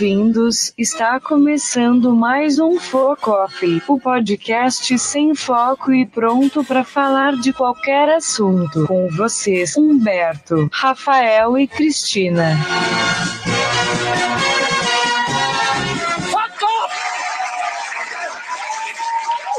Bem-vindos! 0.00 0.72
Está 0.78 1.20
começando 1.20 2.16
mais 2.16 2.58
um 2.58 2.80
Focoff, 2.80 3.82
o 3.86 4.00
podcast 4.00 4.98
sem 4.98 5.34
foco 5.34 5.92
e 5.92 6.06
pronto 6.06 6.64
para 6.64 6.82
falar 6.82 7.36
de 7.36 7.52
qualquer 7.52 8.08
assunto. 8.08 8.86
Com 8.86 9.10
vocês, 9.10 9.76
Humberto, 9.76 10.70
Rafael 10.72 11.58
e 11.58 11.68
Cristina. 11.68 12.56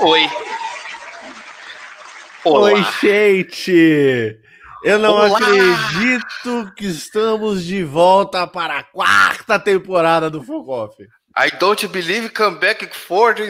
Oi. 0.02 0.22
Oi, 2.46 2.74
Olá. 2.74 2.92
gente! 3.00 4.40
Eu 4.84 4.98
não 4.98 5.14
Olá! 5.14 5.38
acredito 5.38 6.74
que 6.76 6.88
estamos 6.88 7.64
de 7.64 7.84
volta 7.84 8.48
para 8.48 8.80
a 8.80 8.84
quarta 8.84 9.60
temporada 9.60 10.30
do 10.30 10.42
Focoff. 10.44 10.96
I 11.38 11.52
don't 11.60 11.88
believe 11.88 12.30
come 12.30 12.58
back 12.58 12.86
for 12.94 13.36
the 13.36 13.46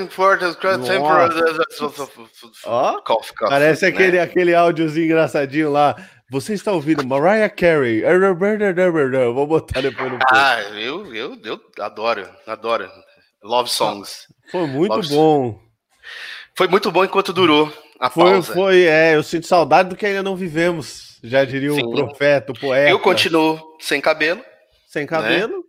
Cough, 3.06 3.26
cough, 3.38 3.50
parece 3.50 3.84
né? 3.86 3.88
aquele, 3.92 4.20
aquele 4.20 4.54
áudiozinho 4.54 5.06
engraçadinho 5.06 5.72
lá. 5.72 5.96
Você 6.30 6.54
está 6.54 6.72
ouvindo 6.74 7.06
Mariah 7.08 7.50
Carey. 7.50 8.04
Vou 9.34 9.48
botar 9.48 9.82
depois 9.82 10.12
no 10.12 10.20
post. 10.20 10.34
Ah, 10.36 10.62
eu, 10.80 11.16
eu, 11.16 11.38
eu 11.44 11.60
adoro, 11.80 12.28
adoro. 12.46 12.90
Love 13.44 13.70
songs. 13.70 14.28
Foi 14.52 14.68
muito 14.68 14.96
Love- 14.96 15.10
bom. 15.16 15.60
Foi 16.58 16.68
muito 16.68 16.92
bom 16.92 17.04
enquanto 17.04 17.34
durou 17.34 17.72
a 18.00 18.10
Foi, 18.10 18.32
pausa. 18.32 18.54
foi, 18.54 18.84
é, 18.84 19.16
eu 19.16 19.24
sinto 19.24 19.48
saudade 19.48 19.90
do 19.90 19.96
que 19.96 20.06
ainda 20.06 20.22
não 20.22 20.36
vivemos. 20.36 21.11
Já 21.24 21.46
diria 21.46 21.72
o 21.72 21.76
Sim. 21.76 21.92
profeta, 21.92 22.52
o 22.52 22.60
poeta. 22.60 22.90
Eu 22.90 23.00
continuo 23.00 23.60
sem 23.80 24.02
cabelo. 24.02 24.44
Sem 24.88 25.06
cabelo, 25.06 25.64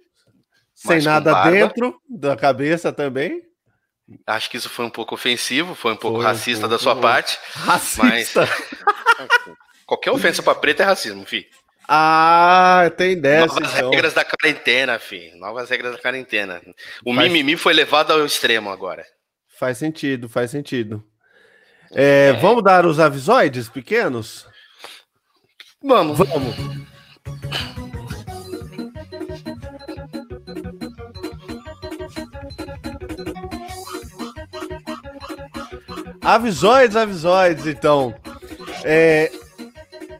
sem 0.74 0.96
Mas 0.96 1.04
com 1.04 1.10
nada 1.10 1.50
dentro 1.50 1.94
da 2.08 2.34
cabeça 2.36 2.92
também. 2.92 3.40
Acho 4.26 4.50
que 4.50 4.56
isso 4.56 4.68
foi 4.68 4.84
um 4.84 4.90
pouco 4.90 5.14
ofensivo, 5.14 5.74
foi 5.74 5.92
um 5.92 5.96
pouco 5.96 6.16
Foi 6.18 6.26
racista 6.26 6.62
pouco- 6.68 6.74
da 6.74 6.78
sua 6.78 6.96
parte. 6.96 7.38
Racista. 7.54 8.48
Qualquer 9.86 10.10
ofensa 10.10 10.42
pra 10.42 10.54
preto 10.54 10.80
é 10.80 10.84
racismo, 10.84 11.24
fi. 11.24 11.46
Ah, 11.88 12.90
tem 12.96 13.20
dessa, 13.20 13.46
Novas 13.60 13.74
então. 13.74 13.90
regras 13.90 14.14
da 14.14 14.24
quarentena, 14.24 14.98
fi. 14.98 15.30
Novas 15.38 15.68
regras 15.70 15.92
da 15.92 15.98
quarentena. 15.98 16.60
O 17.04 17.14
Faz- 17.14 17.26
mimimi 17.28 17.56
foi 17.56 17.72
levado 17.74 18.12
ao 18.12 18.24
extremo 18.24 18.70
agora. 18.70 19.04
Faz 19.58 19.78
sentido, 19.78 20.28
faz 20.28 20.50
sentido. 20.50 21.04
É, 21.92 22.32
Vamos 22.34 22.64
dar 22.64 22.86
os 22.86 22.98
avisoides 22.98 23.68
pequenos? 23.68 24.46
Vamos. 25.82 26.18
Vamos. 26.18 26.54
Avisoides, 36.20 36.96
avisoides, 36.96 37.66
então. 37.66 38.14
É, 38.84 39.30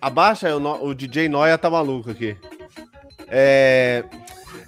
abaixa, 0.01 0.55
o, 0.55 0.61
no- 0.61 0.85
o 0.85 0.95
DJ 0.95 1.29
Noia 1.29 1.57
tá 1.59 1.71
maluco 1.71 2.11
aqui. 2.11 2.37
É, 3.29 4.05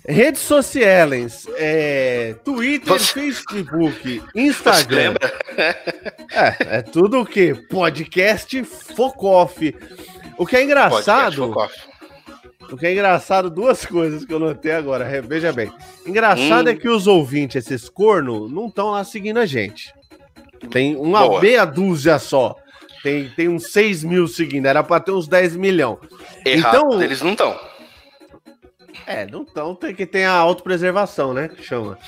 redes 0.08 0.40
sociais, 0.42 1.46
é, 1.56 2.34
Twitter, 2.44 2.98
Facebook, 2.98 4.22
Instagram. 4.34 5.14
É, 6.32 6.78
é 6.78 6.82
tudo 6.82 7.20
o 7.20 7.26
quê? 7.26 7.54
Podcast 7.68 8.62
Focoff. 8.64 9.74
O 10.36 10.46
que 10.46 10.56
é 10.56 10.62
engraçado, 10.64 11.54
o 12.70 12.76
que 12.76 12.86
é 12.86 12.92
engraçado, 12.92 13.50
duas 13.50 13.84
coisas 13.86 14.24
que 14.24 14.32
eu 14.32 14.38
notei 14.38 14.72
agora, 14.72 15.04
veja 15.22 15.52
bem. 15.52 15.72
Engraçado 16.06 16.66
Hum. 16.66 16.70
é 16.70 16.74
que 16.74 16.88
os 16.88 17.06
ouvintes, 17.06 17.56
esses 17.56 17.88
corno, 17.88 18.48
não 18.48 18.66
estão 18.66 18.90
lá 18.90 19.04
seguindo 19.04 19.38
a 19.38 19.46
gente. 19.46 19.92
Tem 20.70 20.96
uma 20.96 21.20
Boa. 21.26 21.40
meia 21.40 21.64
dúzia 21.64 22.18
só. 22.18 22.56
Tem, 23.02 23.28
tem 23.36 23.48
uns 23.50 23.70
6 23.70 24.02
mil 24.02 24.26
seguindo, 24.26 24.64
era 24.66 24.82
pra 24.82 24.98
ter 24.98 25.12
uns 25.12 25.28
10 25.28 25.54
milhão. 25.56 25.98
Errado, 26.44 26.76
Então- 26.86 27.02
eles 27.02 27.20
não 27.20 27.32
estão. 27.32 27.58
É, 29.06 29.26
não 29.26 29.44
tão, 29.44 29.74
tem 29.74 29.94
que 29.94 30.06
ter 30.06 30.24
a 30.24 30.32
autopreservação, 30.32 31.34
né? 31.34 31.48
Que 31.48 31.62
chama. 31.62 31.98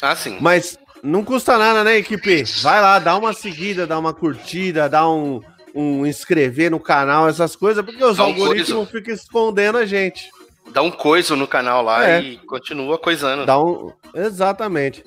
Ah, 0.00 0.14
sim. 0.14 0.38
Mas 0.40 0.78
não 1.02 1.24
custa 1.24 1.58
nada, 1.58 1.82
né, 1.82 1.96
equipe? 1.96 2.44
Vai 2.62 2.80
lá, 2.80 3.00
dá 3.00 3.16
uma 3.16 3.32
seguida, 3.32 3.84
dá 3.86 3.98
uma 3.98 4.14
curtida, 4.14 4.88
dá 4.88 5.08
um, 5.10 5.40
um 5.74 6.06
inscrever 6.06 6.70
no 6.70 6.80
canal, 6.80 7.28
essas 7.28 7.54
coisas, 7.56 7.84
porque 7.84 8.02
os 8.02 8.16
Dá 8.16 8.24
um 8.24 8.26
algoritmos 8.26 8.90
ficam 8.90 9.14
escondendo 9.14 9.78
a 9.78 9.86
gente. 9.86 10.30
Dá 10.72 10.82
um 10.82 10.90
coiso 10.90 11.34
no 11.36 11.46
canal 11.46 11.82
lá 11.82 12.06
É. 12.08 12.20
e 12.20 12.36
continua 12.38 12.98
coisando. 12.98 13.46
Dá 13.46 13.58
um. 13.62 13.90
Exatamente. 14.14 15.02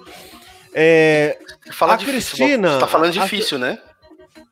É, 0.73 1.37
Fala 1.71 1.93
A 1.93 1.97
difícil, 1.97 2.37
Cristina- 2.37 2.73
Você 2.73 2.79
tá 2.79 2.87
falando 2.87 3.09
a- 3.19 3.23
difícil, 3.23 3.59
né? 3.59 3.77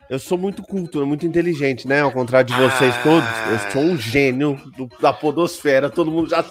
eu 0.09 0.19
sou 0.19 0.38
muito 0.38 0.62
culto, 0.62 1.06
muito 1.06 1.25
inteligente, 1.25 1.88
né? 1.88 2.02
Ao 2.02 2.12
contrário 2.12 2.48
de 2.48 2.53
vocês 2.62 2.94
Ah. 2.96 3.02
todos. 3.03 3.30
Eu 3.66 3.72
sou 3.72 3.81
um 3.81 3.98
gênio 3.98 4.59
do- 4.78 4.90
da 5.00 5.12
podosfera. 5.14 5.90
Todo 5.90 6.12
mundo 6.12 6.30
já 6.30 6.44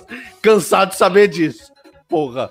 cansado 0.42 0.90
de 0.90 0.96
saber 0.96 1.28
disso. 1.28 1.70
Porra. 2.08 2.50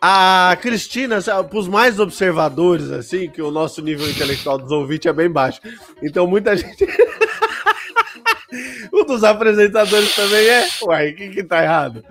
A 0.00 0.56
Cristina, 0.60 1.20
para 1.20 1.58
os 1.58 1.66
mais 1.66 1.98
observadores, 1.98 2.88
assim, 2.90 3.28
que 3.28 3.42
o 3.42 3.50
nosso 3.50 3.82
nível 3.82 4.08
intelectual 4.08 4.56
dos 4.56 4.70
ouvintes 4.70 5.06
é 5.06 5.12
bem 5.12 5.28
baixo. 5.28 5.60
Então 6.00 6.24
muita 6.26 6.56
gente. 6.56 6.86
um 8.92 9.04
dos 9.04 9.24
apresentadores 9.24 10.14
também 10.14 10.46
é. 10.46 10.68
Uai, 10.82 11.10
o 11.10 11.16
que, 11.16 11.28
que 11.30 11.42
tá 11.42 11.62
errado? 11.64 12.04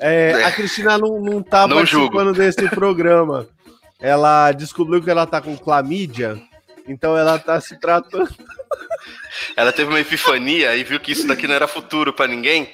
É, 0.00 0.42
a 0.44 0.52
Cristina 0.52 0.98
não, 0.98 1.20
não 1.20 1.42
tá 1.42 1.66
Não 1.66 1.76
participando 1.76 2.32
desse 2.32 2.68
programa. 2.70 3.46
Ela 4.00 4.52
descobriu 4.52 5.02
que 5.02 5.10
ela 5.10 5.26
tá 5.26 5.40
com 5.40 5.56
clamídia, 5.56 6.40
então 6.88 7.16
ela 7.16 7.38
tá 7.38 7.60
se 7.60 7.78
tratando. 7.78 8.28
Ela 9.56 9.72
teve 9.72 9.88
uma 9.90 10.00
epifania 10.00 10.74
e 10.76 10.84
viu 10.84 10.98
que 11.00 11.12
isso 11.12 11.26
daqui 11.26 11.46
não 11.46 11.54
era 11.54 11.66
futuro 11.68 12.12
pra 12.12 12.26
ninguém 12.26 12.68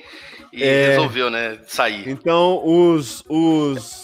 e 0.52 0.62
É. 0.62 0.90
resolveu, 0.90 1.30
né, 1.30 1.58
sair. 1.66 2.08
Então, 2.08 2.60
os, 2.64 3.22
os. 3.28 4.03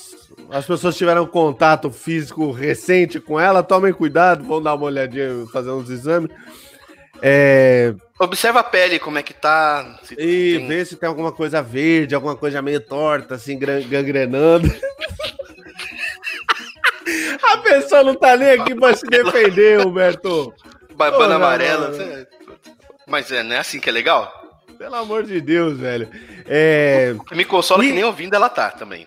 As 0.50 0.66
pessoas 0.66 0.96
tiveram 0.96 1.26
contato 1.26 1.90
físico 1.90 2.50
recente 2.50 3.20
com 3.20 3.38
ela, 3.38 3.62
tomem 3.62 3.92
cuidado, 3.92 4.42
vão 4.44 4.60
dar 4.60 4.74
uma 4.74 4.86
olhadinha, 4.86 5.46
fazer 5.52 5.70
uns 5.70 5.88
exames. 5.90 6.30
É, 7.22 7.94
Observa 8.18 8.60
a 8.60 8.64
pele, 8.64 8.98
como 8.98 9.18
é 9.18 9.22
que 9.22 9.32
tá. 9.34 9.98
e 10.12 10.56
tem- 10.58 10.66
ver 10.66 10.86
se 10.86 10.96
tem 10.96 11.08
alguma 11.08 11.30
coisa 11.32 11.62
verde, 11.62 12.14
alguma 12.14 12.34
coisa 12.36 12.60
meio 12.62 12.80
torta, 12.80 13.34
assim, 13.36 13.58
gangrenando. 13.58 14.68
A 17.42 17.56
pessoa 17.58 18.02
não 18.04 18.14
tá 18.14 18.36
nem 18.36 18.50
aqui 18.52 18.74
pra 18.74 18.94
se 18.94 19.06
defender, 19.06 19.84
Humberto. 19.84 20.52
Barbana 20.94 21.36
amarela. 21.36 21.92
Mas 23.06 23.30
é, 23.32 23.42
não 23.42 23.56
é 23.56 23.58
assim 23.58 23.80
que 23.80 23.88
é 23.88 23.92
legal? 23.92 24.32
Pelo 24.78 24.94
amor 24.94 25.24
de 25.24 25.40
Deus, 25.40 25.76
velho. 25.78 26.08
É, 26.46 27.14
Me 27.32 27.44
consola 27.44 27.84
E- 27.84 27.88
que 27.88 27.92
nem 27.94 28.04
ouvindo 28.04 28.34
ela 28.34 28.48
tá 28.48 28.70
também. 28.70 29.06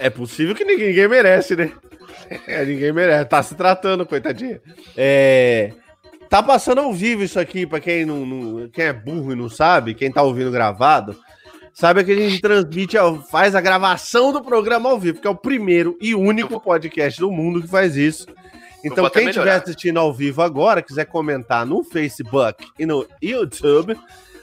É 0.00 0.08
possível 0.10 0.54
que 0.54 0.64
ninguém, 0.64 0.88
ninguém 0.88 1.08
merece, 1.08 1.54
né? 1.56 1.72
É, 2.46 2.64
ninguém 2.64 2.92
merece. 2.92 3.26
Tá 3.26 3.42
se 3.42 3.54
tratando, 3.54 4.06
coitadinha. 4.06 4.60
É, 4.96 5.72
tá 6.30 6.42
passando 6.42 6.80
ao 6.80 6.92
vivo 6.92 7.22
isso 7.22 7.38
aqui, 7.38 7.66
pra 7.66 7.78
quem, 7.80 8.04
não, 8.04 8.24
não- 8.24 8.68
quem 8.68 8.86
é 8.86 8.92
burro 8.92 9.32
e 9.32 9.36
não 9.36 9.48
sabe, 9.48 9.94
quem 9.94 10.10
tá 10.10 10.22
ouvindo 10.22 10.50
gravado, 10.50 11.16
sabe 11.74 12.02
que 12.04 12.12
a 12.12 12.16
gente 12.16 12.40
transmite, 12.40 12.96
faz 13.30 13.54
a 13.54 13.60
gravação 13.60 14.32
do 14.32 14.42
programa 14.42 14.88
ao 14.90 14.98
vivo, 14.98 15.20
que 15.20 15.26
é 15.26 15.30
o 15.30 15.36
primeiro 15.36 15.96
e 16.00 16.14
único 16.14 16.58
podcast 16.60 17.20
do 17.20 17.30
mundo 17.30 17.60
que 17.62 17.68
faz 17.68 17.96
isso. 17.96 18.26
Então, 18.84 19.08
quem 19.10 19.28
estiver 19.28 19.52
assistindo 19.62 19.98
ao 20.00 20.12
vivo 20.12 20.42
agora, 20.42 20.82
quiser 20.82 21.04
comentar 21.04 21.64
no 21.64 21.84
Facebook 21.84 22.66
e 22.78 22.84
no 22.84 23.06
YouTube, 23.22 23.96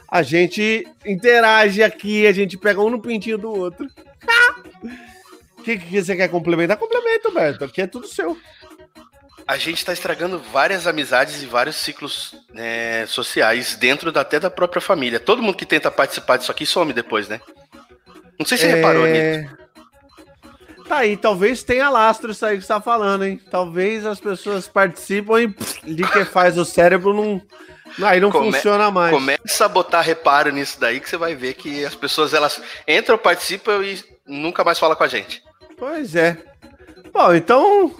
a 0.08 0.22
gente 0.22 0.88
interage 1.06 1.84
aqui, 1.84 2.26
a 2.26 2.32
gente 2.32 2.58
pega 2.58 2.80
um 2.82 2.90
no 2.90 3.02
pintinho 3.02 3.38
do 3.38 3.50
outro. 3.52 3.86
O 5.60 5.64
que, 5.64 5.78
que 5.78 6.02
você 6.02 6.16
quer 6.16 6.30
complementar? 6.30 6.78
Complementa, 6.78 7.30
Humberto. 7.30 7.66
Aqui 7.66 7.82
é 7.82 7.88
tudo 7.88 8.08
seu. 8.08 8.38
A 9.46 9.58
gente 9.58 9.84
tá 9.84 9.92
estragando 9.92 10.40
várias 10.40 10.88
amizades 10.88 11.42
e 11.42 11.46
vários 11.46 11.76
ciclos 11.76 12.36
né, 12.54 13.06
sociais 13.08 13.76
dentro 13.76 14.12
da, 14.12 14.22
até 14.22 14.40
da 14.40 14.50
própria 14.50 14.82
família. 14.82 15.20
Todo 15.20 15.42
mundo 15.42 15.58
que 15.58 15.66
tenta 15.66 15.90
participar 15.90 16.38
disso 16.38 16.52
aqui 16.52 16.66
some 16.66 16.94
depois, 16.94 17.28
né? 17.28 17.42
Não 18.38 18.46
sei 18.46 18.58
se 18.58 18.66
você 18.66 18.76
reparou 18.76 19.06
nisso. 19.06 19.50
Tá 20.88 20.98
aí, 20.98 21.18
talvez 21.18 21.62
tenha 21.62 21.90
lastro 21.90 22.32
isso 22.32 22.46
aí 22.46 22.58
que 22.58 22.62
você 22.64 22.68
tá 22.68 22.82
falando, 22.82 23.26
hein? 23.26 23.40
Talvez 23.52 24.06
as 24.06 24.20
pessoas 24.20 24.68
participam 24.68 25.42
e 25.42 25.48
pff, 25.48 25.94
de 25.94 26.04
que 26.04 26.26
faz 26.26 26.58
o 26.58 26.66
cérebro 26.66 27.14
não, 27.14 27.42
Aí 28.02 28.20
não 28.20 28.32
Come- 28.32 28.52
funciona 28.52 28.92
mais. 28.92 29.14
Começa 29.14 29.66
a 29.66 29.68
botar 29.68 30.02
reparo 30.02 30.52
nisso 30.52 30.80
daí 30.80 31.00
que 31.00 31.10
você 31.10 31.18
vai 31.18 31.36
ver 31.36 31.54
que 31.56 31.84
as 31.84 31.96
pessoas 31.96 32.34
elas 32.34 32.62
entram, 32.88 33.18
participam 33.18 33.84
e 33.84 34.02
nunca 34.28 34.64
mais 34.64 34.78
falam 34.78 34.96
com 34.96 35.04
a 35.04 35.08
gente. 35.08 35.44
Pois 35.80 36.16
é. 36.16 36.38
Bom, 37.14 37.34
então 37.34 37.96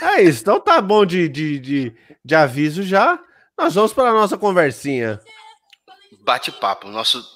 é 0.00 0.22
isso. 0.22 0.42
Então 0.42 0.60
tá 0.60 0.80
bom 0.80 1.04
de, 1.04 1.28
de, 1.28 1.58
de, 1.58 1.96
de 2.24 2.34
aviso 2.34 2.82
já. 2.82 3.18
Nós 3.58 3.74
vamos 3.74 3.92
para 3.92 4.10
a 4.10 4.14
nossa 4.14 4.38
conversinha. 4.38 5.20
Bate-papo. 6.22 6.88
Nosso. 6.88 7.34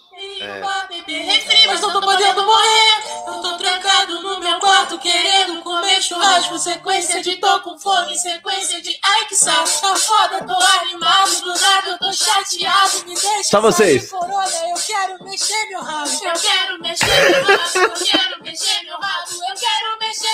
Mas 1.67 1.81
não 1.81 1.93
tô 1.93 2.01
podendo 2.01 2.45
morrer. 2.45 3.03
Eu 3.27 3.35
tô 3.41 3.57
trancado 3.57 4.21
no 4.21 4.41
meu 4.41 4.59
quarto 4.59 4.99
querendo 4.99 5.63
comer 5.63 6.03
churrasco. 6.03 6.59
Sequência 6.59 7.23
de 7.23 7.37
tô 7.37 7.61
com 7.61 7.79
fome, 7.79 8.17
sequência 8.19 8.81
de 8.83 8.99
ai 9.03 9.27
que 9.27 9.37
saco. 9.37 9.69
Tá 9.81 9.95
foda, 9.95 10.45
tô 10.45 10.57
animado. 10.81 11.41
Do 11.41 11.61
nada 11.61 11.91
eu 11.91 11.99
tô 11.99 12.13
chateado. 12.13 13.05
Me 13.07 13.15
deixa 13.15 13.43
Só 13.45 13.61
vocês. 13.61 14.03
de 14.03 14.09
Corona, 14.09 14.51
eu 14.69 14.75
quero 14.85 15.25
mexer 15.25 15.69
meu 15.69 15.83
rabo. 15.83 16.11
Eu 16.11 16.33
quero 16.33 16.81
mexer 16.81 17.31
meu 17.31 17.45
rabo. 17.45 17.79
Eu 17.79 17.91
quero 17.91 18.38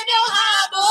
meu 0.06 0.24
rabo. 0.30 0.84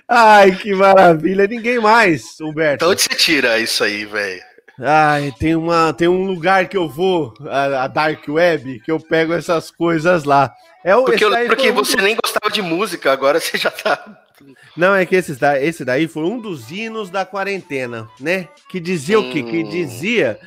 Ai, 0.08 0.52
que 0.56 0.74
maravilha. 0.74 1.46
Ninguém 1.46 1.78
mais, 1.78 2.40
Humberto. 2.40 2.76
Então 2.76 2.90
onde 2.90 3.02
você 3.02 3.10
tira 3.10 3.58
isso 3.58 3.84
aí, 3.84 4.04
velho? 4.04 4.42
Ai, 4.82 5.32
tem, 5.38 5.54
uma, 5.54 5.92
tem 5.92 6.08
um 6.08 6.24
lugar 6.26 6.66
que 6.68 6.76
eu 6.76 6.88
vou, 6.88 7.34
a, 7.48 7.84
a 7.84 7.86
Dark 7.86 8.26
Web, 8.26 8.80
que 8.80 8.90
eu 8.90 8.98
pego 8.98 9.34
essas 9.34 9.70
coisas 9.70 10.24
lá. 10.24 10.52
É 10.82 10.96
o, 10.96 11.04
Porque, 11.04 11.22
eu, 11.24 11.30
porque 11.46 11.70
um 11.70 11.74
você 11.74 11.96
dos- 11.96 12.04
nem 12.04 12.16
gostava 12.16 12.50
de 12.50 12.62
música, 12.62 13.12
agora 13.12 13.38
você 13.38 13.58
já 13.58 13.70
tá. 13.70 14.02
Não, 14.74 14.94
é 14.94 15.04
que 15.04 15.14
esse, 15.14 15.34
da- 15.34 15.60
esse 15.62 15.84
daí 15.84 16.08
foi 16.08 16.22
um 16.24 16.38
dos 16.40 16.70
hinos 16.70 17.10
da 17.10 17.26
quarentena, 17.26 18.08
né? 18.18 18.48
Que 18.70 18.80
dizia 18.80 19.20
o 19.20 19.30
quê? 19.30 19.42
Que 19.42 19.62
Hum. 19.62 19.68
dizia 19.68 20.38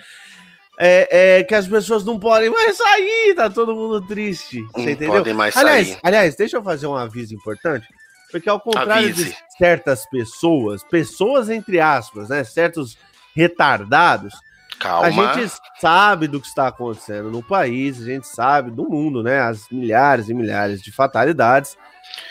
é, 0.78 1.38
é, 1.40 1.44
que 1.44 1.54
as 1.54 1.68
pessoas 1.68 2.04
não 2.04 2.20
podem 2.20 2.50
mais 2.50 2.76
sair, 2.78 3.36
tá 3.36 3.50
todo 3.50 3.76
mundo 3.76 4.02
triste. 4.02 4.62
Você 4.62 4.82
Não 4.82 4.90
entendeu? 4.90 5.14
podem 5.14 5.34
mais 5.34 5.56
aliás, 5.56 5.88
sair. 5.88 6.00
aliás, 6.04 6.36
deixa 6.36 6.58
eu 6.58 6.64
fazer 6.64 6.88
um 6.88 6.96
aviso 6.96 7.34
importante. 7.36 7.88
Porque 8.32 8.50
ao 8.50 8.60
contrário 8.60 9.14
de 9.14 9.22
Avise. 9.22 9.38
certas 9.58 10.10
pessoas, 10.10 10.84
pessoas 10.84 11.50
entre 11.50 11.80
aspas, 11.80 12.30
né? 12.30 12.44
Certos 12.44 12.98
retardados, 13.36 14.34
Calma. 14.80 15.30
a 15.30 15.34
gente 15.40 15.54
sabe 15.80 16.28
do 16.28 16.42
que 16.42 16.48
está 16.48 16.68
acontecendo 16.68 17.30
no 17.30 17.44
país, 17.44 18.02
a 18.02 18.06
gente 18.06 18.28
sabe 18.28 18.72
do 18.72 18.90
mundo, 18.90 19.22
né? 19.22 19.40
As 19.40 19.70
milhares 19.70 20.30
e 20.30 20.34
milhares 20.34 20.82
de 20.82 20.92
fatalidades. 20.92 21.78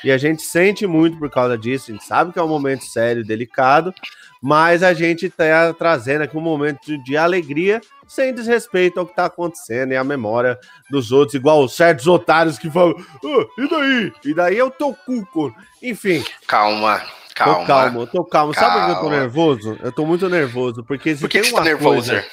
E 0.02 0.10
a 0.10 0.18
gente 0.18 0.42
sente 0.42 0.86
muito 0.88 1.18
por 1.18 1.30
causa 1.30 1.56
disso, 1.56 1.90
a 1.90 1.94
gente 1.94 2.04
sabe 2.04 2.32
que 2.32 2.38
é 2.38 2.42
um 2.42 2.48
momento 2.48 2.84
sério, 2.84 3.24
delicado, 3.24 3.94
mas 4.42 4.82
a 4.82 4.92
gente 4.92 5.26
está 5.26 5.72
trazendo 5.72 6.22
aqui 6.22 6.36
um 6.36 6.40
momento 6.40 6.98
de, 7.04 7.16
alegria, 7.16 7.80
sem 8.08 8.34
desrespeito 8.34 8.98
ao 8.98 9.06
que 9.06 9.12
está 9.12 9.26
acontecendo 9.26 9.92
e 9.92 9.96
à 9.96 10.02
memória 10.02 10.58
dos 10.90 11.12
outros, 11.12 11.34
igual 11.34 11.66
certos 11.68 12.06
otários 12.08 12.58
que 12.58 12.68
falam, 12.68 12.94
"Ah, 13.24 13.46
e 13.62 13.68
daí? 13.68 14.12
E 14.24 14.34
daí 14.34 14.58
é 14.58 14.64
o 14.64 14.70
teu 14.70 14.92
cu, 15.06 15.24
corno." 15.26 15.54
Enfim, 15.80 16.24
Calma. 16.46 17.00
Calma. 17.34 17.60
tô 17.60 17.66
calmo, 17.66 18.06
tô 18.06 18.24
calmo. 18.24 18.54
Sabe 18.54 18.72
por 18.78 18.84
que 18.84 18.90
eu 18.90 18.94
tô 18.96 19.00
Calma. 19.02 19.16
nervoso? 19.16 19.78
Eu 19.82 19.92
tô 19.92 20.04
muito 20.04 20.28
nervoso, 20.28 20.84
porque 20.84 21.14
se 21.14 21.20
Por 21.22 21.30
que, 21.30 21.40
tem 21.40 21.50
tá 21.50 21.56
uma 21.58 21.64
nervoso? 21.64 22.10
coisa 22.10 22.24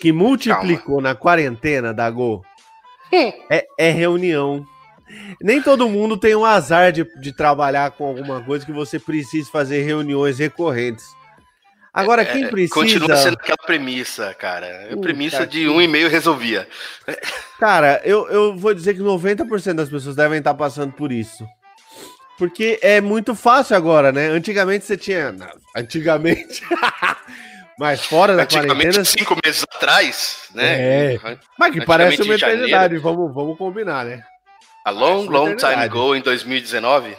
que 0.00 0.10
multiplicou 0.12 1.00
na 1.02 1.14
quarentena 1.14 1.92
da 1.92 2.08
Go 2.10 2.42
Hum. 3.12 3.32
é, 3.50 3.66
é 3.78 3.90
reunião. 3.90 4.66
Nem 5.40 5.60
todo 5.62 5.88
mundo 5.88 6.16
tem 6.16 6.34
o 6.34 6.44
azar 6.44 6.92
de, 6.92 7.04
de 7.20 7.32
trabalhar 7.32 7.90
com 7.92 8.06
alguma 8.06 8.40
coisa 8.42 8.64
que 8.64 8.72
você 8.72 8.98
precise 8.98 9.50
fazer 9.50 9.82
reuniões 9.82 10.38
recorrentes. 10.38 11.04
Agora, 11.94 12.24
quem 12.24 12.48
precisa. 12.48 12.80
É, 12.80 12.82
Continua 12.82 13.16
sendo 13.16 13.34
aquela 13.34 13.56
premissa, 13.56 14.34
cara. 14.34 14.66
É 14.66 14.88
Puta 14.88 15.02
premissa 15.02 15.46
de 15.46 15.68
um 15.68 15.80
e-mail 15.80 16.08
resolvia. 16.10 16.66
Cara, 17.60 18.02
eu, 18.04 18.28
eu 18.28 18.56
vou 18.56 18.74
dizer 18.74 18.94
que 18.94 19.00
90% 19.00 19.74
das 19.74 19.88
pessoas 19.88 20.16
devem 20.16 20.38
estar 20.38 20.54
passando 20.54 20.92
por 20.92 21.12
isso. 21.12 21.46
Porque 22.36 22.80
é 22.82 23.00
muito 23.00 23.36
fácil 23.36 23.76
agora, 23.76 24.10
né? 24.10 24.26
Antigamente 24.26 24.84
você 24.84 24.96
tinha. 24.96 25.32
Antigamente. 25.76 26.62
Mas 27.78 28.04
fora 28.04 28.36
da 28.36 28.42
Antigamente, 28.42 28.76
quarentena. 28.76 29.04
cinco 29.04 29.36
meses 29.44 29.64
atrás, 29.74 30.48
né? 30.52 31.14
É. 31.14 31.20
Mas 31.58 31.72
que 31.72 31.84
parece 31.84 32.22
uma 32.22 32.34
eternidade. 32.34 32.98
Vamos, 32.98 33.32
vamos 33.32 33.56
combinar, 33.56 34.04
né? 34.04 34.22
A 34.84 34.90
long, 34.90 35.26
Parece 35.26 35.28
uma 35.28 35.38
long 35.38 35.56
time 35.56 35.82
ago, 35.82 36.14
em 36.14 36.20
2019. 36.20 37.16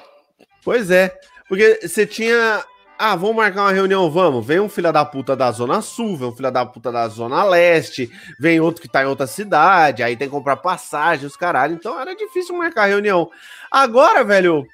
Pois 0.63 0.91
é. 0.91 1.17
Porque 1.47 1.79
você 1.81 2.05
tinha. 2.05 2.63
Ah, 2.97 3.15
vamos 3.15 3.35
marcar 3.35 3.63
uma 3.63 3.71
reunião, 3.73 4.09
vamos. 4.09 4.45
Vem 4.45 4.59
um 4.59 4.69
filho 4.69 4.91
da 4.93 5.03
puta 5.03 5.35
da 5.35 5.51
Zona 5.51 5.81
Sul, 5.81 6.15
vem 6.15 6.27
um 6.29 6.35
filho 6.35 6.49
da 6.49 6.65
puta 6.65 6.91
da 6.93 7.07
Zona 7.09 7.43
Leste, 7.43 8.09
vem 8.39 8.59
outro 8.61 8.81
que 8.81 8.87
tá 8.87 9.03
em 9.03 9.05
outra 9.05 9.27
cidade, 9.27 10.01
aí 10.01 10.15
tem 10.15 10.29
que 10.29 10.31
comprar 10.33 10.55
passagem, 10.55 11.25
os 11.25 11.35
caralho. 11.35 11.73
Então 11.75 11.99
era 11.99 12.15
difícil 12.15 12.55
marcar 12.55 12.85
reunião. 12.85 13.29
Agora, 13.69 14.23
velho, 14.23 14.65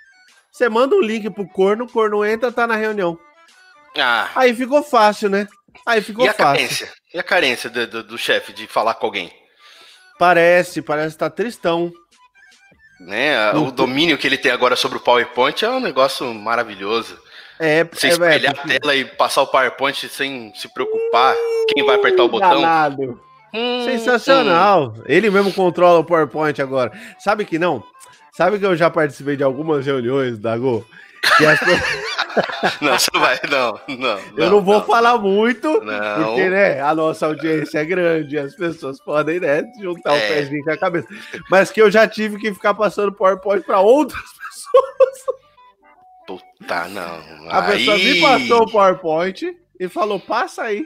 você 0.52 0.70
manda 0.70 0.96
um 0.96 1.02
link 1.02 1.32
pro 1.32 1.48
corno, 1.48 1.86
o 1.86 1.92
corno 1.92 2.24
entra, 2.24 2.52
tá 2.52 2.68
na 2.68 2.76
reunião. 2.76 3.18
Ah, 3.98 4.30
Aí 4.36 4.54
ficou 4.54 4.84
fácil, 4.84 5.28
né? 5.30 5.48
Aí 5.86 6.00
ficou 6.02 6.24
e 6.26 6.30
a 6.30 6.34
fácil. 6.34 6.54
carência? 6.54 6.94
E 7.14 7.20
a 7.20 7.24
carência 7.24 7.70
do, 7.72 7.88
do- 7.88 8.04
do 8.04 8.18
chefe 8.20 8.54
de 8.54 8.68
falar 8.68 8.94
com 8.94 9.08
alguém? 9.08 9.34
Parece, 10.20 10.82
parece 10.82 11.16
que 11.16 11.20
tá 11.20 11.30
tristão. 11.30 11.92
Né? 13.06 13.52
O 13.54 13.72
domínio 13.72 14.18
que 14.18 14.28
ele 14.28 14.38
tem 14.38 14.52
agora 14.52 14.76
sobre 14.76 14.98
o 14.98 15.02
PowerPoint 15.02 15.64
é 15.66 15.70
um 15.70 15.80
negócio 15.80 16.32
maravilhoso. 16.34 17.18
É, 17.60 17.84
Você 17.84 18.08
é, 18.08 18.10
espelhar 18.12 18.56
porque- 18.56 18.76
a 18.76 18.80
tela 18.80 18.96
e 18.96 19.06
passar 19.06 19.42
o 19.42 19.48
PowerPoint 19.48 20.08
sem 20.08 20.52
se 20.56 20.68
preocupar 20.74 21.36
quem 21.70 21.86
vai 21.86 21.96
apertar 21.96 22.24
o 22.24 22.30
botão. 22.30 22.50
Danado. 22.62 23.20
Hum, 23.54 23.84
Sensacional. 23.86 24.94
Ele 25.06 25.30
mesmo 25.30 25.52
controla 25.54 26.00
o 26.00 26.04
PowerPoint 26.04 26.60
agora. 26.62 26.92
Sabe 27.20 27.44
que 27.46 27.60
não? 27.60 27.84
Sabe 28.32 28.58
que 28.58 28.66
eu 28.66 28.76
já 28.76 28.90
participei 28.90 29.36
de 29.36 29.44
algumas 29.44 29.86
reuniões 29.86 30.38
da 30.40 30.58
Go? 30.58 30.86
As. 31.24 31.60
Não, 32.82 32.98
você 32.98 33.12
não 33.14 33.20
vai. 33.20 33.38
Não, 33.50 33.80
não. 33.98 34.20
eu 34.38 34.50
não 34.50 34.62
vou 34.62 34.82
falar 34.84 35.18
muito, 35.18 35.82
Não. 35.84 36.24
porque 36.24 36.50
né, 36.50 36.80
a 36.80 36.96
nossa 36.96 37.26
audiência 37.26 37.80
é 37.80 37.84
grande, 37.86 38.38
as 38.38 38.56
pessoas 38.56 39.02
podem 39.04 39.38
né, 39.42 39.64
juntar 39.82 40.14
o 40.14 40.16
É. 40.16 40.28
pezinho 40.36 40.64
com 40.64 40.72
a 40.72 40.78
cabeça. 40.78 41.08
Mas 41.50 41.72
que 41.72 41.82
eu 41.82 41.92
já 41.92 42.08
tive 42.08 42.38
que 42.40 42.54
ficar 42.54 42.74
passando 42.74 43.12
PowerPoint 43.12 43.66
para 43.66 43.82
outras 43.82 44.22
pessoas. 44.40 45.36
Puta, 46.26 46.88
não. 46.88 47.50
A 47.50 47.62
pessoa 47.64 47.98
me 47.98 48.22
passou 48.22 48.62
o 48.64 48.72
PowerPoint 48.72 49.54
e 49.78 49.90
falou: 49.90 50.18
passa 50.20 50.64
aí. 50.64 50.86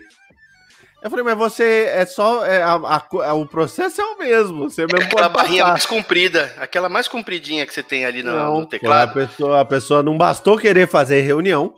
Eu 1.06 1.10
falei, 1.12 1.24
mas 1.24 1.38
você 1.38 1.88
é 1.94 2.04
só. 2.04 2.44
é, 2.44 2.64
a- 2.64 2.74
a 2.76 3.08
é, 3.28 3.32
o 3.32 3.46
processo 3.46 4.02
é 4.02 4.04
o 4.04 4.18
mesmo. 4.18 4.68
Você 4.68 4.88
mesmo 4.88 5.04
Aquela 5.06 5.30
pode 5.30 5.34
barrinha 5.36 5.62
passar. 5.62 5.72
mais 5.74 5.86
comprida, 5.86 6.56
aquela 6.58 6.90
mais 6.90 7.08
compridinha 7.08 7.64
que 7.68 7.72
você 7.76 7.84
tem 7.84 8.06
ali 8.08 8.24
no, 8.24 8.32
Não, 8.32 8.60
no 8.62 8.66
teclado. 8.66 9.12
A 9.12 9.14
pessoa, 9.14 9.62
a 9.62 9.66
pessoa 9.66 10.02
não 10.02 10.18
bastou 10.18 10.58
querer 10.58 10.88
fazer 10.88 11.22
reunião. 11.22 11.76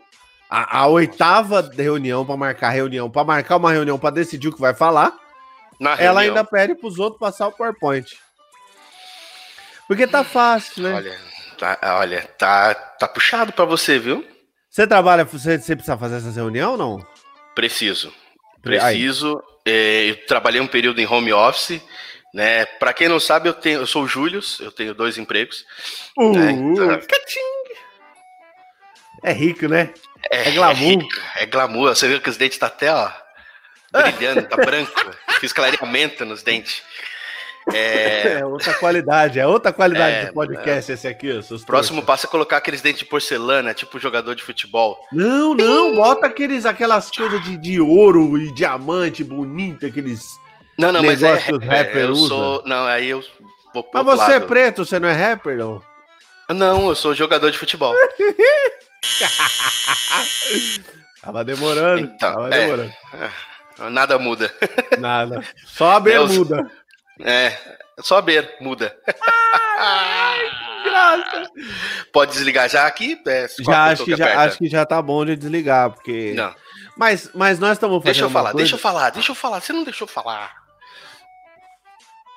A, 0.49 0.79
a 0.79 0.87
oitava 0.87 1.59
reunião 1.75 2.25
para 2.25 2.37
marcar 2.37 2.69
reunião, 2.69 3.09
para 3.09 3.25
marcar 3.25 3.57
uma 3.57 3.69
reunião 3.73 3.99
para 3.99 4.11
decidir 4.11 4.47
o 4.47 4.53
que 4.53 4.61
vai 4.61 4.73
falar, 4.73 5.11
Na 5.77 5.89
ela 5.91 6.21
reunião. 6.21 6.37
ainda 6.37 6.45
pede 6.45 6.73
para 6.73 6.87
os 6.87 6.97
outros 6.97 7.19
passar 7.19 7.47
o 7.47 7.51
PowerPoint. 7.51 8.17
Porque 9.89 10.07
tá 10.07 10.23
fácil, 10.23 10.83
né? 10.83 10.93
Olha, 10.93 11.17
tá, 11.57 11.77
olha, 11.99 12.21
tá, 12.37 12.73
tá 12.73 13.07
puxado 13.09 13.51
pra 13.51 13.65
você, 13.65 13.99
viu? 13.99 14.25
Você 14.69 14.87
trabalha, 14.87 15.25
você, 15.25 15.59
você 15.59 15.75
precisa 15.75 15.97
fazer 15.97 16.15
essas 16.15 16.37
reuniões 16.37 16.71
ou 16.71 16.77
não? 16.77 17.05
Preciso. 17.53 18.13
Preciso. 18.67 19.41
É, 19.65 20.09
eu 20.11 20.25
trabalhei 20.25 20.61
um 20.61 20.67
período 20.67 20.99
em 21.01 21.05
home 21.07 21.33
office, 21.33 21.81
né? 22.33 22.65
Para 22.65 22.93
quem 22.93 23.07
não 23.09 23.19
sabe, 23.19 23.49
eu 23.49 23.53
tenho, 23.53 23.79
eu 23.81 23.87
sou 23.87 24.03
o 24.03 24.07
Júlio, 24.07 24.39
eu 24.59 24.71
tenho 24.71 24.93
dois 24.93 25.17
empregos. 25.17 25.65
Uh, 26.17 26.37
É, 26.37 26.51
então- 26.51 27.01
É 29.23 29.31
rico, 29.33 29.67
né? 29.67 29.93
É, 30.31 30.49
É 30.49 30.51
glamour. 30.51 30.75
rico, 30.75 31.09
É, 31.35 31.45
glamour. 31.45 31.89
Você 31.95 32.07
viu 32.07 32.21
que 32.21 32.29
os 32.29 32.37
dentes 32.37 32.57
tá 32.57 32.67
até, 32.67 32.91
ó, 32.93 33.11
brilhando, 33.91 34.47
tá 34.47 34.55
branco. 34.57 35.11
Fiz 35.39 35.51
clareamento 35.51 36.23
nos 36.25 36.43
dentes. 36.43 36.81
É, 37.73 38.39
É 38.39 38.45
outra 38.45 38.73
qualidade, 38.75 39.39
é 39.39 39.45
outra 39.47 39.71
qualidade 39.73 40.15
É, 40.15 40.25
de 40.25 40.33
podcast 40.33 40.91
esse 40.91 41.07
aqui. 41.07 41.27
próximo 41.29 41.65
trouxas. 41.65 42.03
passo 42.05 42.27
é 42.27 42.29
colocar 42.29 42.57
aqueles 42.57 42.81
dentes 42.81 42.99
de 42.99 43.05
porcelana, 43.05 43.73
tipo 43.73 43.99
jogador 43.99 44.35
de 44.35 44.43
futebol. 44.43 44.97
Não, 45.11 45.53
não, 45.53 45.95
bota 45.95 46.27
aqueles, 46.27 46.65
aquelas 46.65 47.09
coisas 47.11 47.41
de, 47.43 47.57
de 47.57 47.79
ouro 47.81 48.37
e 48.37 48.51
diamante 48.53 49.23
bonito, 49.23 49.85
aqueles. 49.85 50.21
Não, 50.77 50.91
não, 50.91 51.01
mas 51.03 51.21
é, 51.23 51.27
Negócio 51.33 51.59
que 51.59 51.65
os 51.65 51.71
é, 51.71 51.77
rapper 51.77 51.97
eu 52.03 52.11
usa. 52.11 52.27
sou, 52.27 52.63
não, 52.65 52.85
aí 52.85 53.09
eu 53.09 53.23
vou 53.73 53.89
Mas 53.93 54.05
você 54.05 54.31
é 54.33 54.39
lado. 54.39 54.47
preto, 54.47 54.85
você 54.85 54.99
não 54.99 55.09
é 55.09 55.13
rapper, 55.13 55.57
não? 55.57 55.81
Não, 56.49 56.87
eu 56.89 56.95
sou 56.95 57.13
jogador 57.15 57.49
de 57.51 57.57
futebol. 57.57 57.93
Tava 61.21 61.43
demorando, 61.43 62.01
Então, 62.01 62.33
tava 62.33 62.47
é. 62.55 62.59
demorando. 62.61 62.93
Nada 63.91 64.17
muda. 64.17 64.51
Nada. 64.97 65.43
Só 65.65 65.91
a 65.91 65.99
bermuda. 65.99 66.69
É, 67.19 67.57
só 68.01 68.17
a 68.17 68.21
ber, 68.21 68.55
muda. 68.61 68.95
Nossa. 70.85 71.51
Pode 72.11 72.31
desligar 72.31 72.69
já 72.69 72.85
aqui? 72.87 73.19
É, 73.27 73.47
Já 73.59 73.85
acho 73.85 74.05
que 74.05 74.15
já, 74.15 74.25
aperta? 74.25 74.41
acho 74.43 74.57
que 74.57 74.67
já 74.69 74.85
tá 74.85 75.01
bom 75.01 75.25
de 75.25 75.35
desligar, 75.35 75.91
porque. 75.91 76.33
Não, 76.35 76.53
Mas, 76.95 77.29
mas 77.33 77.59
nós 77.59 77.73
estamos 77.73 77.97
fazendo. 77.97 78.05
deixa 78.05 78.23
eu 78.25 78.29
falar, 78.29 78.51
coisa- 78.51 78.57
deixa 78.57 78.75
eu 78.75 78.79
falar, 78.79 79.09
deixa 79.11 79.31
eu 79.31 79.35
falar. 79.35 79.61
Você 79.61 79.73
não 79.73 79.83
deixou 79.83 80.07
falar. 80.07 80.51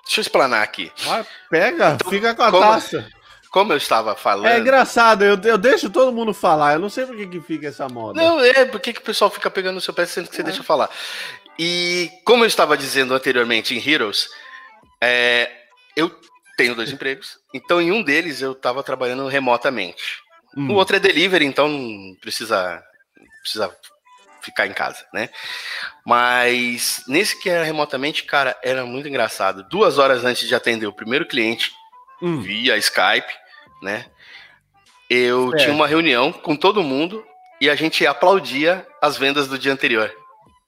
Deixa 0.04 0.20
eu 0.20 0.22
explanar 0.22 0.62
aqui. 0.62 0.90
Vai, 1.04 1.24
pega, 1.48 1.96
fica 2.08 2.34
com 2.34 2.42
a 2.42 2.50
como- 2.50 2.62
taça. 2.62 3.08
Como 3.52 3.72
eu 3.72 3.76
estava 3.78 4.14
falando. 4.14 4.46
É 4.46 4.58
engraçado, 4.60 5.24
eu, 5.24 5.36
eu 5.42 5.58
deixo 5.58 5.90
todo 5.90 6.12
mundo 6.12 6.32
falar. 6.32 6.74
Eu 6.74 6.78
não 6.78 6.88
sei 6.88 7.04
por 7.04 7.16
que, 7.16 7.26
que 7.26 7.40
fica 7.40 7.66
essa 7.66 7.88
moda. 7.88 8.20
Não, 8.20 8.38
é, 8.40 8.64
por 8.64 8.78
que 8.78 8.92
que 8.92 9.00
o 9.00 9.04
pessoal 9.04 9.28
fica 9.28 9.50
pegando 9.50 9.74
no 9.74 9.80
seu 9.80 9.92
pé 9.92 10.06
sendo 10.06 10.28
que 10.28 10.36
você 10.36 10.42
deixa 10.44 10.60
eu 10.60 10.64
falar? 10.64 10.88
E 11.58 12.08
como 12.24 12.44
eu 12.44 12.48
estava 12.48 12.76
dizendo 12.76 13.12
anteriormente 13.12 13.74
em 13.76 13.84
Heroes, 13.90 14.28
é, 15.00 15.50
eu 15.96 16.10
tenho 16.56 16.74
dois 16.74 16.92
empregos, 16.92 17.38
então 17.54 17.80
em 17.80 17.90
um 17.90 18.02
deles 18.02 18.40
eu 18.42 18.52
estava 18.52 18.82
trabalhando 18.82 19.26
remotamente. 19.28 20.20
Hum. 20.56 20.70
O 20.70 20.74
outro 20.74 20.96
é 20.96 21.00
delivery, 21.00 21.44
então 21.44 21.68
não 21.68 22.14
precisa, 22.16 22.82
precisa 23.42 23.74
ficar 24.42 24.66
em 24.66 24.72
casa, 24.72 25.06
né? 25.12 25.28
Mas 26.04 27.02
nesse 27.06 27.40
que 27.40 27.48
era 27.48 27.64
remotamente, 27.64 28.24
cara, 28.24 28.58
era 28.62 28.84
muito 28.84 29.08
engraçado. 29.08 29.62
Duas 29.68 29.98
horas 29.98 30.24
antes 30.24 30.46
de 30.48 30.54
atender 30.54 30.86
o 30.86 30.92
primeiro 30.92 31.26
cliente, 31.26 31.72
Hum. 32.22 32.40
via 32.40 32.76
Skype, 32.76 33.32
né? 33.82 34.06
Eu 35.08 35.50
Certo. 35.50 35.62
tinha 35.62 35.74
uma 35.74 35.86
reunião 35.86 36.32
com 36.32 36.54
todo 36.54 36.82
mundo 36.82 37.24
e 37.60 37.68
a 37.70 37.74
gente 37.74 38.06
aplaudia 38.06 38.86
as 39.00 39.16
vendas 39.16 39.48
do 39.48 39.58
dia 39.58 39.72
anterior. 39.72 40.14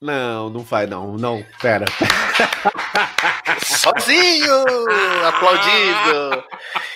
Não, 0.02 0.50
não 0.50 0.64
faz 0.64 0.90
não. 0.90 1.16
Não, 1.16 1.46
pera. 1.60 1.86
Sozinho! 3.64 4.64
aplaudindo! 5.24 6.44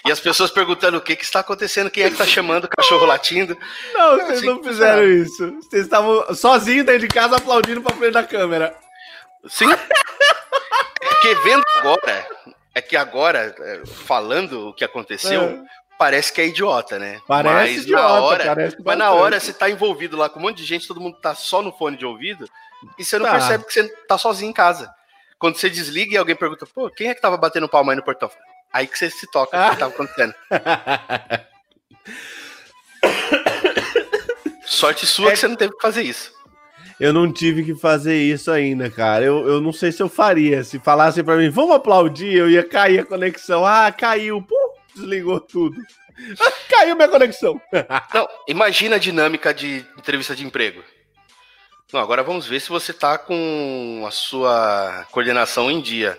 E 0.04 0.10
as 0.10 0.18
pessoas 0.18 0.50
perguntando 0.50 0.98
o 0.98 1.00
que, 1.00 1.14
que 1.14 1.22
está 1.22 1.38
acontecendo, 1.38 1.88
quem 1.88 2.02
é 2.02 2.08
que 2.08 2.14
está 2.14 2.26
chamando 2.26 2.64
o 2.64 2.68
cachorro 2.68 3.06
latindo. 3.06 3.56
Não, 3.94 4.16
vocês 4.16 4.38
Assim 4.38 4.46
não 4.46 4.60
fizeram 4.60 5.04
isso. 5.04 5.52
Vocês 5.62 5.84
estavam 5.84 6.34
sozinhos 6.34 6.84
dentro 6.84 7.02
de 7.02 7.08
casa 7.08 7.36
aplaudindo 7.36 7.80
pra 7.80 7.94
frente 7.94 8.12
da 8.12 8.24
câmera. 8.24 8.76
Sim. 9.48 9.70
É 9.72 9.76
Porque 11.08 11.34
vendo 11.44 11.62
agora, 11.78 12.26
é 12.74 12.82
que 12.82 12.96
agora, 12.96 13.54
é, 13.56 13.86
falando 13.86 14.70
o 14.70 14.74
que 14.74 14.84
aconteceu, 14.84 15.42
É. 15.42 15.62
parece 15.96 16.32
que 16.32 16.40
é 16.40 16.46
idiota, 16.46 16.98
né? 16.98 17.20
Parece 17.28 17.54
mas 17.54 17.82
idiota, 17.84 18.02
na 18.02 18.20
hora, 18.20 18.44
parece 18.46 18.76
Mas 18.84 18.98
na 18.98 19.12
hora 19.12 19.38
você 19.38 19.52
tá 19.52 19.70
envolvido 19.70 20.16
lá 20.16 20.28
com 20.28 20.40
um 20.40 20.42
monte 20.42 20.56
de 20.56 20.64
gente, 20.64 20.88
todo 20.88 21.00
mundo 21.00 21.18
tá 21.20 21.36
só 21.36 21.62
no 21.62 21.70
fone 21.72 21.96
de 21.96 22.04
ouvido, 22.04 22.48
e 22.98 23.04
você 23.04 23.18
não 23.18 23.26
Tá. 23.26 23.32
percebe 23.32 23.64
que 23.64 23.72
você 23.72 23.88
tá 24.08 24.16
sozinho 24.18 24.50
em 24.50 24.54
casa. 24.54 24.90
Quando 25.38 25.56
você 25.56 25.68
desliga 25.68 26.14
e 26.14 26.16
alguém 26.16 26.34
pergunta, 26.36 26.66
pô, 26.66 26.88
quem 26.90 27.08
é 27.08 27.14
que 27.14 27.20
tava 27.20 27.36
batendo 27.36 27.68
palma 27.68 27.92
aí 27.92 27.96
no 27.96 28.02
portão? 28.02 28.30
Aí 28.72 28.86
que 28.86 28.98
você 28.98 29.10
se 29.10 29.30
toca 29.30 29.56
o 29.56 29.70
que 29.70 29.76
tava 29.78 29.92
acontecendo. 29.94 30.34
Sorte 34.64 35.06
sua 35.06 35.28
É- 35.28 35.32
que 35.32 35.38
você 35.38 35.48
não 35.48 35.56
teve 35.56 35.74
que 35.74 35.80
fazer 35.82 36.02
isso. 36.02 36.34
Eu 36.98 37.12
não 37.12 37.30
tive 37.30 37.62
que 37.62 37.74
fazer 37.74 38.16
isso 38.16 38.50
ainda, 38.50 38.90
cara. 38.90 39.22
Eu, 39.24 39.46
eu 39.46 39.60
não 39.60 39.72
sei 39.72 39.92
se 39.92 40.02
eu 40.02 40.08
faria. 40.08 40.64
Se 40.64 40.78
falassem 40.78 41.22
pra 41.22 41.36
mim, 41.36 41.50
vamos 41.50 41.76
aplaudir, 41.76 42.32
eu 42.32 42.50
ia 42.50 42.66
cair 42.66 43.00
a 43.00 43.04
conexão. 43.04 43.66
Ah, 43.66 43.92
caiu. 43.92 44.40
Pum, 44.42 44.72
desligou 44.94 45.38
tudo. 45.38 45.76
Ah, 46.40 46.52
caiu 46.70 46.96
minha 46.96 47.08
conexão. 47.08 47.60
Não, 48.14 48.26
imagina 48.48 48.96
a 48.96 48.98
dinâmica 48.98 49.52
de 49.52 49.84
entrevista 49.98 50.34
de 50.34 50.46
emprego. 50.46 50.82
Não, 51.96 52.02
agora 52.02 52.22
vamos 52.22 52.46
ver 52.46 52.60
se 52.60 52.68
você 52.68 52.92
tá 52.92 53.16
com 53.16 54.04
a 54.06 54.10
sua 54.10 55.06
coordenação 55.10 55.70
em 55.70 55.80
dia. 55.80 56.18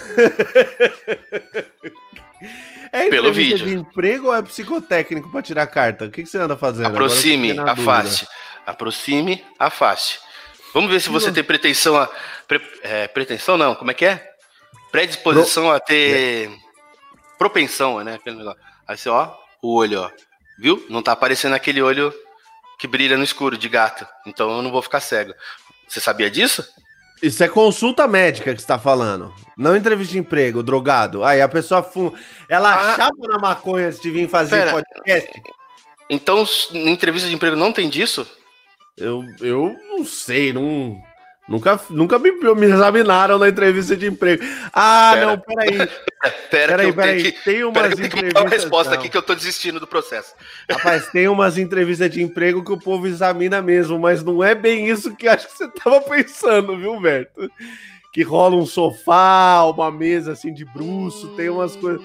É 2.91 3.07
Pelo 3.09 3.31
vídeo. 3.31 3.65
de 3.65 3.73
emprego 3.73 4.27
ou 4.27 4.35
é 4.35 4.41
psicotécnico 4.41 5.31
pra 5.31 5.41
tirar 5.41 5.65
carta? 5.67 6.05
O 6.05 6.11
que, 6.11 6.23
que 6.23 6.29
você 6.29 6.37
anda 6.39 6.57
fazendo? 6.57 6.87
Aproxime, 6.87 7.57
afaste. 7.57 8.27
Aproxime, 8.65 9.45
afaste. 9.57 10.19
Vamos 10.73 10.91
ver 10.91 10.99
se 10.99 11.07
você 11.09 11.31
tem 11.31 11.43
pretensão 11.43 11.95
a. 11.95 12.09
pre- 12.47 12.61
é, 12.83 13.07
pretensão 13.07 13.57
não, 13.57 13.75
como 13.75 13.91
é 13.91 13.93
que 13.93 14.05
é? 14.05 14.29
Predisposição 14.91 15.71
a 15.71 15.79
ter. 15.79 16.51
Propensão, 17.37 18.03
né? 18.03 18.19
Aí 18.87 18.97
você, 18.97 19.07
ó, 19.07 19.33
o 19.61 19.75
olho, 19.75 20.01
ó. 20.01 20.11
Viu? 20.59 20.85
Não 20.89 21.01
tá 21.01 21.13
aparecendo 21.13 21.53
aquele 21.53 21.81
olho 21.81 22.13
que 22.81 22.87
brilha 22.87 23.15
no 23.15 23.23
escuro 23.23 23.55
de 23.59 23.69
gato. 23.69 24.07
Então 24.25 24.49
eu 24.49 24.63
não 24.63 24.71
vou 24.71 24.81
ficar 24.81 24.99
cego. 25.01 25.35
Você 25.87 26.01
sabia 26.01 26.31
disso? 26.31 26.67
Isso 27.21 27.43
é 27.43 27.47
consulta 27.47 28.07
médica 28.07 28.55
que 28.55 28.59
você 28.59 28.65
tá 28.65 28.79
falando. 28.79 29.31
Não 29.55 29.75
entrevista 29.77 30.13
de 30.13 30.17
emprego, 30.17 30.63
drogado. 30.63 31.23
Aí 31.23 31.39
a 31.43 31.47
pessoa 31.47 31.83
fuma. 31.83 32.11
Ela 32.49 32.73
Ah. 32.73 32.95
chapa 32.95 33.27
na 33.27 33.37
maconha 33.37 33.85
antes 33.89 33.99
de 34.01 34.09
vir 34.09 34.27
fazer 34.27 34.57
Pera. 34.57 34.71
podcast. 34.71 35.29
Então, 36.09 36.43
em 36.71 36.89
entrevista 36.89 37.29
de 37.29 37.35
emprego 37.35 37.55
não 37.55 37.71
tem 37.71 37.87
disso? 37.87 38.27
Eu, 38.97 39.23
eu 39.39 39.75
não 39.87 40.03
sei, 40.03 40.51
não. 40.51 40.99
Nunca, 41.49 41.79
nunca 41.89 42.17
me, 42.19 42.31
me 42.31 42.65
examinaram 42.67 43.37
na 43.37 43.49
entrevista 43.49 43.97
de 43.97 44.07
emprego. 44.07 44.43
Ah, 44.71 45.11
Pera. 45.13 45.25
não, 45.25 45.37
peraí. 45.39 45.77
Pera, 46.51 46.67
Peraí, 46.67 46.87
eu 46.87 46.93
peraí. 46.93 47.23
que. 47.23 47.31
Tem 47.43 47.63
umas 47.63 47.73
Pera 47.73 47.95
que 47.95 48.01
mandar 48.01 48.15
uma 48.15 48.27
entrevistas. 48.29 48.61
resposta 48.63 48.91
não. 48.93 48.99
aqui 48.99 49.09
que 49.09 49.17
eu 49.17 49.21
tô 49.23 49.33
desistindo 49.33 49.79
do 49.79 49.87
processo. 49.87 50.33
Rapaz, 50.69 51.07
tem 51.07 51.27
umas 51.27 51.57
entrevistas 51.57 52.09
de 52.11 52.21
emprego 52.21 52.63
que 52.63 52.71
o 52.71 52.77
povo 52.79 53.07
examina 53.07 53.61
mesmo, 53.61 53.97
mas 53.99 54.23
não 54.23 54.43
é 54.43 54.53
bem 54.53 54.87
isso 54.87 55.15
que 55.15 55.27
acho 55.27 55.47
que 55.47 55.57
você 55.57 55.67
tava 55.69 55.99
pensando, 56.01 56.77
viu, 56.77 56.99
Berto? 57.01 57.49
Que 58.13 58.21
rola 58.23 58.55
um 58.55 58.65
sofá, 58.65 59.63
uma 59.63 59.89
mesa 59.91 60.33
assim 60.33 60.53
de 60.53 60.63
bruxo, 60.63 61.29
tem 61.29 61.49
umas 61.49 61.75
coisas. 61.75 62.01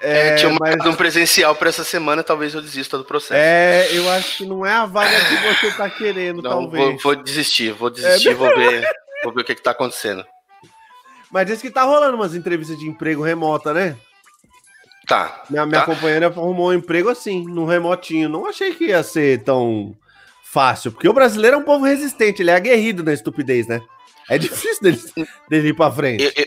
É, 0.00 0.34
tinha 0.34 0.50
mas- 0.50 0.58
marcado 0.60 0.90
um 0.90 0.94
presencial 0.94 1.54
pra 1.54 1.68
essa 1.70 1.82
semana, 1.84 2.22
talvez 2.22 2.54
eu 2.54 2.60
desista 2.60 2.98
do 2.98 3.04
processo. 3.04 3.34
É, 3.34 3.88
eu 3.92 4.08
acho 4.10 4.38
que 4.38 4.44
não 4.46 4.64
é 4.66 4.72
a 4.72 4.84
vaga 4.84 5.10
que 5.10 5.66
você 5.66 5.72
tá 5.76 5.88
querendo, 5.88 6.42
Não, 6.42 6.50
talvez. 6.50 6.84
vou, 6.84 6.98
vou 7.14 7.16
desistir, 7.16 7.72
vou 7.72 7.88
desistir, 7.88 8.34
vou 8.34 8.48
ver, 8.54 8.86
vou 9.22 9.32
ver 9.32 9.40
o 9.40 9.44
que, 9.44 9.54
que 9.54 9.62
tá 9.62 9.70
acontecendo. 9.70 10.24
Mas 11.30 11.46
diz 11.46 11.60
que 11.62 11.70
tá 11.70 11.82
rolando 11.82 12.16
umas 12.16 12.34
entrevistas 12.34 12.78
de 12.78 12.86
emprego 12.86 13.22
remota, 13.22 13.72
né? 13.72 13.96
Tá. 15.06 15.42
Minha, 15.50 15.66
minha 15.66 15.80
Tá. 15.80 15.86
companheira 15.86 16.26
arrumou 16.26 16.68
um 16.68 16.72
emprego 16.74 17.08
assim, 17.08 17.44
no 17.44 17.64
remotinho. 17.66 18.28
Não 18.28 18.46
achei 18.46 18.74
que 18.74 18.86
ia 18.86 19.02
ser 19.02 19.42
tão 19.42 19.96
fácil, 20.44 20.92
porque 20.92 21.08
o 21.08 21.12
brasileiro 21.12 21.56
é 21.56 21.58
um 21.58 21.64
povo 21.64 21.84
resistente, 21.84 22.40
ele 22.42 22.50
é 22.50 22.54
aguerrido 22.54 23.02
na 23.02 23.12
estupidez, 23.12 23.66
né? 23.66 23.80
É 24.30 24.38
difícil 24.38 24.82
dele, 24.82 25.00
dele 25.48 25.68
ir 25.68 25.74
pra 25.74 25.90
frente. 25.90 26.22
Eu, 26.24 26.32
eu- 26.36 26.46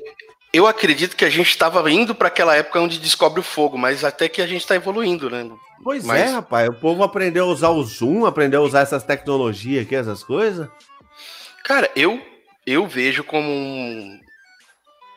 eu 0.57 0.67
acredito 0.67 1.15
que 1.15 1.25
a 1.25 1.29
gente 1.29 1.49
estava 1.49 1.89
indo 1.91 2.13
para 2.15 2.27
aquela 2.27 2.55
época 2.55 2.79
onde 2.81 2.99
descobre 2.99 3.39
o 3.39 3.43
fogo, 3.43 3.77
mas 3.77 4.03
até 4.03 4.27
que 4.27 4.41
a 4.41 4.47
gente 4.47 4.65
tá 4.65 4.75
evoluindo, 4.75 5.29
né? 5.29 5.49
Pois 5.83 6.03
mas- 6.03 6.21
é, 6.21 6.25
rapaz. 6.33 6.69
O 6.69 6.73
povo 6.73 7.03
aprendeu 7.03 7.45
a 7.45 7.47
usar 7.47 7.69
o 7.69 7.83
Zoom, 7.83 8.25
aprendeu 8.25 8.61
a 8.61 8.65
usar 8.65 8.81
essas 8.81 9.03
tecnologias 9.03 9.85
aqui, 9.85 9.95
essas 9.95 10.23
coisas. 10.23 10.67
Cara, 11.63 11.89
eu, 11.95 12.21
eu 12.65 12.87
vejo 12.87 13.23
como 13.23 13.47
um- 13.49 14.19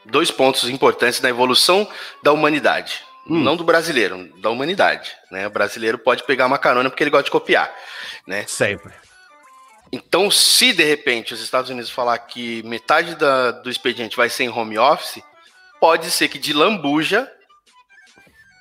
dois 0.06 0.30
pontos 0.30 0.68
importantes 0.68 1.20
na 1.20 1.28
evolução 1.28 1.88
da 2.22 2.32
humanidade. 2.32 3.02
Hum. 3.28 3.38
Não 3.42 3.56
do 3.56 3.62
brasileiro, 3.64 4.28
da 4.40 4.50
humanidade. 4.50 5.12
Né? 5.30 5.46
O 5.46 5.50
brasileiro 5.50 5.98
pode 5.98 6.24
pegar 6.24 6.46
uma 6.46 6.58
carona 6.58 6.90
porque 6.90 7.02
ele 7.02 7.10
gosta 7.10 7.24
de 7.24 7.30
copiar. 7.30 7.72
Né? 8.26 8.44
Sempre. 8.46 8.92
Então, 9.92 10.30
se 10.30 10.72
de 10.72 10.84
repente 10.84 11.34
os 11.34 11.40
Estados 11.42 11.70
Unidos 11.70 11.90
falar 11.90 12.16
que 12.18 12.62
metade 12.64 13.14
da- 13.16 13.50
do 13.50 13.68
expediente 13.70 14.16
vai 14.16 14.28
ser 14.28 14.44
em 14.44 14.48
home 14.48 14.78
office, 14.78 15.22
pode 15.80 16.10
ser 16.10 16.28
que 16.28 16.38
de 16.38 16.52
lambuja 16.52 17.30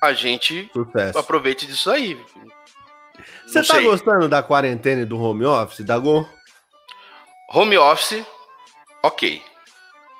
a 0.02 0.12
gente 0.12 0.70
Sucesso. 0.72 1.18
aproveite 1.18 1.66
disso 1.66 1.90
aí. 1.90 2.18
Você 3.46 3.62
tá 3.62 3.74
sei. 3.74 3.84
gostando 3.84 4.28
da 4.28 4.42
quarentena 4.42 5.02
e 5.02 5.04
do 5.04 5.20
home 5.20 5.44
office, 5.44 5.84
Dagon? 5.84 6.26
Home 7.52 7.76
office, 7.76 8.24
ok. 9.02 9.42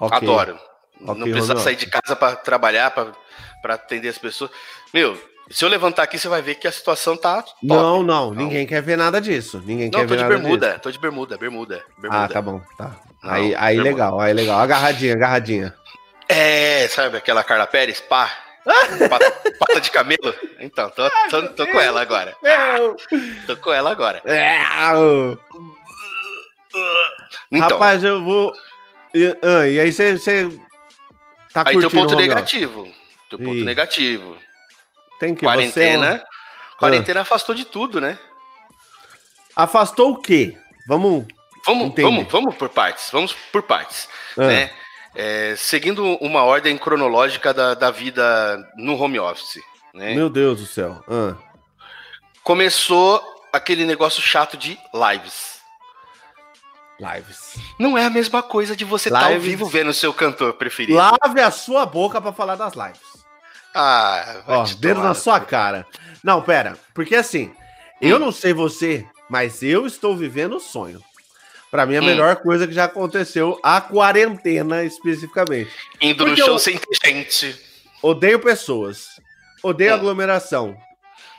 Ok. 0.00 0.16
Adoro. 0.16 0.58
Ok, 1.02 1.14
não 1.14 1.30
precisa 1.30 1.56
sair 1.56 1.76
de 1.76 1.86
casa 1.86 2.14
para 2.14 2.36
trabalhar, 2.36 2.90
para 2.90 3.74
atender 3.74 4.08
as 4.08 4.18
pessoas. 4.18 4.50
Meu, 4.92 5.18
se 5.50 5.64
eu 5.64 5.68
levantar 5.68 6.02
aqui, 6.02 6.18
você 6.18 6.28
vai 6.28 6.42
ver 6.42 6.56
que 6.56 6.68
a 6.68 6.72
situação 6.72 7.16
tá 7.16 7.42
top. 7.42 7.54
Não, 7.62 8.02
não, 8.02 8.34
ninguém 8.34 8.66
quer 8.66 8.82
ver 8.82 8.96
nada 8.96 9.20
disso. 9.20 9.62
Ninguém 9.64 9.90
Não, 9.90 10.00
quer 10.00 10.06
tô 10.06 10.08
ver 10.10 10.16
de 10.16 10.22
nada 10.22 10.34
bermuda, 10.38 10.68
disso. 10.68 10.80
tô 10.80 10.90
de 10.90 10.98
bermuda, 10.98 11.38
bermuda, 11.38 11.84
bermuda. 11.98 12.24
Ah, 12.24 12.28
tá 12.28 12.42
bom, 12.42 12.60
tá. 12.76 12.96
Não, 13.22 13.32
aí 13.32 13.54
aí 13.54 13.76
bermuda. 13.76 13.82
legal, 13.90 14.20
aí 14.20 14.32
legal. 14.34 14.60
Agarradinha, 14.60 15.14
agarradinha. 15.14 15.74
É, 16.30 16.88
sabe 16.88 17.16
aquela 17.16 17.42
Carla 17.42 17.66
Pérez? 17.66 18.00
Pá. 18.00 18.30
Pata, 19.08 19.30
pata 19.58 19.80
de 19.80 19.90
camelo? 19.90 20.34
Então, 20.60 20.90
tô, 20.90 21.10
tô, 21.30 21.48
tô 21.48 21.66
com 21.66 21.80
ela 21.80 22.00
agora. 22.00 22.36
Tô 23.46 23.56
com 23.56 23.72
ela 23.72 23.90
agora. 23.90 24.22
Então, 27.50 27.68
Rapaz, 27.68 28.04
eu 28.04 28.22
vou. 28.22 28.52
E, 29.14 29.36
ah, 29.42 29.66
e 29.66 29.80
aí 29.80 29.92
você. 29.92 30.48
Tá 31.52 31.64
aí 31.66 31.78
tem 31.78 31.90
ponto 31.90 32.14
negativo. 32.14 32.84
Tem 33.28 33.38
o 33.38 33.38
ponto 33.38 33.56
Ih. 33.56 33.64
negativo. 33.64 34.38
Tem 35.18 35.34
que 35.34 35.44
Quarentena. 35.44 36.12
Você... 36.12 36.16
é 36.16 36.24
Ah. 36.24 36.78
Quarentena 36.78 37.20
afastou 37.22 37.54
de 37.54 37.64
tudo, 37.64 38.00
né? 38.00 38.18
Afastou 39.56 40.12
o 40.12 40.20
quê? 40.20 40.56
Vamos. 40.86 41.26
Vamos, 41.66 41.92
vamos, 41.94 42.26
vamos 42.30 42.54
por 42.56 42.68
partes. 42.68 43.10
Vamos 43.10 43.34
por 43.52 43.62
partes. 43.62 44.08
Ah, 44.38 44.46
né? 44.46 44.70
É, 45.14 45.54
seguindo 45.56 46.04
uma 46.16 46.44
ordem 46.44 46.78
cronológica 46.78 47.52
da, 47.52 47.74
da 47.74 47.90
vida 47.90 48.56
no 48.76 48.94
home 49.00 49.18
office. 49.18 49.60
né? 49.92 50.14
Meu 50.14 50.30
Deus 50.30 50.60
do 50.60 50.66
céu. 50.66 51.02
Ah. 51.08 51.34
Começou 52.44 53.22
aquele 53.52 53.84
negócio 53.84 54.22
chato 54.22 54.56
de 54.56 54.78
lives. 54.94 55.60
Lives. 56.98 57.54
Não 57.78 57.96
é 57.96 58.04
a 58.04 58.10
mesma 58.10 58.42
coisa 58.42 58.76
de 58.76 58.84
você 58.84 59.08
estar 59.08 59.24
ao 59.24 59.30
Lives. 59.32 59.46
vivo 59.46 59.66
vendo 59.66 59.88
o 59.90 59.94
seu 59.94 60.12
cantor 60.12 60.52
preferido. 60.54 60.98
Lave 60.98 61.40
a 61.40 61.50
sua 61.50 61.86
boca 61.86 62.20
pra 62.20 62.32
falar 62.32 62.56
das 62.56 62.74
lives. 62.74 63.00
Ah, 63.74 64.42
vai 64.46 64.56
Ó, 64.58 64.64
dedo 64.78 65.02
na 65.02 65.14
sua 65.14 65.40
cara. 65.40 65.86
Não, 66.22 66.42
pera. 66.42 66.76
Porque 66.92 67.14
assim, 67.14 67.52
eu 68.00 68.18
não 68.18 68.30
sei 68.32 68.52
você, 68.52 69.06
mas 69.30 69.62
eu 69.62 69.86
estou 69.86 70.16
vivendo 70.16 70.56
o 70.56 70.60
sonho. 70.60 71.02
Pra 71.70 71.86
mim, 71.86 71.96
a 71.96 72.00
Hum. 72.00 72.06
melhor 72.06 72.36
coisa 72.36 72.66
que 72.66 72.72
já 72.74 72.84
aconteceu, 72.84 73.58
a 73.62 73.80
quarentena 73.80 74.82
especificamente. 74.82 75.70
Indo 76.00 76.24
no 76.24 76.30
Porque 76.30 76.42
show 76.42 76.54
eu- 76.54 76.58
sem 76.58 76.80
gente. 77.04 77.56
Odeio 78.02 78.40
pessoas. 78.40 79.06
Odeio 79.62 79.92
Hum. 79.92 79.94
aglomeração. 79.94 80.76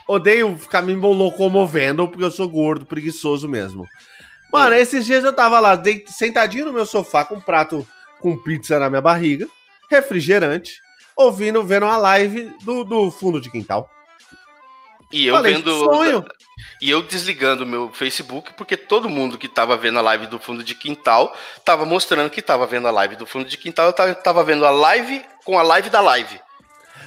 Odeio 0.08 0.56
ficar 0.56 0.82
me 0.82 0.94
locomovendo, 0.94 2.08
porque 2.08 2.24
eu 2.24 2.30
sou 2.30 2.48
gordo, 2.48 2.86
preguiçoso 2.86 3.48
mesmo. 3.48 3.86
Mano, 4.52 4.74
esses 4.74 5.04
dias 5.06 5.24
eu 5.24 5.32
tava 5.32 5.58
lá, 5.60 5.80
sentadinho 6.06 6.66
no 6.66 6.72
meu 6.72 6.84
sofá, 6.86 7.24
com 7.24 7.36
um 7.36 7.40
prato 7.40 7.86
com 8.20 8.36
pizza 8.36 8.78
na 8.78 8.88
minha 8.90 9.00
barriga, 9.00 9.46
refrigerante, 9.90 10.80
ouvindo, 11.16 11.62
vendo 11.64 11.84
uma 11.86 11.96
live 11.96 12.52
do, 12.64 12.84
do 12.84 13.10
fundo 13.10 13.40
de 13.40 13.50
quintal. 13.50 13.88
E 15.10 15.26
eu 15.26 15.34
Falei, 15.34 15.54
vendo. 15.54 15.78
sonho. 15.84 16.24
E 16.80 16.90
eu 16.90 17.02
desligando 17.02 17.64
o 17.64 17.66
meu 17.66 17.90
Facebook, 17.92 18.52
porque 18.54 18.76
todo 18.76 19.08
mundo 19.08 19.38
que 19.38 19.48
tava 19.48 19.76
vendo 19.76 19.98
a 19.98 20.02
live 20.02 20.26
do 20.26 20.38
fundo 20.38 20.62
de 20.64 20.74
quintal 20.74 21.36
tava 21.64 21.84
mostrando 21.84 22.30
que 22.30 22.42
tava 22.42 22.66
vendo 22.66 22.88
a 22.88 22.90
live 22.90 23.16
do 23.16 23.26
fundo 23.26 23.44
de 23.48 23.56
quintal. 23.56 23.86
Eu 23.86 23.92
tava, 23.92 24.14
tava 24.14 24.44
vendo 24.44 24.66
a 24.66 24.70
live 24.70 25.24
com 25.44 25.58
a 25.58 25.62
live 25.62 25.90
da 25.90 26.00
live. 26.00 26.40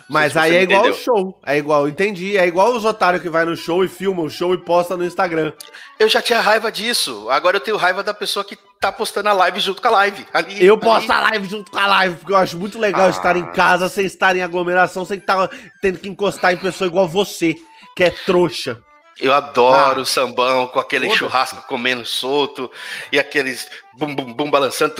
Mas 0.07 0.37
aí 0.37 0.55
é 0.55 0.61
igual 0.63 0.83
o 0.83 0.87
entendeu. 0.87 1.03
show. 1.03 1.39
É 1.45 1.57
igual, 1.57 1.87
entendi. 1.87 2.37
É 2.37 2.45
igual 2.45 2.71
os 2.75 2.85
otários 2.85 3.23
que 3.23 3.29
vai 3.29 3.43
no 3.43 3.55
show 3.55 3.83
e 3.83 3.87
filma 3.87 4.21
o 4.21 4.29
show 4.29 4.53
e 4.53 4.57
posta 4.57 4.95
no 4.95 5.03
Instagram. 5.03 5.51
Eu 5.99 6.07
já 6.07 6.21
tinha 6.21 6.39
raiva 6.39 6.71
disso. 6.71 7.27
Agora 7.29 7.57
eu 7.57 7.61
tenho 7.61 7.75
raiva 7.75 8.03
da 8.03 8.13
pessoa 8.13 8.45
que 8.45 8.55
tá 8.79 8.91
postando 8.91 9.29
a 9.29 9.33
live 9.33 9.59
junto 9.59 9.81
com 9.81 9.87
a 9.87 9.91
live. 9.91 10.23
Ali, 10.31 10.63
Eu 10.63 10.75
ali. 10.75 10.83
posto 10.83 11.11
a 11.11 11.19
live 11.21 11.47
junto 11.49 11.71
com 11.71 11.79
a 11.79 11.87
live, 11.87 12.15
porque 12.17 12.33
eu 12.33 12.37
acho 12.37 12.55
muito 12.55 12.77
legal 12.77 13.07
Ah. 13.07 13.09
estar 13.09 13.35
em 13.35 13.45
casa 13.51 13.89
sem 13.89 14.05
estar 14.05 14.35
em 14.35 14.43
aglomeração, 14.43 15.03
sem 15.05 15.17
estar 15.17 15.49
tendo 15.81 15.97
que 15.97 16.07
encostar 16.07 16.53
em 16.53 16.57
pessoa 16.57 16.87
igual 16.87 17.07
você, 17.07 17.55
que 17.95 18.03
é 18.03 18.11
trouxa. 18.11 18.79
Eu 19.19 19.33
adoro 19.33 19.99
Ah. 19.99 20.03
o 20.03 20.05
sambão 20.05 20.67
com 20.67 20.79
aquele 20.79 21.05
Foda-se. 21.05 21.19
churrasco 21.19 21.67
comendo 21.67 22.05
solto 22.05 22.69
e 23.11 23.17
aqueles 23.19 23.67
bum 23.97 24.13
bum 24.13 24.33
bum 24.33 24.51
balançando. 24.51 24.93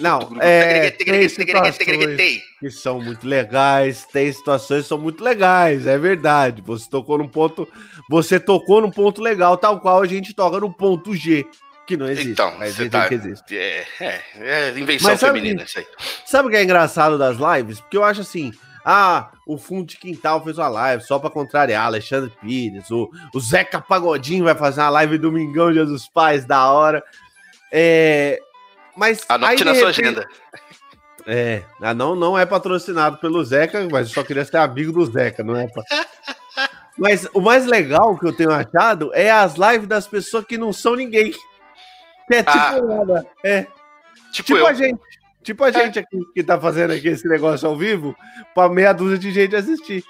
Não, 0.00 0.20
é, 0.40 0.90
tem 0.92 1.28
situações. 1.28 2.42
Que 2.60 2.70
são 2.70 3.00
muito 3.00 3.26
legais, 3.26 4.06
tem 4.12 4.32
situações 4.32 4.82
que 4.82 4.88
são 4.88 4.98
muito 4.98 5.22
legais, 5.22 5.86
é 5.86 5.98
verdade. 5.98 6.62
Você 6.62 6.88
tocou 6.88 7.18
num 7.18 7.28
ponto, 7.28 7.68
você 8.08 8.40
tocou 8.40 8.80
num 8.80 8.90
ponto 8.90 9.20
legal, 9.20 9.56
tal 9.56 9.80
qual 9.80 10.00
a 10.02 10.06
gente 10.06 10.34
toca 10.34 10.58
no 10.58 10.72
ponto 10.72 11.14
G, 11.14 11.46
que 11.86 11.96
não 11.96 12.08
existe, 12.08 12.30
Então, 12.30 12.54
mas 12.58 12.74
você 12.74 12.88
tá. 12.88 13.06
que 13.08 13.14
existe. 13.14 13.56
É, 13.56 13.86
é, 14.00 14.22
é 14.40 14.70
invenção 14.78 15.10
Mas 15.10 15.20
sabe 15.20 15.38
feminina 15.40 15.62
isso 15.62 15.78
aí. 15.78 15.86
Sabe 16.26 16.48
o 16.48 16.50
que 16.50 16.56
é 16.56 16.62
engraçado 16.62 17.18
das 17.18 17.36
lives? 17.38 17.80
Porque 17.80 17.96
eu 17.96 18.04
acho 18.04 18.22
assim, 18.22 18.52
ah, 18.84 19.30
o 19.46 19.56
fundo 19.58 19.86
de 19.86 19.96
quintal 19.96 20.42
fez 20.42 20.58
uma 20.58 20.68
live 20.68 21.02
só 21.02 21.18
pra 21.18 21.30
contrariar 21.30 21.84
Alexandre 21.86 22.32
Pires, 22.40 22.90
o, 22.90 23.10
o 23.34 23.40
Zeca 23.40 23.80
Pagodinho 23.80 24.44
vai 24.44 24.54
fazer 24.54 24.80
uma 24.80 24.90
live 24.90 25.18
domingão, 25.18 25.72
dia 25.72 25.84
dos 25.84 26.08
pais, 26.08 26.44
da 26.44 26.70
hora. 26.72 27.02
É, 27.72 28.40
mas 28.96 29.24
Anote 29.28 29.62
aí, 29.62 29.64
na 29.64 29.74
sua 29.74 29.90
repente- 29.90 30.00
agenda. 30.08 30.28
É, 31.26 31.62
ah, 31.82 31.92
não, 31.92 32.14
não 32.14 32.38
é 32.38 32.46
patrocinado 32.46 33.18
pelo 33.18 33.44
Zeca, 33.44 33.86
mas 33.92 34.08
eu 34.08 34.14
só 34.14 34.22
queria 34.24 34.44
ser 34.46 34.56
amigo 34.56 34.92
do 34.92 35.04
Zeca, 35.04 35.44
não 35.44 35.56
é? 35.56 35.66
pa- 35.68 35.82
Mas 36.96 37.28
o 37.32 37.40
mais 37.40 37.64
legal 37.64 38.18
que 38.18 38.26
eu 38.26 38.32
tenho 38.34 38.50
achado 38.50 39.12
é 39.14 39.30
as 39.30 39.54
lives 39.54 39.86
das 39.86 40.08
pessoas 40.08 40.44
que 40.44 40.58
não 40.58 40.72
são 40.72 40.96
ninguém. 40.96 41.30
Que 42.26 42.34
é 42.34 42.42
tipo 42.42 42.58
Ah. 42.58 42.80
nada. 42.82 43.26
É, 43.44 43.66
Tipo, 44.32 44.54
tipo 44.54 44.66
a 44.66 44.72
gente. 44.72 44.98
Tipo 45.42 45.64
a 45.64 45.70
gente 45.70 45.98
aqui 45.98 46.18
que 46.34 46.42
tá 46.42 46.60
fazendo 46.60 46.92
aqui 46.92 47.08
esse 47.08 47.26
negócio 47.28 47.68
ao 47.68 47.76
vivo, 47.76 48.14
pra 48.54 48.68
meia 48.68 48.92
dúzia 48.92 49.18
de 49.18 49.30
gente 49.32 49.54
assistir. 49.56 50.04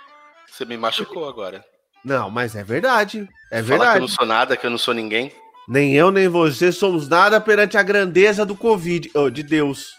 Você 0.51 0.65
me 0.65 0.77
machucou 0.77 1.29
agora. 1.29 1.65
Não, 2.05 2.31
mas 2.31 2.57
é 2.57 2.65
verdade. 2.65 3.29
É 3.51 3.63
Falar 3.63 3.67
que 3.67 3.73
eu 3.73 3.79
verdade. 3.79 4.01
não 4.01 4.09
sou 4.09 4.27
nada, 4.27 4.57
que 4.57 4.67
eu 4.67 4.71
não 4.71 4.79
sou 4.79 4.95
ninguém. 4.95 5.33
Nem 5.69 5.95
eu, 5.95 6.11
nem 6.11 6.29
você 6.29 6.73
somos 6.73 7.09
nada 7.09 7.41
perante 7.41 7.77
a 7.77 7.83
grandeza 7.83 8.45
do 8.47 8.57
Covid, 8.57 9.11
oh, 9.15 9.29
de 9.29 9.43
Deus. 9.43 9.95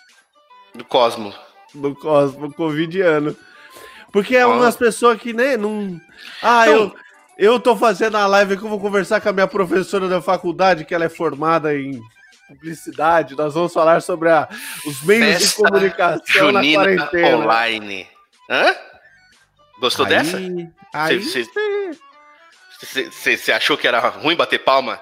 Do 0.73 0.83
Cosmo. 0.83 1.33
do 1.75 1.93
cosmo 1.95 2.51
covidiano. 2.53 3.35
Porque 4.11 4.35
é 4.35 4.41
Ah. 4.41 4.47
umas 4.47 4.75
pessoas 4.75 5.19
que, 5.21 5.31
né, 5.33 5.55
não. 5.55 6.01
Ah, 6.41 6.65
Não. 6.65 6.73
eu, 6.73 6.95
eu 7.37 7.59
tô 7.59 7.75
fazendo 7.75 8.17
a 8.17 8.25
live 8.25 8.55
aqui, 8.55 8.63
eu 8.63 8.69
vou 8.69 8.79
conversar 8.79 9.21
com 9.21 9.29
a 9.29 9.33
minha 9.33 9.47
professora 9.47 10.07
da 10.07 10.19
faculdade, 10.19 10.83
que 10.83 10.95
ela 10.95 11.05
é 11.05 11.09
formada 11.09 11.75
em 11.75 12.01
publicidade. 12.49 13.35
Nós 13.35 13.53
vamos 13.53 13.71
falar 13.73 14.01
sobre 14.01 14.29
a- 14.29 14.47
os 14.85 15.01
meios 15.03 15.25
de 15.39 15.45
Festa 15.45 15.63
comunicação 15.63 16.51
na 16.51 16.61
Junina 16.61 16.83
quarentena. 16.83 17.37
online. 17.37 18.07
Hã? 18.49 18.75
Gostou 19.79 20.05
dessa? 20.05 20.37
Aí, 20.37 20.67
aí 20.93 21.23
Cê- 21.23 21.45
cê- 23.11 23.37
Você 23.37 23.51
achou 23.51 23.77
que 23.77 23.87
era 23.87 23.99
ruim 23.99 24.35
bater 24.35 24.59
palma 24.59 24.99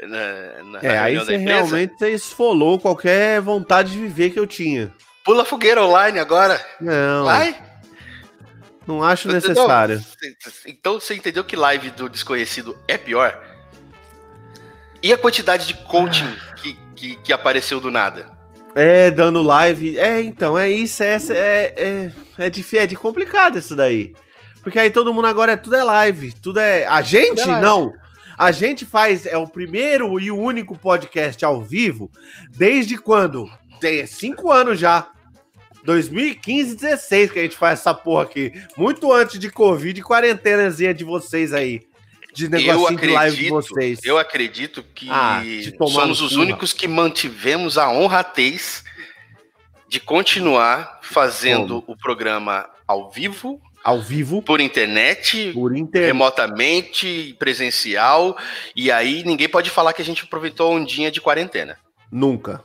na, 0.00 0.62
na 0.64 0.78
é, 0.80 0.98
aí 0.98 1.16
você 1.16 1.36
realmente 1.36 1.94
cê 1.98 2.10
esfolou 2.10 2.78
qualquer 2.78 3.40
vontade 3.40 3.92
de 3.92 3.98
viver 3.98 4.30
que 4.30 4.38
eu 4.38 4.46
tinha. 4.46 4.92
Pula 5.24 5.44
fogueira 5.44 5.82
online 5.84 6.18
agora. 6.20 6.64
Não, 6.80 7.24
Vai. 7.24 7.56
não 8.86 9.02
acho 9.02 9.26
necessário. 9.28 10.00
Então 10.66 11.00
você 11.00 11.14
entendeu 11.14 11.42
que 11.44 11.56
live 11.56 11.90
do 11.90 12.08
desconhecido 12.08 12.78
é 12.86 12.96
pior? 12.96 13.36
E 15.02 15.12
a 15.12 15.18
quantidade 15.18 15.66
de 15.66 15.74
coaching 15.74 16.32
que, 16.56 16.78
que, 16.94 17.16
que 17.16 17.32
apareceu 17.32 17.80
do 17.80 17.90
nada? 17.90 18.36
É, 18.74 19.10
dando 19.10 19.42
live. 19.42 19.98
É, 19.98 20.20
então, 20.20 20.58
é 20.58 20.68
isso. 20.70 21.02
É, 21.02 21.16
é, 21.30 21.74
é, 21.76 22.12
é, 22.38 22.50
de, 22.50 22.78
é 22.78 22.86
de 22.86 22.94
complicado 22.94 23.58
isso 23.58 23.74
daí. 23.74 24.14
Porque 24.62 24.78
aí 24.78 24.90
todo 24.90 25.14
mundo 25.14 25.26
agora 25.26 25.52
é 25.52 25.56
tudo 25.56 25.76
é 25.76 25.82
live. 25.82 26.32
Tudo 26.42 26.60
é. 26.60 26.84
A 26.86 27.00
gente, 27.00 27.40
é 27.40 27.60
não. 27.60 27.94
A 28.36 28.52
gente 28.52 28.84
faz. 28.84 29.24
É 29.24 29.36
o 29.38 29.46
primeiro 29.46 30.20
e 30.20 30.30
o 30.30 30.38
único 30.38 30.76
podcast 30.76 31.42
ao 31.42 31.62
vivo 31.62 32.10
desde 32.50 32.98
quando? 32.98 33.48
Tem 33.80 34.06
cinco 34.06 34.52
anos 34.52 34.78
já. 34.78 35.08
2015, 35.84 36.74
16 36.74 37.30
que 37.30 37.38
a 37.38 37.42
gente 37.42 37.56
faz 37.56 37.78
essa 37.78 37.94
porra 37.94 38.24
aqui. 38.24 38.52
Muito 38.76 39.10
antes 39.12 39.38
de 39.38 39.50
Covid 39.50 39.98
e 39.98 40.04
quarentenazinha 40.04 40.92
de 40.92 41.04
vocês 41.04 41.52
aí. 41.54 41.85
De 42.36 42.44
Eu 42.44 42.50
negocinho 42.50 43.00
de 43.00 43.06
live 43.06 43.36
de 43.36 43.46
acredito, 43.46 43.50
vocês. 43.74 43.98
eu 44.04 44.18
acredito 44.18 44.84
que 44.94 45.08
Ah, 45.10 45.42
somos 45.88 46.20
os 46.20 46.32
únicos 46.36 46.72
que 46.74 46.86
mantivemos 46.86 47.78
a 47.78 47.88
honratez 47.90 48.84
de 49.88 49.98
continuar 49.98 50.98
fazendo 51.02 51.82
o 51.86 51.96
programa 51.96 52.68
ao 52.86 53.10
vivo, 53.10 53.58
Ao 53.82 54.00
vivo, 54.02 54.42
por 54.42 54.60
internet, 54.60 55.52
por 55.54 55.74
internet. 55.74 56.06
remotamente, 56.08 57.34
presencial, 57.38 58.36
e 58.74 58.90
aí 58.90 59.22
ninguém 59.24 59.48
pode 59.48 59.70
falar 59.70 59.92
que 59.94 60.02
a 60.02 60.04
gente 60.04 60.24
aproveitou 60.24 60.70
a 60.72 60.74
ondinha 60.76 61.10
de 61.10 61.20
quarentena. 61.22 61.78
Nunca. 62.12 62.62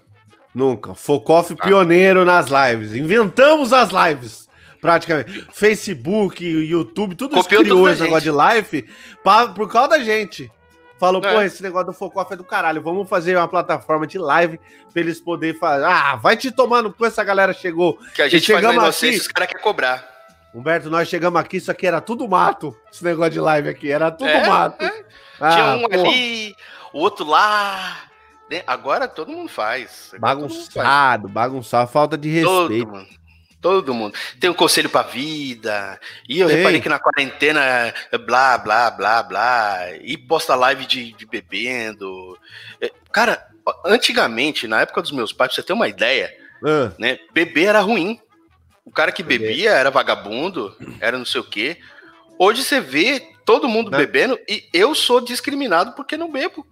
Nunca. 0.54 0.94
Focoff 0.96 1.56
pioneiro 1.56 2.26
nas 2.26 2.48
lives. 2.50 2.94
Inventamos 2.94 3.72
as 3.72 3.90
lives. 3.92 4.50
Praticamente. 4.82 5.48
Facebook, 5.54 6.44
YouTube, 6.44 7.16
tudo 7.16 7.36
isso 7.36 7.44
Copiou 7.44 7.62
criou 7.62 7.88
esse 7.90 8.02
negócio 8.02 8.24
de 8.24 8.32
live 8.32 8.90
pra- 9.24 9.50
por 9.50 9.72
causa 9.72 9.90
da 9.90 10.00
gente. 10.00 10.52
Falou, 11.00 11.24
É. 11.24 11.34
pô, 11.34 11.42
esse 11.42 11.64
negócio 11.64 11.88
do 11.88 11.94
Focoff 11.94 12.34
é 12.34 12.36
do 12.36 12.44
caralho. 12.44 12.82
Vamos 12.82 13.08
fazer 13.10 13.36
uma 13.38 13.48
plataforma 13.48 14.06
de 14.06 14.18
live 14.20 14.60
pra 14.92 15.02
eles 15.02 15.20
poderem 15.20 15.58
fazer. 15.60 15.86
Ah, 15.86 16.16
vai 16.16 16.36
te 16.38 16.52
tomando 16.52 16.92
com 16.94 17.06
essa 17.06 17.24
galera 17.24 17.54
chegou. 17.54 17.98
Que 18.16 18.22
a 18.24 18.30
gente 18.30 18.46
faz 18.46 18.60
chegamos 18.60 18.76
inocência 18.84 19.10
aqui- 19.10 19.20
os 19.20 19.28
caras 19.28 19.50
querem 19.50 19.64
cobrar. 19.64 20.12
Humberto, 20.54 20.90
nós 20.90 21.08
chegamos 21.08 21.40
aqui, 21.40 21.58
isso 21.58 21.72
aqui 21.72 21.88
era 21.88 22.02
tudo 22.02 22.28
mato. 22.28 22.76
Esse 22.92 23.04
negócio 23.04 23.32
de 23.32 23.40
live 23.40 23.70
aqui, 23.70 23.90
era 23.92 24.12
tudo 24.12 24.30
É, 24.30 24.48
mato. 24.48 24.78
Tinha 24.78 24.94
Ah, 25.40 25.76
um 25.78 25.88
pô, 25.88 25.94
ali, 26.08 26.56
o 26.94 27.00
outro 27.00 27.26
lá. 27.26 27.98
né? 28.50 28.62
Agora 28.68 29.08
todo 29.08 29.32
mundo 29.32 29.48
faz. 29.50 30.12
Agora 30.14 30.36
todo 30.36 30.42
mundo 30.50 30.54
faz. 30.66 30.68
Bagunçado, 30.84 31.28
bagunçado, 31.30 31.90
falta 31.92 32.18
de 32.18 32.42
Todo 32.44 32.68
respeito. 32.68 32.92
mundo. 32.92 33.08
Todo 33.62 33.94
mundo. 33.94 34.18
Tem 34.40 34.50
um 34.50 34.54
conselho 34.56 34.90
pra 34.90 35.04
vida. 35.04 36.00
E 36.28 36.40
eu 36.40 36.48
Tem. 36.48 36.58
reparei 36.58 36.82
que 36.82 36.90
na 36.90 36.98
quarentena, 37.00 37.94
blá, 38.26 38.58
blá, 38.58 38.90
blá, 38.90 39.22
blá. 39.24 39.80
E 40.02 40.18
posta 40.18 40.56
live 40.56 40.86
de, 40.86 41.12
de 41.14 41.26
bebendo. 41.28 42.38
É, 42.82 42.92
Cara, 43.12 43.46
antigamente, 43.86 44.68
na 44.68 44.82
época 44.82 45.02
dos 45.02 45.12
meus 45.12 45.32
pais, 45.32 45.50
pra 45.52 45.56
você 45.56 45.64
ter 45.64 45.74
uma 45.74 45.88
ideia, 45.88 46.36
Ah, 46.66 46.92
né? 46.98 47.20
Beber 47.34 47.66
era 47.68 47.80
ruim. 47.82 48.20
O 48.84 48.92
cara 48.92 49.12
que 49.12 49.22
bebia 49.22 49.72
era 49.72 49.92
vagabundo, 49.92 50.76
era 51.00 51.18
não 51.18 51.26
sei 51.26 51.40
o 51.42 51.44
quê. 51.44 51.78
Hoje 52.40 52.64
você 52.64 52.82
vê 52.82 53.20
todo 53.46 53.70
mundo 53.70 53.92
Né? 53.92 53.98
bebendo 54.00 54.40
e 54.50 54.68
eu 54.74 54.96
sou 54.96 55.22
discriminado 55.22 55.92
porque 55.94 56.18
não 56.18 56.32
bebo. 56.32 56.66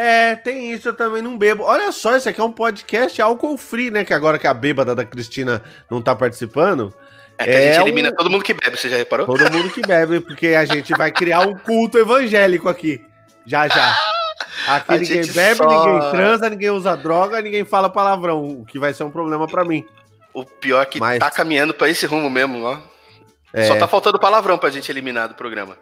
É, 0.00 0.36
tem 0.36 0.72
isso, 0.72 0.88
eu 0.90 0.94
também 0.94 1.20
não 1.22 1.36
bebo. 1.36 1.64
Olha 1.64 1.90
só, 1.90 2.14
esse 2.16 2.28
aqui 2.28 2.40
é 2.40 2.44
um 2.44 2.52
podcast 2.52 3.20
álcool 3.20 3.56
free, 3.58 3.90
né? 3.90 4.04
Que 4.04 4.14
agora 4.14 4.38
que 4.38 4.46
a 4.46 4.54
bêbada 4.54 4.94
da 4.94 5.04
Cristina 5.04 5.62
não 5.90 6.00
tá 6.00 6.14
participando, 6.14 6.94
É 7.36 7.44
que 7.44 7.50
a 7.50 7.60
gente 7.60 7.78
É 7.78 7.80
elimina 7.82 8.08
um- 8.10 8.14
todo 8.14 8.30
mundo 8.30 8.42
que 8.44 8.54
bebe, 8.54 8.76
você 8.76 8.88
já 8.88 8.96
reparou? 8.96 9.26
Todo 9.26 9.50
mundo 9.52 9.70
que 9.70 9.80
bebe, 9.80 10.20
porque 10.20 10.48
a 10.48 10.64
gente 10.64 10.92
vai 10.96 11.10
criar 11.12 11.40
um 11.40 11.56
culto 11.56 11.98
evangélico 11.98 12.68
aqui. 12.68 13.00
Já, 13.46 13.66
já. 13.68 13.96
Aqui 14.68 14.92
A 14.94 14.96
ninguém 14.98 15.26
bebe, 15.32 15.54
só- 15.56 15.66
ninguém 15.86 16.10
transa, 16.10 16.50
ninguém 16.50 16.70
usa 16.70 16.96
droga, 16.96 17.40
ninguém 17.40 17.64
fala 17.64 17.88
palavrão, 17.88 18.44
o 18.60 18.64
que 18.66 18.78
vai 18.78 18.92
ser 18.92 19.04
um 19.04 19.10
problema 19.10 19.46
pra 19.46 19.64
mim. 19.64 19.84
O 20.34 20.44
pior 20.44 20.82
é 20.82 20.86
que 20.86 21.00
Mas- 21.00 21.18
tá 21.18 21.30
caminhando 21.30 21.72
pra 21.74 21.88
esse 21.88 22.06
rumo 22.06 22.28
mesmo, 22.28 22.62
ó. 22.64 22.78
É, 23.52 23.64
Só 23.64 23.76
tá 23.76 23.88
faltando 23.88 24.18
palavrão 24.18 24.58
pra 24.58 24.68
gente 24.70 24.90
eliminar 24.92 25.28
do 25.28 25.34
programa. 25.34 25.76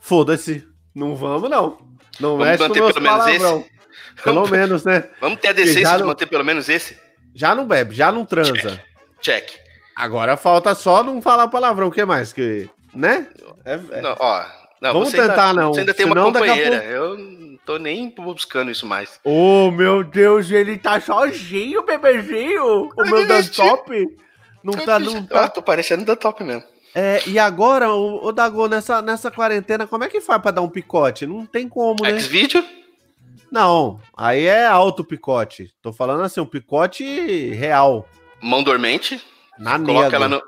Foda-se. 0.00 0.66
Não 0.94 1.16
vamos, 1.16 1.50
não. 1.50 1.78
Não 2.20 2.30
Vamos 2.36 2.46
mexe 2.46 2.62
manter 2.62 2.74
pelo 2.82 3.00
menos 3.00 3.18
palavrão. 3.18 3.64
Pelo 4.24 4.48
menos, 4.48 4.84
né? 4.84 5.04
Vamos 5.20 5.38
ter 5.40 5.48
a 5.48 5.52
decência 5.52 5.92
de 5.92 5.98
não- 6.00 6.06
manter 6.08 6.26
pelo 6.26 6.44
menos 6.44 6.68
esse? 6.68 6.96
Já 7.34 7.54
não 7.54 7.66
bebe, 7.66 7.94
já 7.94 8.10
não 8.10 8.24
transa. 8.24 8.80
Check. 9.20 9.50
Agora 9.94 10.36
falta 10.36 10.74
só 10.74 11.02
não 11.02 11.20
falar 11.22 11.48
palavrão. 11.48 11.88
O 11.88 11.90
que 11.92 12.04
mais? 12.04 12.32
Que, 12.32 12.68
né? 12.94 13.26
É- 13.64 13.98
é- 13.98 14.00
Não, 14.00 14.16
ó, 14.18 14.44
não, 14.80 14.92
Vamos 14.92 15.10
você 15.10 15.20
ainda- 15.20 15.32
tentar, 15.34 15.52
não. 15.54 15.72
Você 15.72 15.80
ainda 15.80 15.94
tem 15.94 16.06
uma 16.06 16.14
Senão, 16.16 16.32
daqui 16.32 16.48
a 16.50 16.54
companheira. 16.54 16.84
Eu 16.84 17.18
não 17.18 17.56
tô 17.64 17.78
nem 17.78 18.10
buscando 18.10 18.70
isso 18.70 18.86
mais. 18.86 19.20
Oh, 19.24 19.70
meu 19.70 20.02
Deus, 20.02 20.50
ele 20.50 20.78
tá 20.78 21.00
sozinho, 21.00 21.84
bebezinho. 21.84 22.90
O 22.96 23.04
meu 23.04 23.26
desktop 23.26 24.08
não 24.64 24.72
tá, 24.74 24.98
não 24.98 25.18
Ah, 25.30 25.42
tá. 25.42 25.48
tô 25.48 25.62
parecendo 25.62 26.04
da 26.04 26.16
top 26.16 26.42
mesmo. 26.42 26.64
É, 26.94 27.22
e 27.28 27.38
agora, 27.38 27.92
o, 27.92 28.26
o 28.26 28.32
Dago, 28.32 28.66
nessa, 28.66 29.00
nessa 29.02 29.30
quarentena, 29.30 29.86
como 29.86 30.04
é 30.04 30.08
que 30.08 30.20
faz 30.20 30.40
pra 30.40 30.50
dar 30.50 30.62
um 30.62 30.68
picote? 30.68 31.26
Não 31.26 31.44
tem 31.46 31.68
como, 31.68 32.02
né? 32.02 32.10
X-Video? 32.10 32.64
Não, 33.50 34.00
aí 34.16 34.44
é 34.44 34.66
alto 34.66 35.04
picote. 35.04 35.72
Tô 35.80 35.92
falando 35.92 36.22
assim, 36.22 36.40
um 36.40 36.46
picote 36.46 37.50
real. 37.54 38.08
Mão 38.42 38.62
dormente? 38.62 39.22
Na 39.58 39.78
Coloca 39.78 40.04
nega. 40.04 40.16
ela 40.16 40.28
no. 40.28 40.42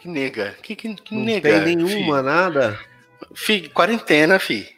Que 0.00 0.08
nega. 0.08 0.56
Que, 0.62 0.74
que, 0.74 0.94
que 0.94 1.14
Não 1.14 1.22
nega. 1.24 1.60
tem 1.64 1.76
nenhuma, 1.76 2.22
nada. 2.22 2.78
Fi. 3.34 3.62
Fi, 3.62 3.68
quarentena, 3.68 4.38
fi. 4.38 4.68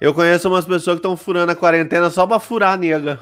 Eu 0.00 0.12
conheço 0.12 0.48
umas 0.48 0.64
pessoas 0.64 0.96
que 0.96 0.98
estão 0.98 1.16
furando 1.16 1.52
a 1.52 1.56
quarentena 1.56 2.10
só 2.10 2.26
pra 2.26 2.40
furar 2.40 2.72
a 2.72 2.76
nega. 2.76 3.20